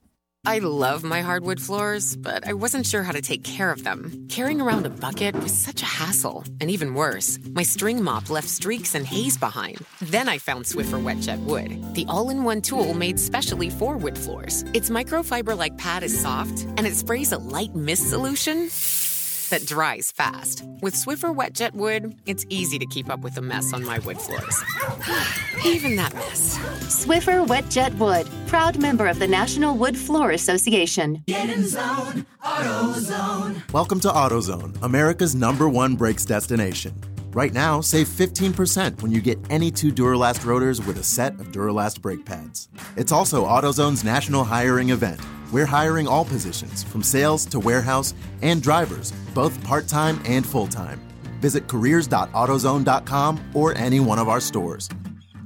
I 0.47 0.59
love 0.59 1.03
my 1.03 1.21
hardwood 1.21 1.59
floors, 1.59 2.15
but 2.15 2.47
I 2.47 2.53
wasn't 2.53 2.85
sure 2.85 3.01
how 3.01 3.13
to 3.13 3.21
take 3.21 3.43
care 3.43 3.71
of 3.71 3.83
them. 3.83 4.27
Carrying 4.29 4.61
around 4.61 4.85
a 4.85 4.91
bucket 4.91 5.35
was 5.41 5.51
such 5.51 5.81
a 5.81 5.85
hassle. 5.85 6.43
And 6.61 6.69
even 6.69 6.93
worse, 6.93 7.39
my 7.53 7.63
string 7.63 8.03
mop 8.03 8.29
left 8.29 8.47
streaks 8.47 8.93
and 8.93 9.07
haze 9.07 9.37
behind. 9.37 9.79
Then 10.01 10.29
I 10.29 10.37
found 10.37 10.65
Swiffer 10.65 11.01
WetJet 11.01 11.39
Wood, 11.39 11.95
the 11.95 12.05
all 12.07 12.29
in 12.29 12.43
one 12.43 12.61
tool 12.61 12.93
made 12.93 13.19
specially 13.19 13.71
for 13.71 13.97
wood 13.97 14.17
floors. 14.17 14.63
Its 14.73 14.91
microfiber 14.91 15.57
like 15.57 15.79
pad 15.79 16.03
is 16.03 16.19
soft, 16.19 16.65
and 16.77 16.85
it 16.85 16.95
sprays 16.95 17.31
a 17.31 17.39
light 17.39 17.73
mist 17.73 18.09
solution 18.11 18.69
that 19.49 19.65
dries 19.65 20.11
fast. 20.11 20.63
With 20.81 20.93
Swiffer 20.93 21.35
WetJet 21.35 21.73
Wood, 21.73 22.15
it's 22.25 22.45
easy 22.49 22.79
to 22.79 22.85
keep 22.85 23.09
up 23.09 23.21
with 23.21 23.35
the 23.35 23.41
mess 23.41 23.73
on 23.73 23.83
my 23.83 23.99
wood 23.99 24.19
floors. 24.19 24.63
Even 25.65 25.95
that 25.95 26.13
mess. 26.13 26.57
Swiffer 26.83 27.45
WetJet 27.45 27.97
Wood, 27.97 28.27
proud 28.47 28.79
member 28.79 29.07
of 29.07 29.19
the 29.19 29.27
National 29.27 29.75
Wood 29.75 29.97
Floor 29.97 30.31
Association. 30.31 31.23
Get 31.27 31.49
in 31.49 31.67
zone, 31.67 32.25
AutoZone. 32.43 33.73
Welcome 33.73 33.99
to 34.01 34.07
AutoZone, 34.07 34.81
America's 34.81 35.35
number 35.35 35.69
one 35.69 35.95
brakes 35.95 36.25
destination. 36.25 36.93
Right 37.35 37.53
now, 37.53 37.81
save 37.81 38.07
15% 38.07 39.01
when 39.01 39.11
you 39.11 39.19
get 39.19 39.37
any 39.49 39.69
two 39.69 39.91
Duralast 39.91 40.45
rotors 40.45 40.85
with 40.85 40.97
a 40.97 41.03
set 41.03 41.33
of 41.33 41.51
Duralast 41.51 42.01
brake 42.01 42.23
pads. 42.23 42.69
It's 42.95 43.11
also 43.11 43.45
AutoZone's 43.45 44.05
national 44.05 44.45
hiring 44.45 44.91
event. 44.91 45.19
We're 45.51 45.65
hiring 45.65 46.07
all 46.07 46.25
positions, 46.25 46.83
from 46.83 47.03
sales 47.03 47.45
to 47.47 47.59
warehouse 47.59 48.13
and 48.41 48.61
drivers, 48.61 49.11
both 49.33 49.63
part 49.63 49.87
time 49.87 50.21
and 50.25 50.45
full 50.45 50.67
time. 50.67 51.01
Visit 51.41 51.67
careers.autozone.com 51.67 53.51
or 53.53 53.77
any 53.77 53.99
one 53.99 54.19
of 54.19 54.29
our 54.29 54.39
stores. 54.39 54.89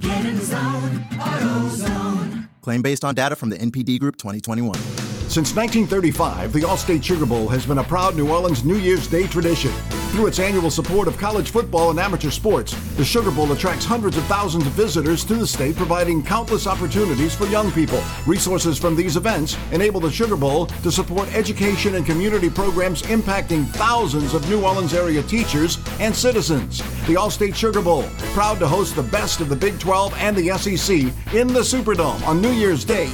Get 0.00 0.24
in 0.24 0.40
zone, 0.40 1.04
AutoZone. 1.10 2.48
Claim 2.62 2.82
based 2.82 3.04
on 3.04 3.14
data 3.14 3.36
from 3.36 3.50
the 3.50 3.56
NPD 3.58 3.98
Group 4.00 4.16
2021. 4.16 5.09
Since 5.30 5.54
1935, 5.54 6.52
the 6.52 6.62
Allstate 6.62 7.04
Sugar 7.04 7.24
Bowl 7.24 7.46
has 7.46 7.64
been 7.64 7.78
a 7.78 7.84
proud 7.84 8.16
New 8.16 8.32
Orleans 8.32 8.64
New 8.64 8.78
Year's 8.78 9.06
Day 9.06 9.28
tradition. 9.28 9.70
Through 10.10 10.26
its 10.26 10.40
annual 10.40 10.72
support 10.72 11.06
of 11.06 11.16
college 11.18 11.50
football 11.52 11.90
and 11.90 12.00
amateur 12.00 12.30
sports, 12.30 12.74
the 12.96 13.04
Sugar 13.04 13.30
Bowl 13.30 13.52
attracts 13.52 13.84
hundreds 13.84 14.16
of 14.16 14.24
thousands 14.24 14.66
of 14.66 14.72
visitors 14.72 15.24
to 15.26 15.36
the 15.36 15.46
state, 15.46 15.76
providing 15.76 16.20
countless 16.20 16.66
opportunities 16.66 17.32
for 17.32 17.46
young 17.46 17.70
people. 17.70 18.02
Resources 18.26 18.76
from 18.76 18.96
these 18.96 19.16
events 19.16 19.56
enable 19.70 20.00
the 20.00 20.10
Sugar 20.10 20.36
Bowl 20.36 20.66
to 20.66 20.90
support 20.90 21.32
education 21.32 21.94
and 21.94 22.04
community 22.04 22.50
programs 22.50 23.02
impacting 23.02 23.68
thousands 23.68 24.34
of 24.34 24.48
New 24.50 24.64
Orleans 24.64 24.94
area 24.94 25.22
teachers 25.22 25.78
and 26.00 26.12
citizens. 26.12 26.78
The 27.06 27.14
Allstate 27.14 27.54
Sugar 27.54 27.82
Bowl, 27.82 28.02
proud 28.34 28.58
to 28.58 28.66
host 28.66 28.96
the 28.96 29.04
best 29.04 29.40
of 29.40 29.48
the 29.48 29.54
Big 29.54 29.78
12 29.78 30.12
and 30.18 30.36
the 30.36 30.58
SEC 30.58 30.96
in 31.32 31.46
the 31.46 31.60
Superdome 31.60 32.20
on 32.26 32.42
New 32.42 32.50
Year's 32.50 32.84
Day. 32.84 33.12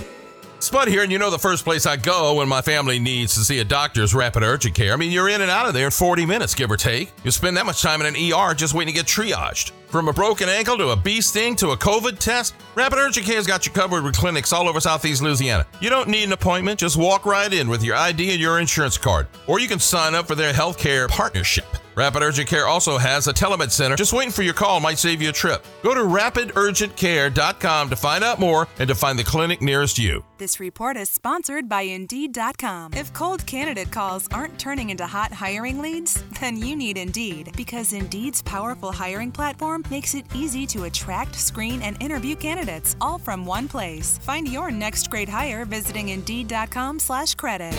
Spud 0.66 0.88
here, 0.88 1.04
and 1.04 1.12
you 1.12 1.18
know 1.18 1.30
the 1.30 1.38
first 1.38 1.62
place 1.62 1.86
I 1.86 1.96
go 1.96 2.34
when 2.34 2.48
my 2.48 2.60
family 2.60 2.98
needs 2.98 3.34
to 3.34 3.44
see 3.44 3.60
a 3.60 3.64
doctor 3.64 4.02
is 4.02 4.16
Rapid 4.16 4.42
Urgent 4.42 4.74
Care. 4.74 4.92
I 4.92 4.96
mean, 4.96 5.12
you're 5.12 5.28
in 5.28 5.40
and 5.40 5.48
out 5.48 5.68
of 5.68 5.74
there 5.74 5.84
in 5.84 5.92
40 5.92 6.26
minutes, 6.26 6.56
give 6.56 6.72
or 6.72 6.76
take. 6.76 7.12
You 7.22 7.30
spend 7.30 7.56
that 7.56 7.66
much 7.66 7.82
time 7.82 8.00
in 8.00 8.06
an 8.08 8.16
ER 8.16 8.52
just 8.52 8.74
waiting 8.74 8.92
to 8.92 9.00
get 9.00 9.06
triaged. 9.06 9.70
From 9.88 10.08
a 10.08 10.12
broken 10.12 10.48
ankle 10.48 10.76
to 10.78 10.88
a 10.88 10.96
bee 10.96 11.20
sting 11.20 11.54
to 11.56 11.70
a 11.70 11.76
COVID 11.76 12.18
test, 12.18 12.54
Rapid 12.74 12.98
Urgent 12.98 13.24
Care's 13.24 13.46
got 13.46 13.66
you 13.66 13.72
covered 13.72 14.02
with 14.02 14.16
clinics 14.16 14.52
all 14.52 14.68
over 14.68 14.80
Southeast 14.80 15.22
Louisiana. 15.22 15.64
You 15.80 15.90
don't 15.90 16.08
need 16.08 16.24
an 16.24 16.32
appointment, 16.32 16.80
just 16.80 16.96
walk 16.96 17.24
right 17.24 17.52
in 17.52 17.68
with 17.68 17.84
your 17.84 17.94
ID 17.96 18.32
and 18.32 18.40
your 18.40 18.58
insurance 18.58 18.98
card. 18.98 19.28
Or 19.46 19.60
you 19.60 19.68
can 19.68 19.78
sign 19.78 20.14
up 20.14 20.26
for 20.26 20.34
their 20.34 20.52
healthcare 20.52 21.08
partnership. 21.08 21.66
Rapid 21.96 22.22
Urgent 22.22 22.46
Care 22.46 22.66
also 22.66 22.98
has 22.98 23.26
a 23.26 23.32
telemed 23.32 23.70
center. 23.70 23.96
Just 23.96 24.12
waiting 24.12 24.30
for 24.30 24.42
your 24.42 24.52
call 24.52 24.80
might 24.80 24.98
save 24.98 25.22
you 25.22 25.30
a 25.30 25.32
trip. 25.32 25.64
Go 25.82 25.94
to 25.94 26.02
rapidurgentcare.com 26.02 27.88
to 27.88 27.96
find 27.96 28.22
out 28.22 28.38
more 28.38 28.68
and 28.78 28.86
to 28.88 28.94
find 28.94 29.18
the 29.18 29.24
clinic 29.24 29.62
nearest 29.62 29.98
you. 29.98 30.22
This 30.36 30.60
report 30.60 30.98
is 30.98 31.08
sponsored 31.08 31.70
by 31.70 31.82
Indeed.com. 31.82 32.92
If 32.92 33.14
cold 33.14 33.46
candidate 33.46 33.90
calls 33.90 34.28
aren't 34.30 34.58
turning 34.58 34.90
into 34.90 35.06
hot 35.06 35.32
hiring 35.32 35.78
leads, 35.78 36.22
then 36.38 36.58
you 36.58 36.76
need 36.76 36.98
Indeed 36.98 37.52
because 37.56 37.94
Indeed's 37.94 38.42
powerful 38.42 38.92
hiring 38.92 39.32
platform 39.32 39.75
makes 39.90 40.14
it 40.14 40.24
easy 40.34 40.66
to 40.66 40.84
attract, 40.84 41.34
screen, 41.34 41.82
and 41.82 42.00
interview 42.02 42.36
candidates 42.36 42.96
all 43.00 43.18
from 43.18 43.46
one 43.46 43.68
place. 43.68 44.18
Find 44.18 44.48
your 44.48 44.70
next 44.70 45.10
great 45.10 45.28
hire 45.28 45.64
visiting 45.64 46.10
Indeed.com 46.10 46.98
slash 46.98 47.34
credit. 47.34 47.74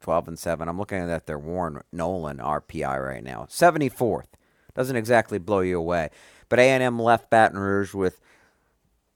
12 0.00 0.28
and 0.28 0.38
7. 0.38 0.68
I'm 0.68 0.78
looking 0.78 0.98
at 0.98 1.26
their 1.26 1.38
Warren 1.38 1.80
Nolan 1.90 2.38
RPI 2.38 3.04
right 3.04 3.24
now. 3.24 3.46
74th. 3.48 4.28
Doesn't 4.74 4.94
exactly 4.94 5.38
blow 5.38 5.60
you 5.60 5.78
away. 5.78 6.10
But 6.48 6.60
A&M 6.60 7.00
left 7.00 7.30
Baton 7.30 7.58
Rouge 7.58 7.94
with 7.94 8.20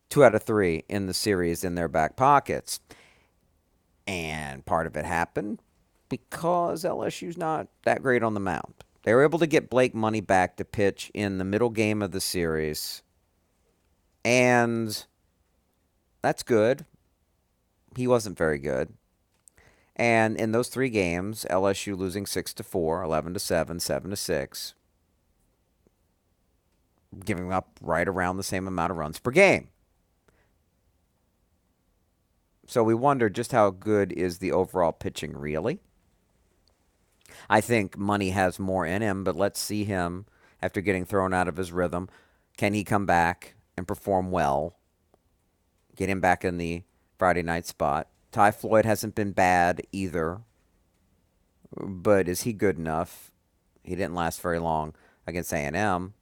two 0.09 0.25
out 0.25 0.35
of 0.35 0.43
three 0.43 0.85
in 0.89 1.07
the 1.07 1.15
series 1.15 1.63
in 1.63 1.77
their 1.77 1.87
back 1.87 2.17
pockets. 2.17 2.81
And 4.07 4.65
part 4.65 4.87
of 4.87 4.97
it 4.97 5.05
happened 5.05 5.61
because 6.09 6.83
LSU's 6.83 7.37
not 7.37 7.69
that 7.85 8.03
great 8.03 8.23
on 8.23 8.35
the 8.35 8.41
mound. 8.41 8.75
They 9.05 9.15
were 9.15 9.23
able 9.23 9.39
to 9.39 9.47
get 9.47 9.71
Blake 9.71 9.95
Money 9.95 10.21
back 10.21 10.57
to 10.57 10.65
pitch 10.65 11.11
in 11.15 11.39
the 11.39 11.45
middle 11.45 11.71
game 11.71 12.03
of 12.03 12.11
the 12.11 12.21
series. 12.21 13.03
And 14.25 15.05
that's 16.23 16.43
good. 16.43 16.87
He 17.97 18.07
wasn't 18.07 18.39
very 18.39 18.59
good. 18.59 18.95
And 20.03 20.37
in 20.37 20.51
those 20.51 20.67
three 20.67 20.91
games, 20.91 21.47
LSU 21.49 21.97
losing 21.97 22.27
6 22.27 22.55
to 22.55 22.65
4, 22.65 23.05
11 23.05 23.35
to 23.35 23.39
7, 23.39 23.79
7 23.79 24.11
to 24.11 24.17
6, 24.17 24.75
giving 27.25 27.53
up 27.53 27.79
right 27.81 28.09
around 28.09 28.37
the 28.37 28.43
same 28.43 28.67
amount 28.67 28.91
of 28.91 28.97
runs 28.97 29.21
per 29.21 29.31
game. 29.31 29.69
So 32.67 32.83
we 32.83 32.97
wonder 32.97 33.31
just 33.31 33.53
how 33.53 33.71
good 33.71 34.11
is 34.11 34.39
the 34.39 34.51
overall 34.51 34.91
pitching 34.91 35.37
really? 35.37 35.79
I 37.49 37.61
think 37.61 37.97
Money 37.97 38.31
has 38.31 38.59
more 38.59 38.85
in 38.85 39.03
him, 39.03 39.23
but 39.23 39.37
let's 39.37 39.61
see 39.61 39.85
him 39.85 40.27
after 40.61 40.81
getting 40.81 41.05
thrown 41.05 41.33
out 41.33 41.47
of 41.47 41.57
his 41.57 41.71
rhythm. 41.71 42.09
Can 42.57 42.75
he 42.75 42.83
come 42.83 43.07
back 43.07 43.55
and 43.77 43.87
perform 43.87 44.33
well? 44.33 44.75
Get 45.95 46.09
him 46.09 46.21
back 46.21 46.45
in 46.45 46.59
the 46.59 46.83
Friday 47.17 47.45
night 47.45 47.67
spot. 47.67 48.09
Ty 48.33 48.51
Floyd 48.51 48.87
hasn't 48.87 49.15
been 49.15 49.33
bad 49.33 49.83
either, 49.93 50.41
but 51.77 52.29
is 52.29 52.43
he 52.43 52.55
good 52.55 52.79
enough? 52.79 53.31
He 53.85 53.95
didn't 53.95 54.15
last 54.15 54.41
very 54.41 54.59
long 54.59 54.95
against 55.27 55.53
A&M. 55.53 56.15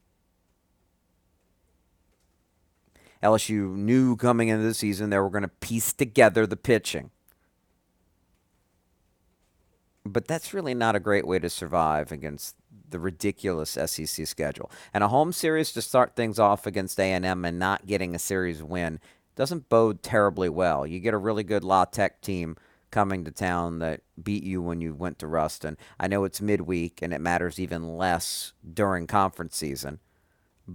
LSU 3.22 3.76
knew 3.76 4.16
coming 4.16 4.48
into 4.48 4.64
the 4.64 4.74
season 4.74 5.10
they 5.10 5.18
were 5.18 5.30
going 5.30 5.42
to 5.42 5.48
piece 5.48 5.92
together 5.92 6.46
the 6.46 6.56
pitching. 6.56 7.10
But 10.04 10.26
that's 10.26 10.54
really 10.54 10.74
not 10.74 10.96
a 10.96 11.00
great 11.00 11.26
way 11.26 11.38
to 11.38 11.50
survive 11.50 12.10
against 12.10 12.56
the 12.88 12.98
ridiculous 12.98 13.70
SEC 13.70 14.26
schedule. 14.26 14.70
And 14.92 15.04
a 15.04 15.08
home 15.08 15.32
series 15.32 15.70
to 15.72 15.82
start 15.82 16.16
things 16.16 16.38
off 16.38 16.66
against 16.66 16.98
A&M 16.98 17.44
and 17.44 17.58
not 17.58 17.86
getting 17.86 18.14
a 18.14 18.18
series 18.18 18.62
win 18.62 18.98
doesn't 19.40 19.68
bode 19.68 20.02
terribly 20.02 20.48
well. 20.48 20.86
You 20.86 21.00
get 21.00 21.14
a 21.14 21.18
really 21.18 21.42
good 21.42 21.64
La 21.64 21.84
Tech 21.84 22.20
team 22.20 22.56
coming 22.90 23.24
to 23.24 23.30
town 23.30 23.78
that 23.80 24.02
beat 24.22 24.42
you 24.42 24.60
when 24.60 24.80
you 24.80 24.94
went 24.94 25.18
to 25.20 25.26
Ruston. 25.26 25.76
I 25.98 26.08
know 26.08 26.24
it's 26.24 26.40
midweek 26.40 27.00
and 27.02 27.12
it 27.12 27.20
matters 27.20 27.58
even 27.58 27.96
less 27.96 28.52
during 28.74 29.06
conference 29.06 29.56
season 29.56 30.00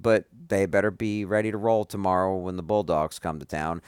but 0.02 0.26
they 0.48 0.66
better 0.66 0.92
be 0.92 1.26
ready 1.26 1.52
to 1.52 1.58
roll 1.58 1.86
tomorrow 1.86 2.36
when 2.36 2.58
the 2.58 2.64
Bulldogs 2.64 3.20
come 3.20 3.40
to 3.40 3.46
town. 3.46 3.82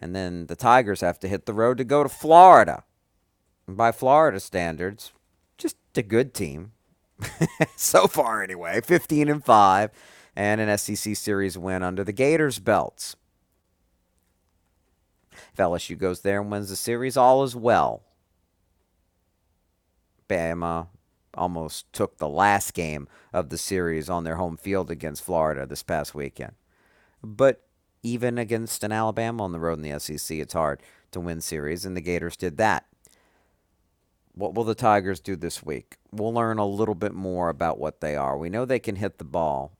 And 0.00 0.14
then 0.14 0.46
the 0.46 0.56
Tigers 0.56 1.00
have 1.00 1.18
to 1.20 1.28
hit 1.28 1.46
the 1.46 1.52
road 1.52 1.78
to 1.78 1.84
go 1.84 2.02
to 2.02 2.08
Florida. 2.08 2.84
By 3.66 3.92
Florida 3.92 4.40
standards, 4.40 5.12
just 5.58 5.76
a 5.96 6.02
good 6.02 6.32
team. 6.32 6.72
so 7.76 8.06
far, 8.06 8.42
anyway. 8.42 8.80
15 8.80 9.28
and 9.28 9.44
5, 9.44 9.90
and 10.36 10.60
an 10.60 10.78
SEC 10.78 11.16
series 11.16 11.58
win 11.58 11.82
under 11.82 12.04
the 12.04 12.12
Gators' 12.12 12.60
belts. 12.60 13.16
If 15.52 15.58
LSU 15.58 15.98
goes 15.98 16.20
there 16.20 16.40
and 16.40 16.50
wins 16.50 16.70
the 16.70 16.76
series, 16.76 17.16
all 17.16 17.42
is 17.42 17.56
well. 17.56 18.02
Bama 20.28 20.88
almost 21.34 21.92
took 21.92 22.18
the 22.18 22.28
last 22.28 22.74
game 22.74 23.08
of 23.32 23.48
the 23.48 23.58
series 23.58 24.10
on 24.10 24.24
their 24.24 24.36
home 24.36 24.56
field 24.56 24.90
against 24.90 25.24
Florida 25.24 25.66
this 25.66 25.82
past 25.82 26.14
weekend. 26.14 26.52
But 27.22 27.64
even 28.02 28.38
against 28.38 28.84
an 28.84 28.92
Alabama 28.92 29.44
on 29.44 29.52
the 29.52 29.60
road 29.60 29.78
in 29.78 29.90
the 29.90 29.98
SEC, 29.98 30.36
it's 30.38 30.52
hard 30.52 30.80
to 31.12 31.20
win 31.20 31.40
series, 31.40 31.84
and 31.84 31.96
the 31.96 32.00
Gators 32.00 32.36
did 32.36 32.56
that. 32.58 32.86
What 34.34 34.54
will 34.54 34.64
the 34.64 34.74
Tigers 34.74 35.20
do 35.20 35.34
this 35.34 35.64
week? 35.64 35.96
We'll 36.12 36.32
learn 36.32 36.58
a 36.58 36.66
little 36.66 36.94
bit 36.94 37.12
more 37.12 37.48
about 37.48 37.78
what 37.78 38.00
they 38.00 38.14
are. 38.14 38.38
We 38.38 38.50
know 38.50 38.64
they 38.64 38.78
can 38.78 38.96
hit 38.96 39.18
the 39.18 39.24
ball, 39.24 39.72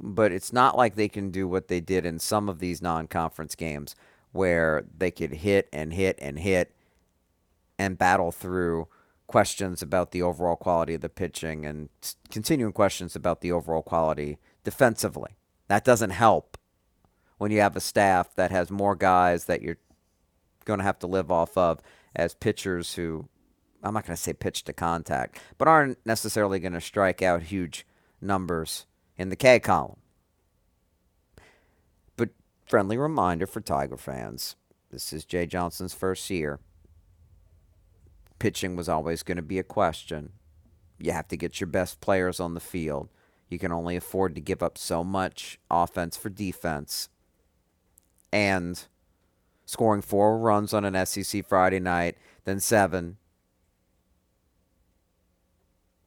but 0.00 0.32
it's 0.32 0.52
not 0.52 0.76
like 0.76 0.96
they 0.96 1.08
can 1.08 1.30
do 1.30 1.46
what 1.46 1.68
they 1.68 1.80
did 1.80 2.04
in 2.04 2.18
some 2.18 2.48
of 2.48 2.58
these 2.58 2.82
non 2.82 3.06
conference 3.06 3.54
games 3.54 3.94
where 4.32 4.84
they 4.96 5.10
could 5.10 5.34
hit 5.34 5.68
and 5.72 5.92
hit 5.92 6.18
and 6.20 6.38
hit 6.38 6.74
and 7.78 7.98
battle 7.98 8.30
through 8.30 8.88
questions 9.26 9.80
about 9.80 10.10
the 10.10 10.22
overall 10.22 10.56
quality 10.56 10.94
of 10.94 11.00
the 11.00 11.08
pitching 11.08 11.64
and 11.64 11.88
continuing 12.30 12.72
questions 12.72 13.14
about 13.14 13.40
the 13.40 13.52
overall 13.52 13.82
quality 13.82 14.38
defensively. 14.64 15.36
That 15.68 15.84
doesn't 15.84 16.10
help 16.10 16.58
when 17.38 17.50
you 17.50 17.60
have 17.60 17.76
a 17.76 17.80
staff 17.80 18.34
that 18.34 18.50
has 18.50 18.70
more 18.70 18.96
guys 18.96 19.44
that 19.44 19.62
you're 19.62 19.78
going 20.64 20.78
to 20.78 20.84
have 20.84 20.98
to 20.98 21.06
live 21.06 21.30
off 21.30 21.56
of 21.56 21.80
as 22.14 22.34
pitchers 22.34 22.94
who 22.94 23.28
I'm 23.82 23.94
not 23.94 24.04
going 24.04 24.16
to 24.16 24.22
say 24.22 24.32
pitch 24.32 24.64
to 24.64 24.72
contact, 24.72 25.40
but 25.56 25.68
aren't 25.68 25.98
necessarily 26.04 26.58
going 26.58 26.74
to 26.74 26.80
strike 26.80 27.22
out 27.22 27.44
huge 27.44 27.86
numbers 28.20 28.86
in 29.16 29.30
the 29.30 29.36
K 29.36 29.58
column. 29.58 29.99
Friendly 32.70 32.96
reminder 32.96 33.48
for 33.48 33.60
Tiger 33.60 33.96
fans 33.96 34.54
this 34.92 35.12
is 35.12 35.24
Jay 35.24 35.44
Johnson's 35.44 35.92
first 35.92 36.30
year 36.30 36.60
pitching 38.38 38.76
was 38.76 38.88
always 38.88 39.24
going 39.24 39.38
to 39.38 39.42
be 39.42 39.58
a 39.58 39.64
question. 39.64 40.30
You 40.96 41.10
have 41.10 41.26
to 41.28 41.36
get 41.36 41.58
your 41.58 41.66
best 41.66 42.00
players 42.00 42.38
on 42.38 42.54
the 42.54 42.60
field. 42.60 43.08
You 43.48 43.58
can 43.58 43.72
only 43.72 43.96
afford 43.96 44.36
to 44.36 44.40
give 44.40 44.62
up 44.62 44.78
so 44.78 45.02
much 45.02 45.58
offense 45.68 46.16
for 46.16 46.30
defense. 46.30 47.08
And 48.32 48.80
scoring 49.66 50.00
four 50.00 50.38
runs 50.38 50.72
on 50.72 50.84
an 50.84 51.04
SEC 51.06 51.44
Friday 51.44 51.80
night, 51.80 52.18
then 52.44 52.60
seven, 52.60 53.16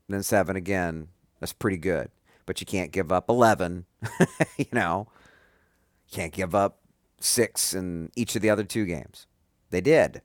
then 0.08 0.24
seven 0.24 0.56
again. 0.56 1.10
That's 1.42 1.52
pretty 1.52 1.76
good. 1.76 2.10
But 2.46 2.62
you 2.62 2.66
can't 2.66 2.94
give 2.94 3.12
up 3.12 3.28
11. 3.28 3.86
you 4.58 4.66
know, 4.72 5.10
can't 6.14 6.32
give 6.32 6.56
up 6.56 6.80
six 7.20 7.74
in 7.74 8.12
each 8.16 8.36
of 8.36 8.42
the 8.42 8.50
other 8.50 8.64
two 8.64 8.86
games. 8.86 9.28
They 9.70 9.82
did. 9.82 10.22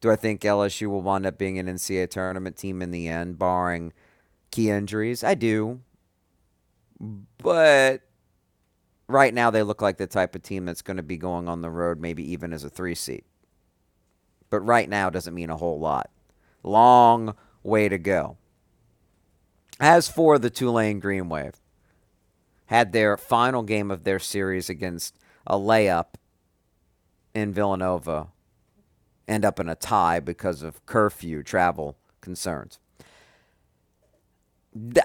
Do 0.00 0.10
I 0.10 0.16
think 0.16 0.40
LSU 0.42 0.88
will 0.88 1.02
wind 1.02 1.24
up 1.26 1.38
being 1.38 1.58
an 1.58 1.66
NCAA 1.66 2.10
tournament 2.10 2.56
team 2.56 2.82
in 2.82 2.90
the 2.90 3.08
end, 3.08 3.38
barring 3.38 3.92
key 4.50 4.70
injuries? 4.70 5.24
I 5.24 5.34
do. 5.34 5.80
But 7.38 8.02
right 9.08 9.32
now, 9.32 9.50
they 9.50 9.62
look 9.62 9.80
like 9.80 9.96
the 9.96 10.06
type 10.06 10.34
of 10.34 10.42
team 10.42 10.64
that's 10.64 10.82
going 10.82 10.98
to 10.98 11.02
be 11.02 11.16
going 11.16 11.48
on 11.48 11.62
the 11.62 11.70
road, 11.70 12.00
maybe 12.00 12.30
even 12.32 12.52
as 12.52 12.64
a 12.64 12.70
three 12.70 12.94
seed. 12.94 13.24
But 14.50 14.60
right 14.60 14.88
now 14.88 15.10
doesn't 15.10 15.34
mean 15.34 15.50
a 15.50 15.56
whole 15.56 15.80
lot. 15.80 16.10
Long 16.62 17.34
way 17.62 17.88
to 17.88 17.98
go. 17.98 18.36
As 19.80 20.08
for 20.08 20.38
the 20.38 20.50
Tulane 20.50 21.00
Green 21.00 21.28
Wave, 21.28 21.60
had 22.66 22.92
their 22.92 23.16
final 23.16 23.62
game 23.62 23.90
of 23.90 24.04
their 24.04 24.18
series 24.18 24.68
against 24.68 25.16
a 25.46 25.56
layup 25.56 26.14
in 27.34 27.52
Villanova 27.52 28.28
end 29.26 29.44
up 29.44 29.58
in 29.58 29.68
a 29.68 29.74
tie 29.74 30.20
because 30.20 30.62
of 30.62 30.84
curfew 30.86 31.42
travel 31.42 31.96
concerns. 32.20 32.78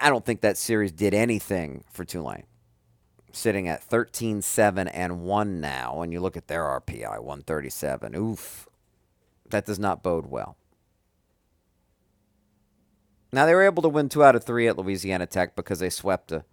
I 0.01 0.10
don't 0.10 0.26
think 0.26 0.41
that 0.41 0.57
series 0.57 0.91
did 0.91 1.14
anything 1.14 1.84
for 1.89 2.03
Tulane. 2.03 2.45
Sitting 3.32 3.68
at 3.68 3.84
13 3.84 4.41
7 4.41 4.88
and 4.88 5.22
1 5.22 5.62
now, 5.62 6.01
and 6.01 6.12
you 6.12 6.20
look 6.20 6.36
at 6.36 6.47
their 6.47 6.64
RPI 6.64 7.20
137. 7.20 8.16
Oof. 8.16 8.68
That 9.49 9.66
does 9.66 9.78
not 9.78 10.01
bode 10.01 10.28
well. 10.28 10.57
Now, 13.32 13.45
they 13.45 13.53
were 13.53 13.64
able 13.64 13.84
to 13.84 13.89
win 13.89 14.10
two 14.10 14.24
out 14.24 14.36
of 14.36 14.43
three 14.43 14.68
at 14.68 14.78
Louisiana 14.78 15.28
Tech 15.28 15.55
because 15.55 15.80
they 15.80 15.91
swept 15.91 16.32
a 16.32 16.45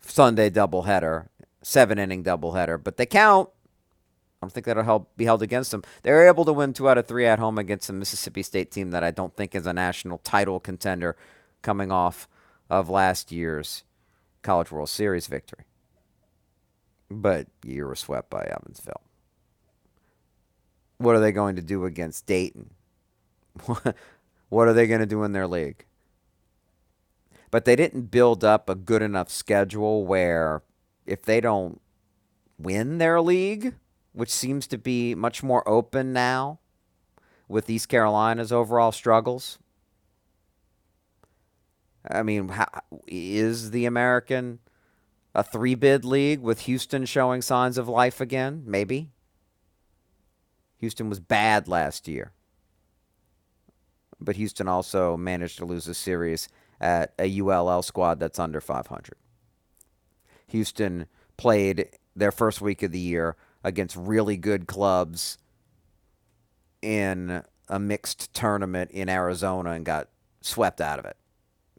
Sunday 0.00 0.50
doubleheader, 0.50 1.28
seven 1.62 1.98
inning 1.98 2.24
doubleheader, 2.24 2.82
but 2.82 2.96
they 2.96 3.06
count. 3.06 3.48
I 4.42 4.46
don't 4.46 4.52
think 4.52 4.66
that'll 4.66 4.84
help 4.84 5.14
be 5.16 5.26
held 5.26 5.42
against 5.42 5.70
them. 5.70 5.82
They 6.02 6.10
were 6.12 6.26
able 6.26 6.44
to 6.46 6.52
win 6.52 6.72
two 6.72 6.88
out 6.88 6.98
of 6.98 7.06
three 7.06 7.26
at 7.26 7.38
home 7.38 7.58
against 7.58 7.90
a 7.90 7.92
Mississippi 7.92 8.42
State 8.42 8.70
team 8.70 8.90
that 8.90 9.04
I 9.04 9.10
don't 9.10 9.36
think 9.36 9.54
is 9.54 9.66
a 9.66 9.72
national 9.74 10.18
title 10.18 10.60
contender 10.60 11.16
coming 11.62 11.92
off 11.92 12.26
of 12.70 12.88
last 12.88 13.30
year's 13.32 13.84
College 14.42 14.70
World 14.72 14.88
Series 14.88 15.26
victory. 15.26 15.64
but 17.10 17.48
you 17.64 17.86
were 17.86 17.94
swept 17.96 18.30
by 18.30 18.42
Evansville. 18.44 19.02
What 20.98 21.16
are 21.16 21.20
they 21.20 21.32
going 21.32 21.56
to 21.56 21.62
do 21.62 21.84
against 21.84 22.26
Dayton? 22.26 22.70
what 24.48 24.68
are 24.68 24.72
they 24.72 24.86
going 24.86 25.00
to 25.00 25.06
do 25.06 25.24
in 25.24 25.32
their 25.32 25.46
league? 25.46 25.84
But 27.50 27.64
they 27.64 27.76
didn't 27.76 28.10
build 28.10 28.44
up 28.44 28.68
a 28.68 28.74
good 28.74 29.02
enough 29.02 29.28
schedule 29.28 30.06
where 30.06 30.62
if 31.06 31.22
they 31.22 31.40
don't 31.40 31.80
win 32.58 32.98
their 32.98 33.20
league, 33.20 33.74
which 34.12 34.30
seems 34.30 34.66
to 34.68 34.78
be 34.78 35.14
much 35.14 35.42
more 35.42 35.68
open 35.68 36.12
now 36.12 36.60
with 37.48 37.68
East 37.68 37.88
Carolina's 37.88 38.52
overall 38.52 38.92
struggles. 38.92 39.58
I 42.08 42.22
mean, 42.22 42.48
how, 42.48 42.66
is 43.06 43.72
the 43.72 43.84
American 43.86 44.60
a 45.34 45.42
three 45.42 45.74
bid 45.74 46.04
league 46.04 46.40
with 46.40 46.60
Houston 46.60 47.04
showing 47.04 47.42
signs 47.42 47.78
of 47.78 47.88
life 47.88 48.20
again? 48.20 48.62
Maybe. 48.66 49.10
Houston 50.78 51.08
was 51.08 51.20
bad 51.20 51.68
last 51.68 52.08
year. 52.08 52.32
But 54.18 54.36
Houston 54.36 54.68
also 54.68 55.16
managed 55.16 55.58
to 55.58 55.64
lose 55.64 55.88
a 55.88 55.94
series 55.94 56.48
at 56.80 57.12
a 57.18 57.40
ULL 57.40 57.82
squad 57.82 58.20
that's 58.20 58.38
under 58.38 58.60
500. 58.60 59.14
Houston 60.48 61.06
played 61.36 61.88
their 62.16 62.32
first 62.32 62.60
week 62.60 62.82
of 62.82 62.92
the 62.92 62.98
year 62.98 63.36
against 63.62 63.96
really 63.96 64.36
good 64.36 64.66
clubs 64.66 65.38
in 66.82 67.42
a 67.68 67.78
mixed 67.78 68.32
tournament 68.34 68.90
in 68.90 69.08
Arizona 69.08 69.72
and 69.72 69.84
got 69.84 70.08
swept 70.40 70.80
out 70.80 70.98
of 70.98 71.04
it. 71.04 71.16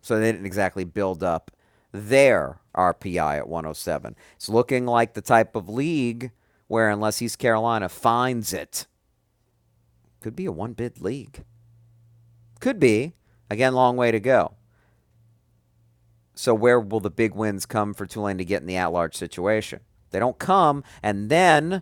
So 0.01 0.19
they 0.19 0.31
didn't 0.31 0.45
exactly 0.45 0.83
build 0.83 1.23
up 1.23 1.51
their 1.91 2.59
RPI 2.75 3.37
at 3.37 3.49
107. 3.49 4.15
It's 4.35 4.49
looking 4.49 4.85
like 4.85 5.13
the 5.13 5.21
type 5.21 5.55
of 5.55 5.67
league 5.67 6.31
where, 6.67 6.89
unless 6.89 7.21
East 7.21 7.37
Carolina 7.37 7.89
finds 7.89 8.53
it, 8.53 8.87
could 10.21 10.35
be 10.35 10.45
a 10.45 10.51
one 10.51 10.73
bid 10.73 11.01
league. 11.01 11.43
Could 12.59 12.79
be. 12.79 13.13
Again, 13.49 13.73
long 13.73 13.97
way 13.97 14.11
to 14.11 14.19
go. 14.19 14.53
So, 16.33 16.53
where 16.53 16.79
will 16.79 16.99
the 16.99 17.11
big 17.11 17.35
wins 17.35 17.65
come 17.65 17.93
for 17.93 18.05
Tulane 18.05 18.37
to 18.37 18.45
get 18.45 18.61
in 18.61 18.67
the 18.67 18.77
at 18.77 18.87
large 18.87 19.15
situation? 19.15 19.81
They 20.11 20.19
don't 20.19 20.39
come, 20.39 20.83
and 21.03 21.29
then 21.29 21.81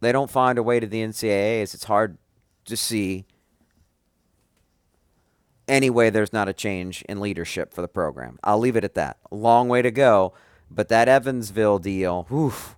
they 0.00 0.12
don't 0.12 0.30
find 0.30 0.58
a 0.58 0.62
way 0.62 0.80
to 0.80 0.86
the 0.86 1.02
NCAAs. 1.02 1.74
It's 1.74 1.84
hard 1.84 2.18
to 2.64 2.76
see 2.76 3.26
any 5.66 5.90
way 5.90 6.10
there's 6.10 6.32
not 6.32 6.48
a 6.48 6.52
change 6.52 7.02
in 7.08 7.20
leadership 7.20 7.72
for 7.72 7.82
the 7.82 7.88
program. 7.88 8.38
I'll 8.42 8.58
leave 8.58 8.76
it 8.76 8.84
at 8.84 8.94
that. 8.94 9.18
Long 9.30 9.68
way 9.68 9.82
to 9.82 9.90
go, 9.90 10.32
but 10.70 10.88
that 10.88 11.08
Evansville 11.08 11.78
deal, 11.78 12.26
oof. 12.32 12.76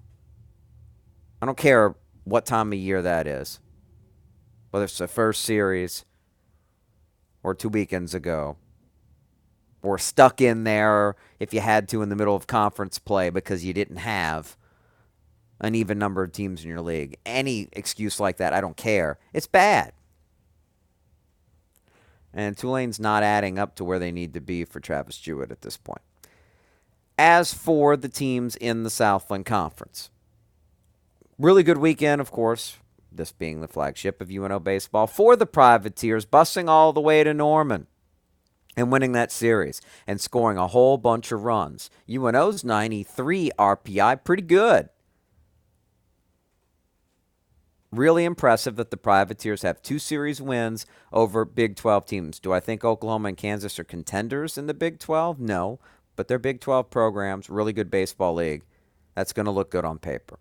I 1.41 1.47
don't 1.47 1.59
care 1.59 1.95
what 2.25 2.45
time 2.45 2.73
of 2.73 2.79
year 2.79 3.01
that 3.01 3.27
is, 3.27 3.61
whether 4.71 4.85
it's 4.85 4.99
the 4.99 5.09
first 5.09 5.43
series 5.43 6.05
or 7.43 7.55
two 7.55 7.69
weekends 7.69 8.15
ago, 8.15 8.57
or 9.83 9.99
stuck 9.99 10.41
in 10.41 10.65
there 10.65 11.17
if 11.39 11.55
you 11.55 11.61
had 11.61 11.89
to 11.89 12.03
in 12.03 12.09
the 12.09 12.17
middle 12.17 12.37
of 12.37 12.47
conference 12.47 12.99
play 12.99 13.31
because 13.31 13.65
you 13.65 13.73
didn't 13.73 13.97
have 13.97 14.57
an 15.61 15.75
even 15.75 15.99
number 15.99 16.23
of 16.23 16.33
teams 16.33 16.63
in 16.63 16.69
your 16.69 16.81
league. 16.81 17.17
Any 17.25 17.69
excuse 17.73 18.19
like 18.19 18.39
that, 18.39 18.53
I 18.53 18.61
don't 18.61 18.77
care. 18.77 19.19
It's 19.33 19.47
bad. 19.47 19.93
And 22.33 22.57
Tulane's 22.57 23.01
not 23.01 23.23
adding 23.23 23.59
up 23.59 23.75
to 23.77 23.85
where 23.85 23.99
they 23.99 24.13
need 24.13 24.35
to 24.35 24.41
be 24.41 24.65
for 24.65 24.81
Travis 24.81 25.19
Jewett 25.19 25.51
at 25.51 25.63
this 25.63 25.77
point. 25.77 26.03
As 27.19 27.53
for 27.53 27.97
the 27.97 28.09
teams 28.09 28.57
in 28.57 28.83
the 28.83 28.91
Southland 28.91 29.45
Conference, 29.45 30.11
really 31.39 31.63
good 31.63 31.79
weekend, 31.79 32.21
of 32.21 32.31
course, 32.31 32.79
this 33.13 33.33
being 33.33 33.61
the 33.61 33.69
flagship 33.69 34.21
of 34.21 34.31
UNO 34.31 34.61
baseball 34.61 35.07
for 35.07 35.37
the 35.37 35.45
Privateers, 35.45 36.25
busing 36.25 36.69
all 36.69 36.93
the 36.93 37.01
way 37.01 37.25
to 37.25 37.35
Norman 37.35 37.89
and 38.77 38.93
winning 38.93 39.13
that 39.13 39.33
series 39.33 39.81
and 40.07 40.21
scoring 40.21 40.59
a 40.59 40.69
whole 40.69 40.97
bunch 40.97 41.33
of 41.33 41.45
runs. 41.45 41.91
UNO's 42.09 42.65
93 42.65 43.51
RPI, 43.59 44.25
pretty 44.25 44.43
good. 44.43 44.89
Really 47.93 48.25
impressive 48.25 48.77
that 48.77 48.93
the 48.93 48.97
Privateers 48.97 49.63
have 49.63 49.83
two 49.83 49.99
series 49.99 50.41
wins 50.41 50.87
over 51.13 51.45
Big 51.45 51.75
12 51.75 52.07
teams. 52.07 52.39
Do 52.39 52.53
I 52.53 52.61
think 52.61 52.85
Oklahoma 52.85 53.31
and 53.31 53.37
Kansas 53.37 53.81
are 53.81 53.85
contenders 53.85 54.57
in 54.57 54.69
the 54.69 54.75
Big 54.75 55.01
12? 55.01 55.41
No, 55.41 55.81
but 56.15 56.29
they're 56.29 56.39
Big 56.39 56.61
12 56.61 56.89
programs, 56.89 57.51
really 57.51 57.73
good 57.73 57.91
baseball 57.91 58.35
league. 58.35 58.63
That's 59.17 59.33
going 59.33 59.47
to 59.47 59.53
look 59.53 59.73
good 59.73 59.85
on 59.85 59.99
paper. 59.99 60.39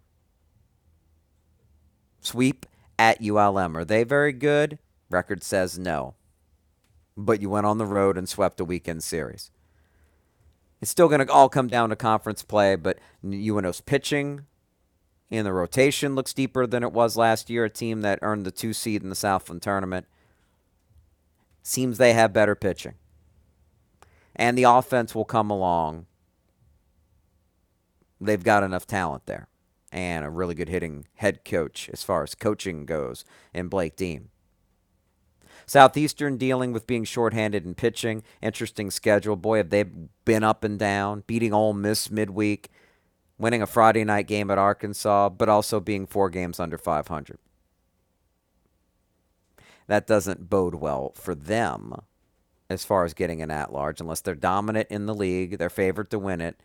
Sweep 2.22 2.68
at 3.00 3.20
ULM. 3.22 3.76
Are 3.76 3.86
they 3.86 4.04
very 4.04 4.34
good? 4.34 4.78
Record 5.10 5.44
says 5.44 5.80
no. 5.80 6.14
But 7.22 7.42
you 7.42 7.50
went 7.50 7.66
on 7.66 7.78
the 7.78 7.86
road 7.86 8.18
and 8.18 8.30
swept 8.30 8.62
a 8.62 8.66
weekend 8.66 9.04
series. 9.04 9.52
It's 10.82 10.90
still 10.90 11.10
going 11.10 11.26
to 11.26 11.32
all 11.32 11.50
come 11.50 11.68
down 11.68 11.90
to 11.90 11.98
conference 11.98 12.44
play, 12.44 12.78
but 12.78 12.98
UNO's 13.22 13.82
pitching 13.82 14.46
in 15.30 15.44
the 15.44 15.52
rotation 15.52 16.16
looks 16.16 16.34
deeper 16.34 16.66
than 16.66 16.82
it 16.82 16.94
was 16.94 17.18
last 17.18 17.50
year. 17.50 17.66
A 17.66 17.70
team 17.70 18.02
that 18.02 18.20
earned 18.22 18.46
the 18.46 18.52
two 18.52 18.72
seed 18.72 19.04
in 19.04 19.10
the 19.10 19.16
Southland 19.16 19.62
tournament. 19.62 20.08
Seems 21.62 21.98
they 21.98 22.14
have 22.14 22.32
better 22.32 22.56
pitching. 22.56 22.96
And 24.34 24.58
the 24.58 24.64
offense 24.64 25.14
will 25.14 25.26
come 25.26 25.52
along. 25.52 26.06
They've 28.22 28.44
got 28.44 28.64
enough 28.64 28.88
talent 28.88 29.26
there 29.26 29.50
and 29.92 30.24
a 30.24 30.30
really 30.30 30.56
good 30.56 30.70
hitting 30.70 31.06
head 31.16 31.44
coach 31.44 31.90
as 31.92 32.02
far 32.02 32.24
as 32.24 32.34
coaching 32.34 32.86
goes 32.86 33.26
in 33.54 33.68
Blake 33.68 33.98
Dean. 33.98 34.30
Southeastern 35.70 36.38
dealing 36.38 36.74
with 36.74 36.88
being 36.88 37.04
shorthanded 37.04 37.64
in 37.64 37.76
pitching. 37.76 38.24
Interesting 38.42 38.90
schedule. 38.90 39.36
Boy, 39.36 39.58
have 39.58 39.70
they 39.70 39.84
been 39.84 40.44
up 40.44 40.64
and 40.64 40.80
down, 40.80 41.24
beating 41.28 41.54
Ole 41.54 41.74
Miss 41.74 42.10
midweek, 42.10 42.70
winning 43.38 43.62
a 43.62 43.68
Friday 43.68 44.04
night 44.04 44.26
game 44.26 44.50
at 44.50 44.58
Arkansas, 44.58 45.30
but 45.30 45.48
also 45.48 45.80
being 45.80 46.08
four 46.08 46.32
games 46.32 46.60
under 46.60 46.80
500. 46.80 47.38
That 49.86 50.08
doesn't 50.08 50.50
bode 50.50 50.74
well 50.74 51.14
for 51.16 51.36
them 51.36 52.02
as 52.68 52.84
far 52.84 53.06
as 53.06 53.14
getting 53.14 53.40
an 53.40 53.52
at 53.52 53.72
large 53.72 54.02
unless 54.02 54.22
they're 54.22 54.34
dominant 54.34 54.88
in 54.90 55.06
the 55.06 55.14
league, 55.14 55.60
they're 55.60 55.70
favored 55.70 56.10
to 56.10 56.18
win 56.18 56.42
it. 56.42 56.60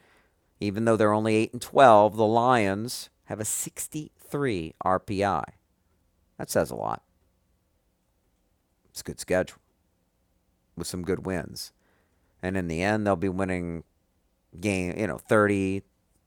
Even 0.61 0.87
though 0.87 0.97
they're 0.97 1.13
only 1.13 1.37
8 1.37 1.53
and 1.53 1.63
12, 1.63 2.17
the 2.17 2.25
Lions 2.25 3.11
have 3.25 3.39
a 3.39 3.45
63 3.45 4.75
RPI. 4.83 5.45
That 6.39 6.51
says 6.51 6.71
a 6.71 6.75
lot. 6.75 7.03
It's 8.95 9.01
a 9.01 9.05
good 9.05 9.19
schedule 9.19 9.59
with 10.77 10.87
some 10.87 11.03
good 11.03 11.27
wins. 11.27 11.73
And 12.41 12.57
in 12.57 12.69
the 12.69 12.81
end, 12.81 13.05
they'll 13.05 13.17
be 13.17 13.29
winning 13.29 13.83
game, 14.61 14.95
you 14.97 15.09
know, 15.09 15.19
30, 15.19 15.83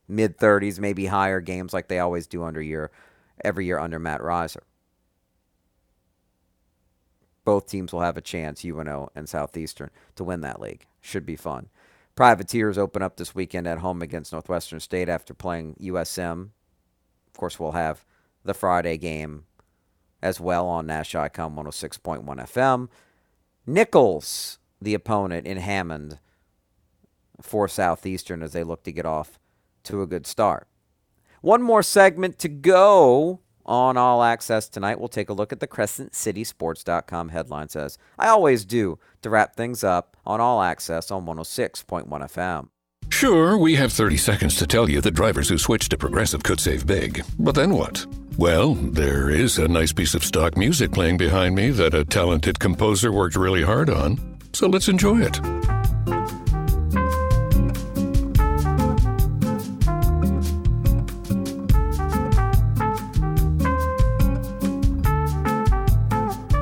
mid 0.06 0.36
30s, 0.36 0.78
maybe 0.78 1.06
higher 1.06 1.40
games 1.40 1.72
like 1.72 1.88
they 1.88 1.98
always 1.98 2.26
do 2.26 2.44
under 2.44 2.60
year 2.60 2.90
every 3.42 3.64
year 3.64 3.78
under 3.78 3.98
Matt 3.98 4.22
Riser. 4.22 4.64
Both 7.46 7.68
teams 7.68 7.90
will 7.90 8.02
have 8.02 8.18
a 8.18 8.20
chance, 8.20 8.62
UNO 8.62 9.08
and 9.14 9.26
Southeastern, 9.30 9.88
to 10.16 10.24
win 10.24 10.42
that 10.42 10.60
league. 10.60 10.84
Should 11.00 11.24
be 11.24 11.36
fun. 11.36 11.70
Privateers 12.16 12.76
open 12.76 13.00
up 13.00 13.16
this 13.16 13.34
weekend 13.34 13.66
at 13.66 13.78
home 13.78 14.02
against 14.02 14.32
Northwestern 14.32 14.80
State 14.80 15.08
after 15.08 15.32
playing 15.32 15.76
USM. 15.80 16.50
Of 17.28 17.38
course, 17.38 17.58
we'll 17.58 17.72
have 17.72 18.04
the 18.44 18.52
Friday 18.52 18.98
game 18.98 19.44
as 20.22 20.40
well 20.40 20.66
on 20.66 20.86
Nash 20.86 21.14
Icon 21.14 21.54
106.1 21.54 22.24
FM. 22.24 22.88
Nicholls, 23.66 24.58
the 24.80 24.94
opponent 24.94 25.46
in 25.46 25.58
Hammond 25.58 26.18
for 27.40 27.68
Southeastern 27.68 28.42
as 28.42 28.52
they 28.52 28.64
look 28.64 28.82
to 28.84 28.92
get 28.92 29.06
off 29.06 29.38
to 29.84 30.02
a 30.02 30.06
good 30.06 30.26
start. 30.26 30.66
One 31.40 31.62
more 31.62 31.82
segment 31.82 32.38
to 32.40 32.48
go 32.48 33.40
on 33.64 33.96
All 33.96 34.22
Access 34.22 34.68
tonight. 34.68 34.98
We'll 34.98 35.08
take 35.08 35.28
a 35.28 35.34
look 35.34 35.52
at 35.52 35.60
the 35.60 35.68
CrescentCitySports.com 35.68 37.28
headline 37.28 37.68
says. 37.68 37.98
I 38.18 38.28
always 38.28 38.64
do 38.64 38.98
to 39.22 39.30
wrap 39.30 39.54
things 39.54 39.84
up 39.84 40.16
on 40.26 40.40
All 40.40 40.62
Access 40.62 41.10
on 41.10 41.26
106.1 41.26 42.08
FM. 42.08 42.68
Sure, 43.10 43.56
we 43.56 43.76
have 43.76 43.92
30 43.92 44.16
seconds 44.16 44.56
to 44.56 44.66
tell 44.66 44.88
you 44.88 45.00
that 45.00 45.12
drivers 45.12 45.48
who 45.48 45.58
switch 45.58 45.88
to 45.88 45.96
Progressive 45.96 46.42
could 46.42 46.60
save 46.60 46.86
big. 46.86 47.24
But 47.38 47.54
then 47.54 47.72
what? 47.72 48.06
Well, 48.38 48.74
there 48.74 49.30
is 49.30 49.58
a 49.58 49.66
nice 49.66 49.92
piece 49.92 50.14
of 50.14 50.22
stock 50.22 50.56
music 50.56 50.92
playing 50.92 51.16
behind 51.16 51.56
me 51.56 51.70
that 51.70 51.92
a 51.92 52.04
talented 52.04 52.60
composer 52.60 53.10
worked 53.10 53.34
really 53.34 53.64
hard 53.64 53.90
on. 53.90 54.38
So 54.52 54.68
let's 54.68 54.86
enjoy 54.86 55.22
it. 55.22 55.40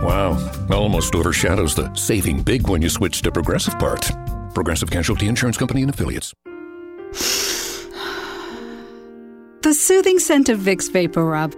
Wow, 0.03 0.67
almost 0.71 1.15
overshadows 1.15 1.75
the 1.75 1.95
saving 1.95 2.41
big 2.41 2.69
when 2.69 2.81
you 2.81 2.89
switch 2.89 3.21
to 3.21 3.31
Progressive 3.31 3.79
part. 3.79 4.11
Progressive 4.55 4.91
Casualty 4.91 5.29
Insurance 5.29 5.59
Company 5.59 5.83
and 5.83 5.91
Affiliates. 5.91 6.33
The 9.67 9.75
soothing 9.75 10.21
scent 10.21 10.49
of 10.49 10.61
Vicks 10.61 10.89
VapoRub. 10.89 11.53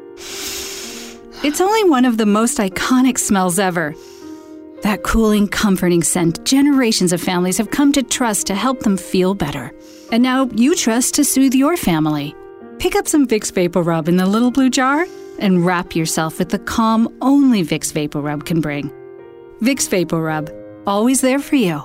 It's 1.45 1.61
only 1.61 1.85
one 1.91 2.07
of 2.07 2.17
the 2.17 2.25
most 2.25 2.57
iconic 2.57 3.19
smells 3.19 3.59
ever. 3.59 3.95
That 4.81 5.03
cooling, 5.03 5.47
comforting 5.47 6.03
scent 6.03 6.43
generations 6.47 7.13
of 7.13 7.21
families 7.21 7.59
have 7.59 7.71
come 7.71 7.93
to 7.93 8.03
trust 8.03 8.47
to 8.47 8.55
help 8.55 8.81
them 8.81 8.97
feel 8.97 9.35
better. 9.35 9.75
And 10.11 10.23
now 10.23 10.47
you 10.55 10.75
trust 10.75 11.17
to 11.17 11.23
soothe 11.23 11.53
your 11.55 11.77
family. 11.77 12.35
Pick 12.79 12.97
up 12.97 13.07
some 13.07 13.29
Vicks 13.29 13.53
VapoRub 13.53 14.09
in 14.09 14.17
the 14.17 14.25
little 14.25 14.53
blue 14.53 14.71
jar 14.71 15.07
and 15.39 15.67
wrap 15.67 15.95
yourself 15.95 16.39
with 16.39 16.49
the 16.49 16.61
calm 16.61 17.15
only 17.21 17.63
Vicks 17.63 17.93
VapoRub 17.93 18.47
can 18.47 18.63
bring. 18.63 18.89
Vicks 19.61 19.87
VapoRub, 19.87 20.51
always 20.87 21.21
there 21.21 21.41
for 21.41 21.57
you. 21.57 21.83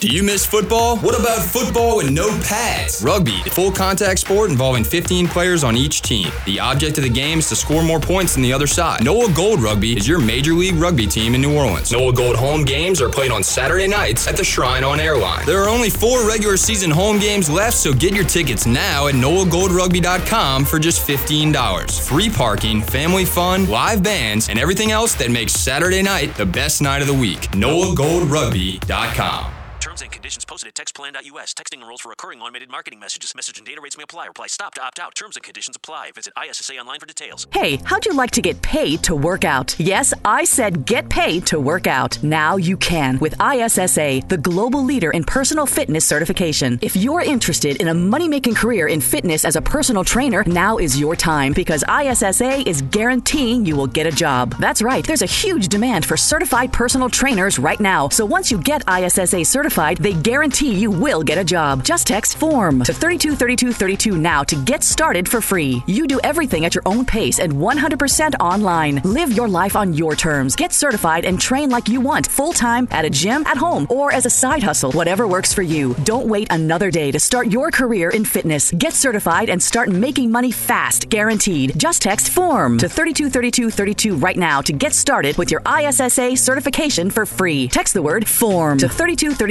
Do 0.00 0.08
you 0.08 0.22
miss 0.22 0.46
football? 0.46 0.96
What 1.00 1.20
about 1.20 1.42
football 1.42 1.98
with 1.98 2.10
no 2.10 2.30
pads? 2.42 3.02
Rugby, 3.04 3.38
a 3.44 3.50
full 3.50 3.70
contact 3.70 4.20
sport 4.20 4.50
involving 4.50 4.82
15 4.82 5.28
players 5.28 5.62
on 5.62 5.76
each 5.76 6.00
team. 6.00 6.32
The 6.46 6.58
object 6.58 6.96
of 6.96 7.04
the 7.04 7.10
game 7.10 7.40
is 7.40 7.50
to 7.50 7.56
score 7.56 7.82
more 7.82 8.00
points 8.00 8.32
than 8.32 8.42
the 8.42 8.50
other 8.50 8.66
side. 8.66 9.04
NOLA 9.04 9.30
Gold 9.34 9.60
Rugby 9.60 9.98
is 9.98 10.08
your 10.08 10.18
Major 10.18 10.54
League 10.54 10.76
Rugby 10.76 11.06
team 11.06 11.34
in 11.34 11.42
New 11.42 11.54
Orleans. 11.54 11.92
NOLA 11.92 12.14
Gold 12.14 12.36
home 12.36 12.64
games 12.64 13.02
are 13.02 13.10
played 13.10 13.30
on 13.30 13.42
Saturday 13.42 13.86
nights 13.86 14.26
at 14.26 14.38
the 14.38 14.44
Shrine 14.44 14.84
on 14.84 15.00
Airline. 15.00 15.44
There 15.44 15.62
are 15.62 15.68
only 15.68 15.90
four 15.90 16.26
regular 16.26 16.56
season 16.56 16.90
home 16.90 17.18
games 17.18 17.50
left, 17.50 17.76
so 17.76 17.92
get 17.92 18.14
your 18.14 18.24
tickets 18.24 18.64
now 18.64 19.08
at 19.08 19.14
nolagoldrugby.com 19.14 20.64
for 20.64 20.78
just 20.78 21.06
$15. 21.06 22.08
Free 22.08 22.30
parking, 22.30 22.80
family 22.80 23.26
fun, 23.26 23.68
live 23.68 24.02
bands, 24.02 24.48
and 24.48 24.58
everything 24.58 24.92
else 24.92 25.14
that 25.16 25.30
makes 25.30 25.52
Saturday 25.52 26.00
night 26.00 26.34
the 26.36 26.46
best 26.46 26.80
night 26.80 27.02
of 27.02 27.06
the 27.06 27.12
week. 27.12 27.50
NOLAGoldRugby.com. 27.50 29.59
Terms 29.80 30.02
and 30.02 30.12
conditions 30.12 30.44
posted 30.44 30.68
at 30.68 30.74
textplan.us. 30.74 31.54
Texting 31.54 31.80
enrolls 31.80 32.02
for 32.02 32.10
recurring 32.10 32.42
automated 32.42 32.68
marketing 32.70 33.00
messages. 33.00 33.34
Message 33.34 33.56
and 33.56 33.66
data 33.66 33.80
rates 33.80 33.96
may 33.96 34.02
apply. 34.02 34.26
Reply 34.26 34.46
stop 34.46 34.74
to 34.74 34.82
opt 34.82 34.98
out. 34.98 35.14
Terms 35.14 35.36
and 35.36 35.42
conditions 35.42 35.74
apply. 35.74 36.10
Visit 36.14 36.34
ISSA 36.36 36.76
online 36.76 37.00
for 37.00 37.06
details. 37.06 37.46
Hey, 37.50 37.76
how'd 37.84 38.04
you 38.04 38.12
like 38.12 38.30
to 38.32 38.42
get 38.42 38.60
paid 38.60 39.02
to 39.04 39.14
work 39.14 39.42
out? 39.42 39.74
Yes, 39.80 40.12
I 40.22 40.44
said 40.44 40.84
get 40.84 41.08
paid 41.08 41.46
to 41.46 41.58
work 41.58 41.86
out. 41.86 42.22
Now 42.22 42.56
you 42.58 42.76
can 42.76 43.18
with 43.20 43.34
ISSA, 43.40 44.20
the 44.28 44.36
global 44.36 44.84
leader 44.84 45.12
in 45.12 45.24
personal 45.24 45.64
fitness 45.64 46.04
certification. 46.04 46.78
If 46.82 46.94
you're 46.94 47.22
interested 47.22 47.80
in 47.80 47.88
a 47.88 47.94
money 47.94 48.28
making 48.28 48.56
career 48.56 48.86
in 48.86 49.00
fitness 49.00 49.46
as 49.46 49.56
a 49.56 49.62
personal 49.62 50.04
trainer, 50.04 50.44
now 50.46 50.76
is 50.76 51.00
your 51.00 51.16
time 51.16 51.54
because 51.54 51.84
ISSA 51.88 52.68
is 52.68 52.82
guaranteeing 52.82 53.64
you 53.64 53.76
will 53.76 53.86
get 53.86 54.06
a 54.06 54.12
job. 54.12 54.54
That's 54.58 54.82
right, 54.82 55.06
there's 55.06 55.22
a 55.22 55.26
huge 55.26 55.68
demand 55.68 56.04
for 56.04 56.18
certified 56.18 56.70
personal 56.70 57.08
trainers 57.08 57.58
right 57.58 57.80
now. 57.80 58.10
So 58.10 58.26
once 58.26 58.50
you 58.50 58.58
get 58.58 58.82
ISSA 58.86 59.46
certified, 59.46 59.69
they 59.70 60.12
guarantee 60.12 60.74
you 60.74 60.90
will 60.90 61.22
get 61.22 61.38
a 61.38 61.44
job. 61.44 61.84
Just 61.84 62.06
text 62.06 62.36
FORM 62.38 62.82
to 62.84 62.92
323232 62.92 64.18
now 64.18 64.42
to 64.42 64.56
get 64.64 64.82
started 64.82 65.28
for 65.28 65.40
free. 65.40 65.82
You 65.86 66.06
do 66.06 66.18
everything 66.24 66.64
at 66.64 66.74
your 66.74 66.82
own 66.86 67.04
pace 67.04 67.38
and 67.38 67.52
100% 67.52 68.34
online. 68.40 69.00
Live 69.04 69.32
your 69.32 69.48
life 69.48 69.76
on 69.76 69.92
your 69.94 70.16
terms. 70.16 70.56
Get 70.56 70.72
certified 70.72 71.24
and 71.24 71.40
train 71.40 71.70
like 71.70 71.88
you 71.88 72.00
want, 72.00 72.26
full 72.26 72.52
time, 72.52 72.88
at 72.90 73.04
a 73.04 73.10
gym, 73.10 73.46
at 73.46 73.56
home, 73.56 73.86
or 73.90 74.12
as 74.12 74.26
a 74.26 74.30
side 74.30 74.62
hustle, 74.62 74.92
whatever 74.92 75.28
works 75.28 75.52
for 75.52 75.62
you. 75.62 75.94
Don't 76.04 76.26
wait 76.26 76.48
another 76.50 76.90
day 76.90 77.10
to 77.12 77.20
start 77.20 77.50
your 77.50 77.70
career 77.70 78.10
in 78.10 78.24
fitness. 78.24 78.70
Get 78.72 78.92
certified 78.92 79.48
and 79.48 79.62
start 79.62 79.88
making 79.88 80.30
money 80.30 80.50
fast, 80.50 81.08
guaranteed. 81.08 81.78
Just 81.78 82.02
text 82.02 82.30
FORM 82.30 82.78
to 82.78 82.88
323232 82.88 84.16
right 84.16 84.36
now 84.36 84.60
to 84.62 84.72
get 84.72 84.94
started 84.94 85.38
with 85.38 85.50
your 85.50 85.62
ISSA 85.66 86.36
certification 86.36 87.10
for 87.10 87.24
free. 87.24 87.68
Text 87.68 87.94
the 87.94 88.02
word 88.02 88.26
FORM 88.26 88.78
to 88.78 88.88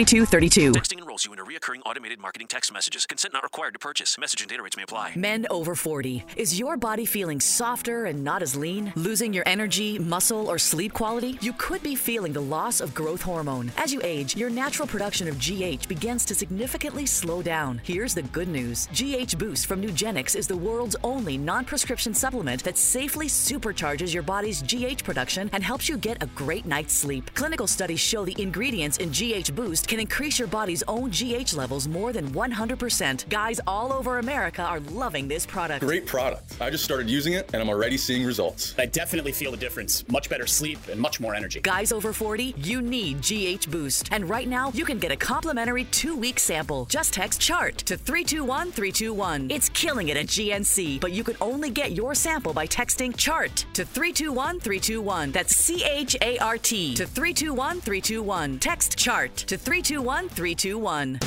323232. 0.09 0.71
Texting 0.71 0.97
enrolls 0.97 1.23
you 1.23 1.31
in 1.33 1.37
a 1.37 1.43
reoccurring 1.43 1.81
automated 1.85 2.19
marketing 2.19 2.47
text 2.47 2.73
messages. 2.73 3.05
Consent 3.05 3.31
not 3.31 3.43
required 3.43 3.73
to 3.73 3.79
purchase. 3.79 4.17
Message 4.17 4.41
and 4.41 4.49
data 4.49 4.63
rates 4.63 4.75
may 4.75 4.81
apply. 4.81 5.13
Men 5.15 5.45
over 5.51 5.75
40. 5.75 6.25
Is 6.35 6.57
your 6.57 6.77
body 6.77 7.05
feeling 7.05 7.39
softer 7.39 8.05
and 8.05 8.23
not 8.23 8.41
as 8.41 8.55
lean? 8.55 8.91
Losing 8.95 9.31
your 9.31 9.43
energy, 9.45 9.99
muscle, 9.99 10.47
or 10.47 10.57
sleep 10.57 10.93
quality? 10.93 11.37
You 11.41 11.53
could 11.53 11.83
be 11.83 11.93
feeling 11.93 12.33
the 12.33 12.41
loss 12.41 12.81
of 12.81 12.95
growth 12.95 13.21
hormone. 13.21 13.71
As 13.77 13.93
you 13.93 14.01
age, 14.03 14.35
your 14.35 14.49
natural 14.49 14.87
production 14.87 15.27
of 15.27 15.37
GH 15.37 15.87
begins 15.87 16.25
to 16.25 16.33
significantly 16.33 17.05
slow 17.05 17.43
down. 17.43 17.79
Here's 17.83 18.15
the 18.15 18.23
good 18.23 18.47
news 18.47 18.87
GH 18.87 19.37
Boost 19.37 19.67
from 19.67 19.79
Nugenix 19.79 20.35
is 20.35 20.47
the 20.47 20.57
world's 20.57 20.95
only 21.03 21.37
non 21.37 21.65
prescription 21.65 22.15
supplement 22.15 22.63
that 22.63 22.79
safely 22.79 23.27
supercharges 23.27 24.11
your 24.11 24.23
body's 24.23 24.63
GH 24.63 25.03
production 25.03 25.51
and 25.53 25.63
helps 25.63 25.87
you 25.87 25.97
get 25.97 26.23
a 26.23 26.27
great 26.33 26.65
night's 26.65 26.95
sleep. 26.95 27.29
Clinical 27.35 27.67
studies 27.67 27.99
show 27.99 28.25
the 28.25 28.41
ingredients 28.41 28.97
in 28.97 29.11
GH 29.11 29.53
Boost 29.53 29.87
can 29.87 29.98
increase 29.99 30.39
your 30.39 30.47
body's 30.47 30.83
own 30.87 31.09
GH 31.11 31.53
levels 31.53 31.87
more 31.87 32.13
than 32.13 32.29
100%. 32.31 33.29
Guys 33.29 33.59
all 33.67 33.91
over 33.93 34.19
America 34.19 34.63
are 34.63 34.79
loving 34.79 35.27
this 35.27 35.45
product. 35.45 35.85
Great 35.85 36.05
product. 36.05 36.59
I 36.61 36.69
just 36.69 36.83
started 36.83 37.09
using 37.09 37.33
it 37.33 37.49
and 37.53 37.61
I'm 37.61 37.69
already 37.69 37.97
seeing 37.97 38.25
results. 38.25 38.73
I 38.77 38.85
definitely 38.85 39.31
feel 39.31 39.51
the 39.51 39.57
difference. 39.57 40.07
Much 40.09 40.29
better 40.29 40.47
sleep 40.47 40.79
and 40.89 40.99
much 40.99 41.19
more 41.19 41.35
energy. 41.35 41.59
Guys 41.61 41.91
over 41.91 42.13
40, 42.13 42.55
you 42.57 42.81
need 42.81 43.21
GH 43.21 43.69
Boost. 43.69 44.09
And 44.11 44.29
right 44.29 44.47
now, 44.47 44.71
you 44.71 44.85
can 44.85 44.99
get 44.99 45.11
a 45.11 45.15
complimentary 45.15 45.85
two 45.85 46.15
week 46.15 46.39
sample. 46.39 46.85
Just 46.85 47.13
text 47.13 47.41
CHART 47.41 47.77
to 47.79 47.97
321 47.97 48.71
321. 48.71 49.51
It's 49.51 49.69
killing 49.69 50.09
it 50.09 50.17
at 50.17 50.27
GNC, 50.27 50.99
but 50.99 51.11
you 51.11 51.23
can 51.23 51.35
only 51.41 51.69
get 51.69 51.91
your 51.91 52.15
sample 52.15 52.53
by 52.53 52.67
texting 52.67 53.15
CHART 53.15 53.65
to 53.73 53.85
321 53.85 54.59
321. 54.59 55.31
That's 55.31 55.55
C 55.55 55.83
H 55.83 56.15
A 56.21 56.37
R 56.39 56.57
T 56.57 56.95
to 56.95 57.05
321 57.05 57.81
321. 57.81 58.59
Text 58.59 58.97
CHART 58.97 59.35
to 59.35 59.57
321 59.89 60.29
321. 60.29 61.19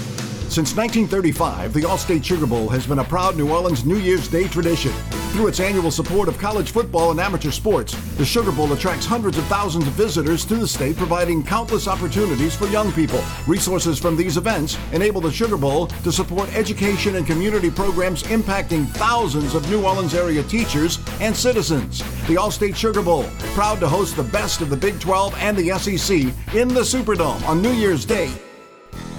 Since 0.49 0.77
1935, 0.77 1.73
the 1.73 1.81
Allstate 1.81 2.23
Sugar 2.23 2.47
Bowl 2.47 2.69
has 2.69 2.87
been 2.87 3.01
a 3.01 3.05
proud 3.05 3.37
New 3.37 3.51
Orleans 3.51 3.85
New 3.85 3.97
Year's 3.97 4.29
Day 4.29 4.47
tradition. 4.47 4.93
Through 5.33 5.49
its 5.49 5.59
annual 5.59 5.91
support 5.91 6.29
of 6.29 6.39
college 6.39 6.71
football 6.71 7.11
and 7.11 7.19
amateur 7.19 7.51
sports, 7.51 7.95
the 8.19 8.25
Sugar 8.25 8.53
Bowl 8.53 8.73
attracts 8.73 9.05
hundreds 9.05 9.37
of 9.37 9.45
thousands 9.47 9.89
of 9.89 9.95
visitors 9.95 10.45
to 10.45 10.55
the 10.55 10.69
state, 10.69 10.97
providing 10.97 11.43
countless 11.43 11.89
opportunities 11.89 12.55
for 12.55 12.67
young 12.69 12.93
people. 12.93 13.21
Resources 13.49 13.99
from 13.99 14.17
these 14.17 14.37
events 14.37 14.79
enable 14.93 15.21
the 15.21 15.33
Sugar 15.33 15.57
Bowl 15.57 15.89
to 15.89 16.13
support 16.13 16.55
education 16.55 17.17
and 17.17 17.27
community 17.27 17.71
programs 17.71 18.23
impacting 18.25 18.87
thousands 18.91 19.57
of 19.57 19.69
New 19.71 19.85
Orleans 19.85 20.15
area 20.15 20.45
teachers 20.45 21.01
and 21.21 21.35
citizens. 21.35 21.99
The 22.29 22.37
Allstate 22.37 22.77
Sugar 22.77 23.03
Bowl, 23.03 23.25
proud 23.55 23.81
to 23.81 23.89
host 23.89 24.15
the 24.15 24.23
best 24.23 24.61
of 24.61 24.71
the 24.71 24.77
Big 24.77 25.01
12 25.01 25.35
and 25.39 25.57
the 25.57 25.77
SEC 25.79 26.17
in 26.55 26.69
the 26.69 26.83
Superdome 26.83 27.43
on 27.49 27.61
New 27.61 27.73
Year's 27.73 28.05
Day 28.05 28.31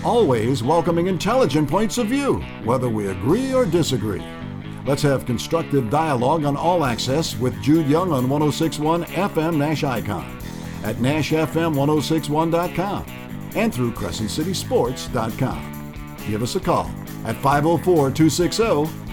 always 0.03 0.63
welcoming 0.63 1.07
intelligent 1.07 1.69
points 1.69 1.97
of 1.97 2.07
view, 2.07 2.41
whether 2.63 2.89
we 2.89 3.07
agree 3.07 3.53
or 3.53 3.65
disagree. 3.65 4.23
Let's 4.85 5.01
have 5.03 5.25
constructive 5.25 5.89
dialogue 5.89 6.43
on 6.45 6.57
All 6.57 6.83
Access 6.83 7.37
with 7.37 7.61
Jude 7.61 7.87
Young 7.87 8.11
on 8.11 8.29
1061 8.29 9.05
FM 9.05 9.55
Nash 9.57 9.83
Icon, 9.83 10.39
at 10.83 10.97
NashFM1061.com, 10.97 13.05
and 13.55 13.73
through 13.73 13.93
CrescentCitySports.com. 13.93 16.15
Give 16.27 16.43
us 16.43 16.55
a 16.55 16.59
call 16.59 16.91
at 17.25 17.37
504 17.37 18.11
260 18.11 18.63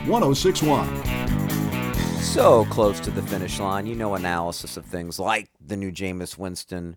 1061. 0.09 1.21
So 2.21 2.65
close 2.67 3.01
to 3.01 3.11
the 3.11 3.23
finish 3.23 3.59
line. 3.59 3.87
You 3.87 3.95
know 3.95 4.15
analysis 4.15 4.77
of 4.77 4.85
things 4.85 5.19
like 5.19 5.49
the 5.65 5.77
new 5.77 5.91
Jameis 5.91 6.37
Winston 6.39 6.97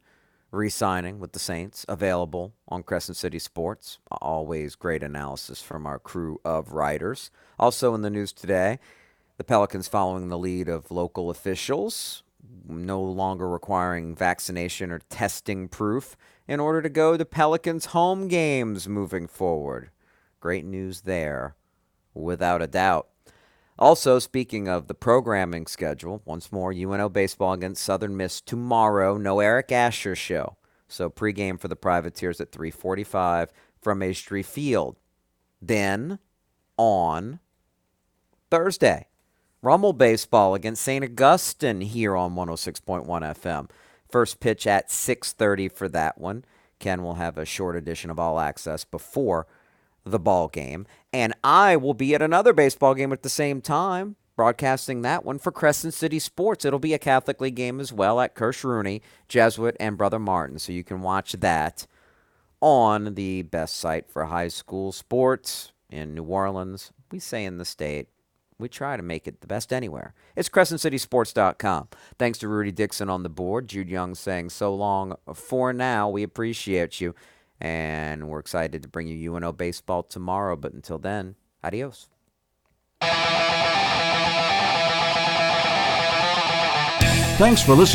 re-signing 0.53 1.19
with 1.19 1.31
the 1.31 1.39
Saints 1.39 1.83
available 1.89 2.53
on 2.69 2.83
Crescent 2.83 3.17
City 3.17 3.39
Sports. 3.39 3.97
Always 4.21 4.75
great 4.75 5.01
analysis 5.01 5.61
from 5.61 5.87
our 5.87 5.97
crew 5.97 6.39
of 6.45 6.71
writers. 6.71 7.31
Also 7.57 7.95
in 7.95 8.03
the 8.03 8.09
news 8.11 8.31
today, 8.31 8.77
the 9.37 9.43
Pelicans 9.43 9.87
following 9.87 10.29
the 10.29 10.37
lead 10.37 10.69
of 10.69 10.91
local 10.91 11.31
officials, 11.31 12.21
no 12.67 13.01
longer 13.01 13.49
requiring 13.49 14.15
vaccination 14.15 14.91
or 14.91 14.99
testing 15.09 15.67
proof 15.67 16.15
in 16.47 16.59
order 16.59 16.83
to 16.83 16.89
go 16.89 17.17
to 17.17 17.25
Pelicans 17.25 17.87
home 17.87 18.27
games 18.27 18.87
moving 18.87 19.27
forward. 19.27 19.89
Great 20.39 20.65
news 20.65 21.01
there, 21.01 21.55
without 22.13 22.61
a 22.61 22.67
doubt. 22.67 23.07
Also, 23.79 24.19
speaking 24.19 24.67
of 24.67 24.87
the 24.87 24.93
programming 24.93 25.65
schedule, 25.65 26.21
once 26.25 26.51
more, 26.51 26.71
UNO 26.71 27.09
baseball 27.09 27.53
against 27.53 27.83
Southern 27.83 28.15
Miss 28.15 28.39
tomorrow. 28.39 29.17
No 29.17 29.39
Eric 29.39 29.71
Asher 29.71 30.15
show. 30.15 30.57
So 30.87 31.09
pregame 31.09 31.59
for 31.59 31.67
the 31.67 31.75
Privateers 31.75 32.39
at 32.39 32.51
3:45 32.51 33.49
from 33.81 33.99
Maestri 33.99 34.45
Field. 34.45 34.97
Then 35.61 36.19
on 36.77 37.39
Thursday, 38.51 39.07
Rummel 39.63 39.93
baseball 39.93 40.53
against 40.53 40.83
St. 40.83 41.03
Augustine 41.03 41.81
here 41.81 42.15
on 42.15 42.35
106.1 42.35 43.23
FM. 43.23 43.69
First 44.07 44.39
pitch 44.39 44.67
at 44.67 44.91
6:30 44.91 45.67
for 45.67 45.89
that 45.89 46.19
one. 46.19 46.45
Ken 46.77 47.01
will 47.01 47.15
have 47.15 47.37
a 47.37 47.45
short 47.45 47.75
edition 47.75 48.11
of 48.11 48.19
All 48.19 48.39
Access 48.39 48.83
before 48.83 49.47
the 50.05 50.19
ball 50.19 50.47
game, 50.47 50.85
and 51.11 51.33
I 51.43 51.75
will 51.75 51.93
be 51.93 52.13
at 52.15 52.21
another 52.21 52.53
baseball 52.53 52.93
game 52.93 53.13
at 53.13 53.23
the 53.23 53.29
same 53.29 53.61
time, 53.61 54.15
broadcasting 54.35 55.01
that 55.01 55.23
one 55.23 55.39
for 55.39 55.51
Crescent 55.51 55.93
City 55.93 56.19
Sports. 56.19 56.65
It'll 56.65 56.79
be 56.79 56.93
a 56.93 56.99
Catholic 56.99 57.39
League 57.39 57.55
game 57.55 57.79
as 57.79 57.93
well 57.93 58.19
at 58.19 58.35
Kirsch 58.35 58.63
Rooney, 58.63 59.01
Jesuit, 59.27 59.77
and 59.79 59.97
Brother 59.97 60.19
Martin, 60.19 60.59
so 60.59 60.71
you 60.73 60.83
can 60.83 61.01
watch 61.01 61.33
that 61.33 61.87
on 62.59 63.15
the 63.15 63.41
best 63.41 63.77
site 63.77 64.09
for 64.09 64.25
high 64.25 64.47
school 64.47 64.91
sports 64.91 65.73
in 65.89 66.15
New 66.15 66.23
Orleans. 66.23 66.91
We 67.11 67.19
say 67.19 67.45
in 67.45 67.57
the 67.57 67.65
state, 67.65 68.07
we 68.57 68.69
try 68.69 68.95
to 68.97 69.03
make 69.03 69.27
it 69.27 69.41
the 69.41 69.47
best 69.47 69.73
anywhere. 69.73 70.13
It's 70.35 70.49
crescentcitysports.com. 70.49 71.89
Thanks 72.17 72.39
to 72.39 72.47
Rudy 72.47 72.71
Dixon 72.71 73.09
on 73.09 73.23
the 73.23 73.29
board, 73.29 73.67
Jude 73.67 73.89
Young 73.89 74.15
saying 74.15 74.49
so 74.49 74.73
long 74.73 75.15
for 75.33 75.73
now. 75.73 76.09
We 76.09 76.23
appreciate 76.23 77.01
you. 77.01 77.13
And 77.63 78.27
we're 78.27 78.39
excited 78.39 78.83
to 78.83 78.89
bring 78.89 79.07
you 79.07 79.33
UNO 79.33 79.53
baseball 79.53 80.03
tomorrow. 80.03 80.57
But 80.57 80.73
until 80.73 80.99
then, 80.99 81.35
adios. 81.63 82.09
Thanks 87.39 87.63
for 87.63 87.73
listening. 87.73 87.91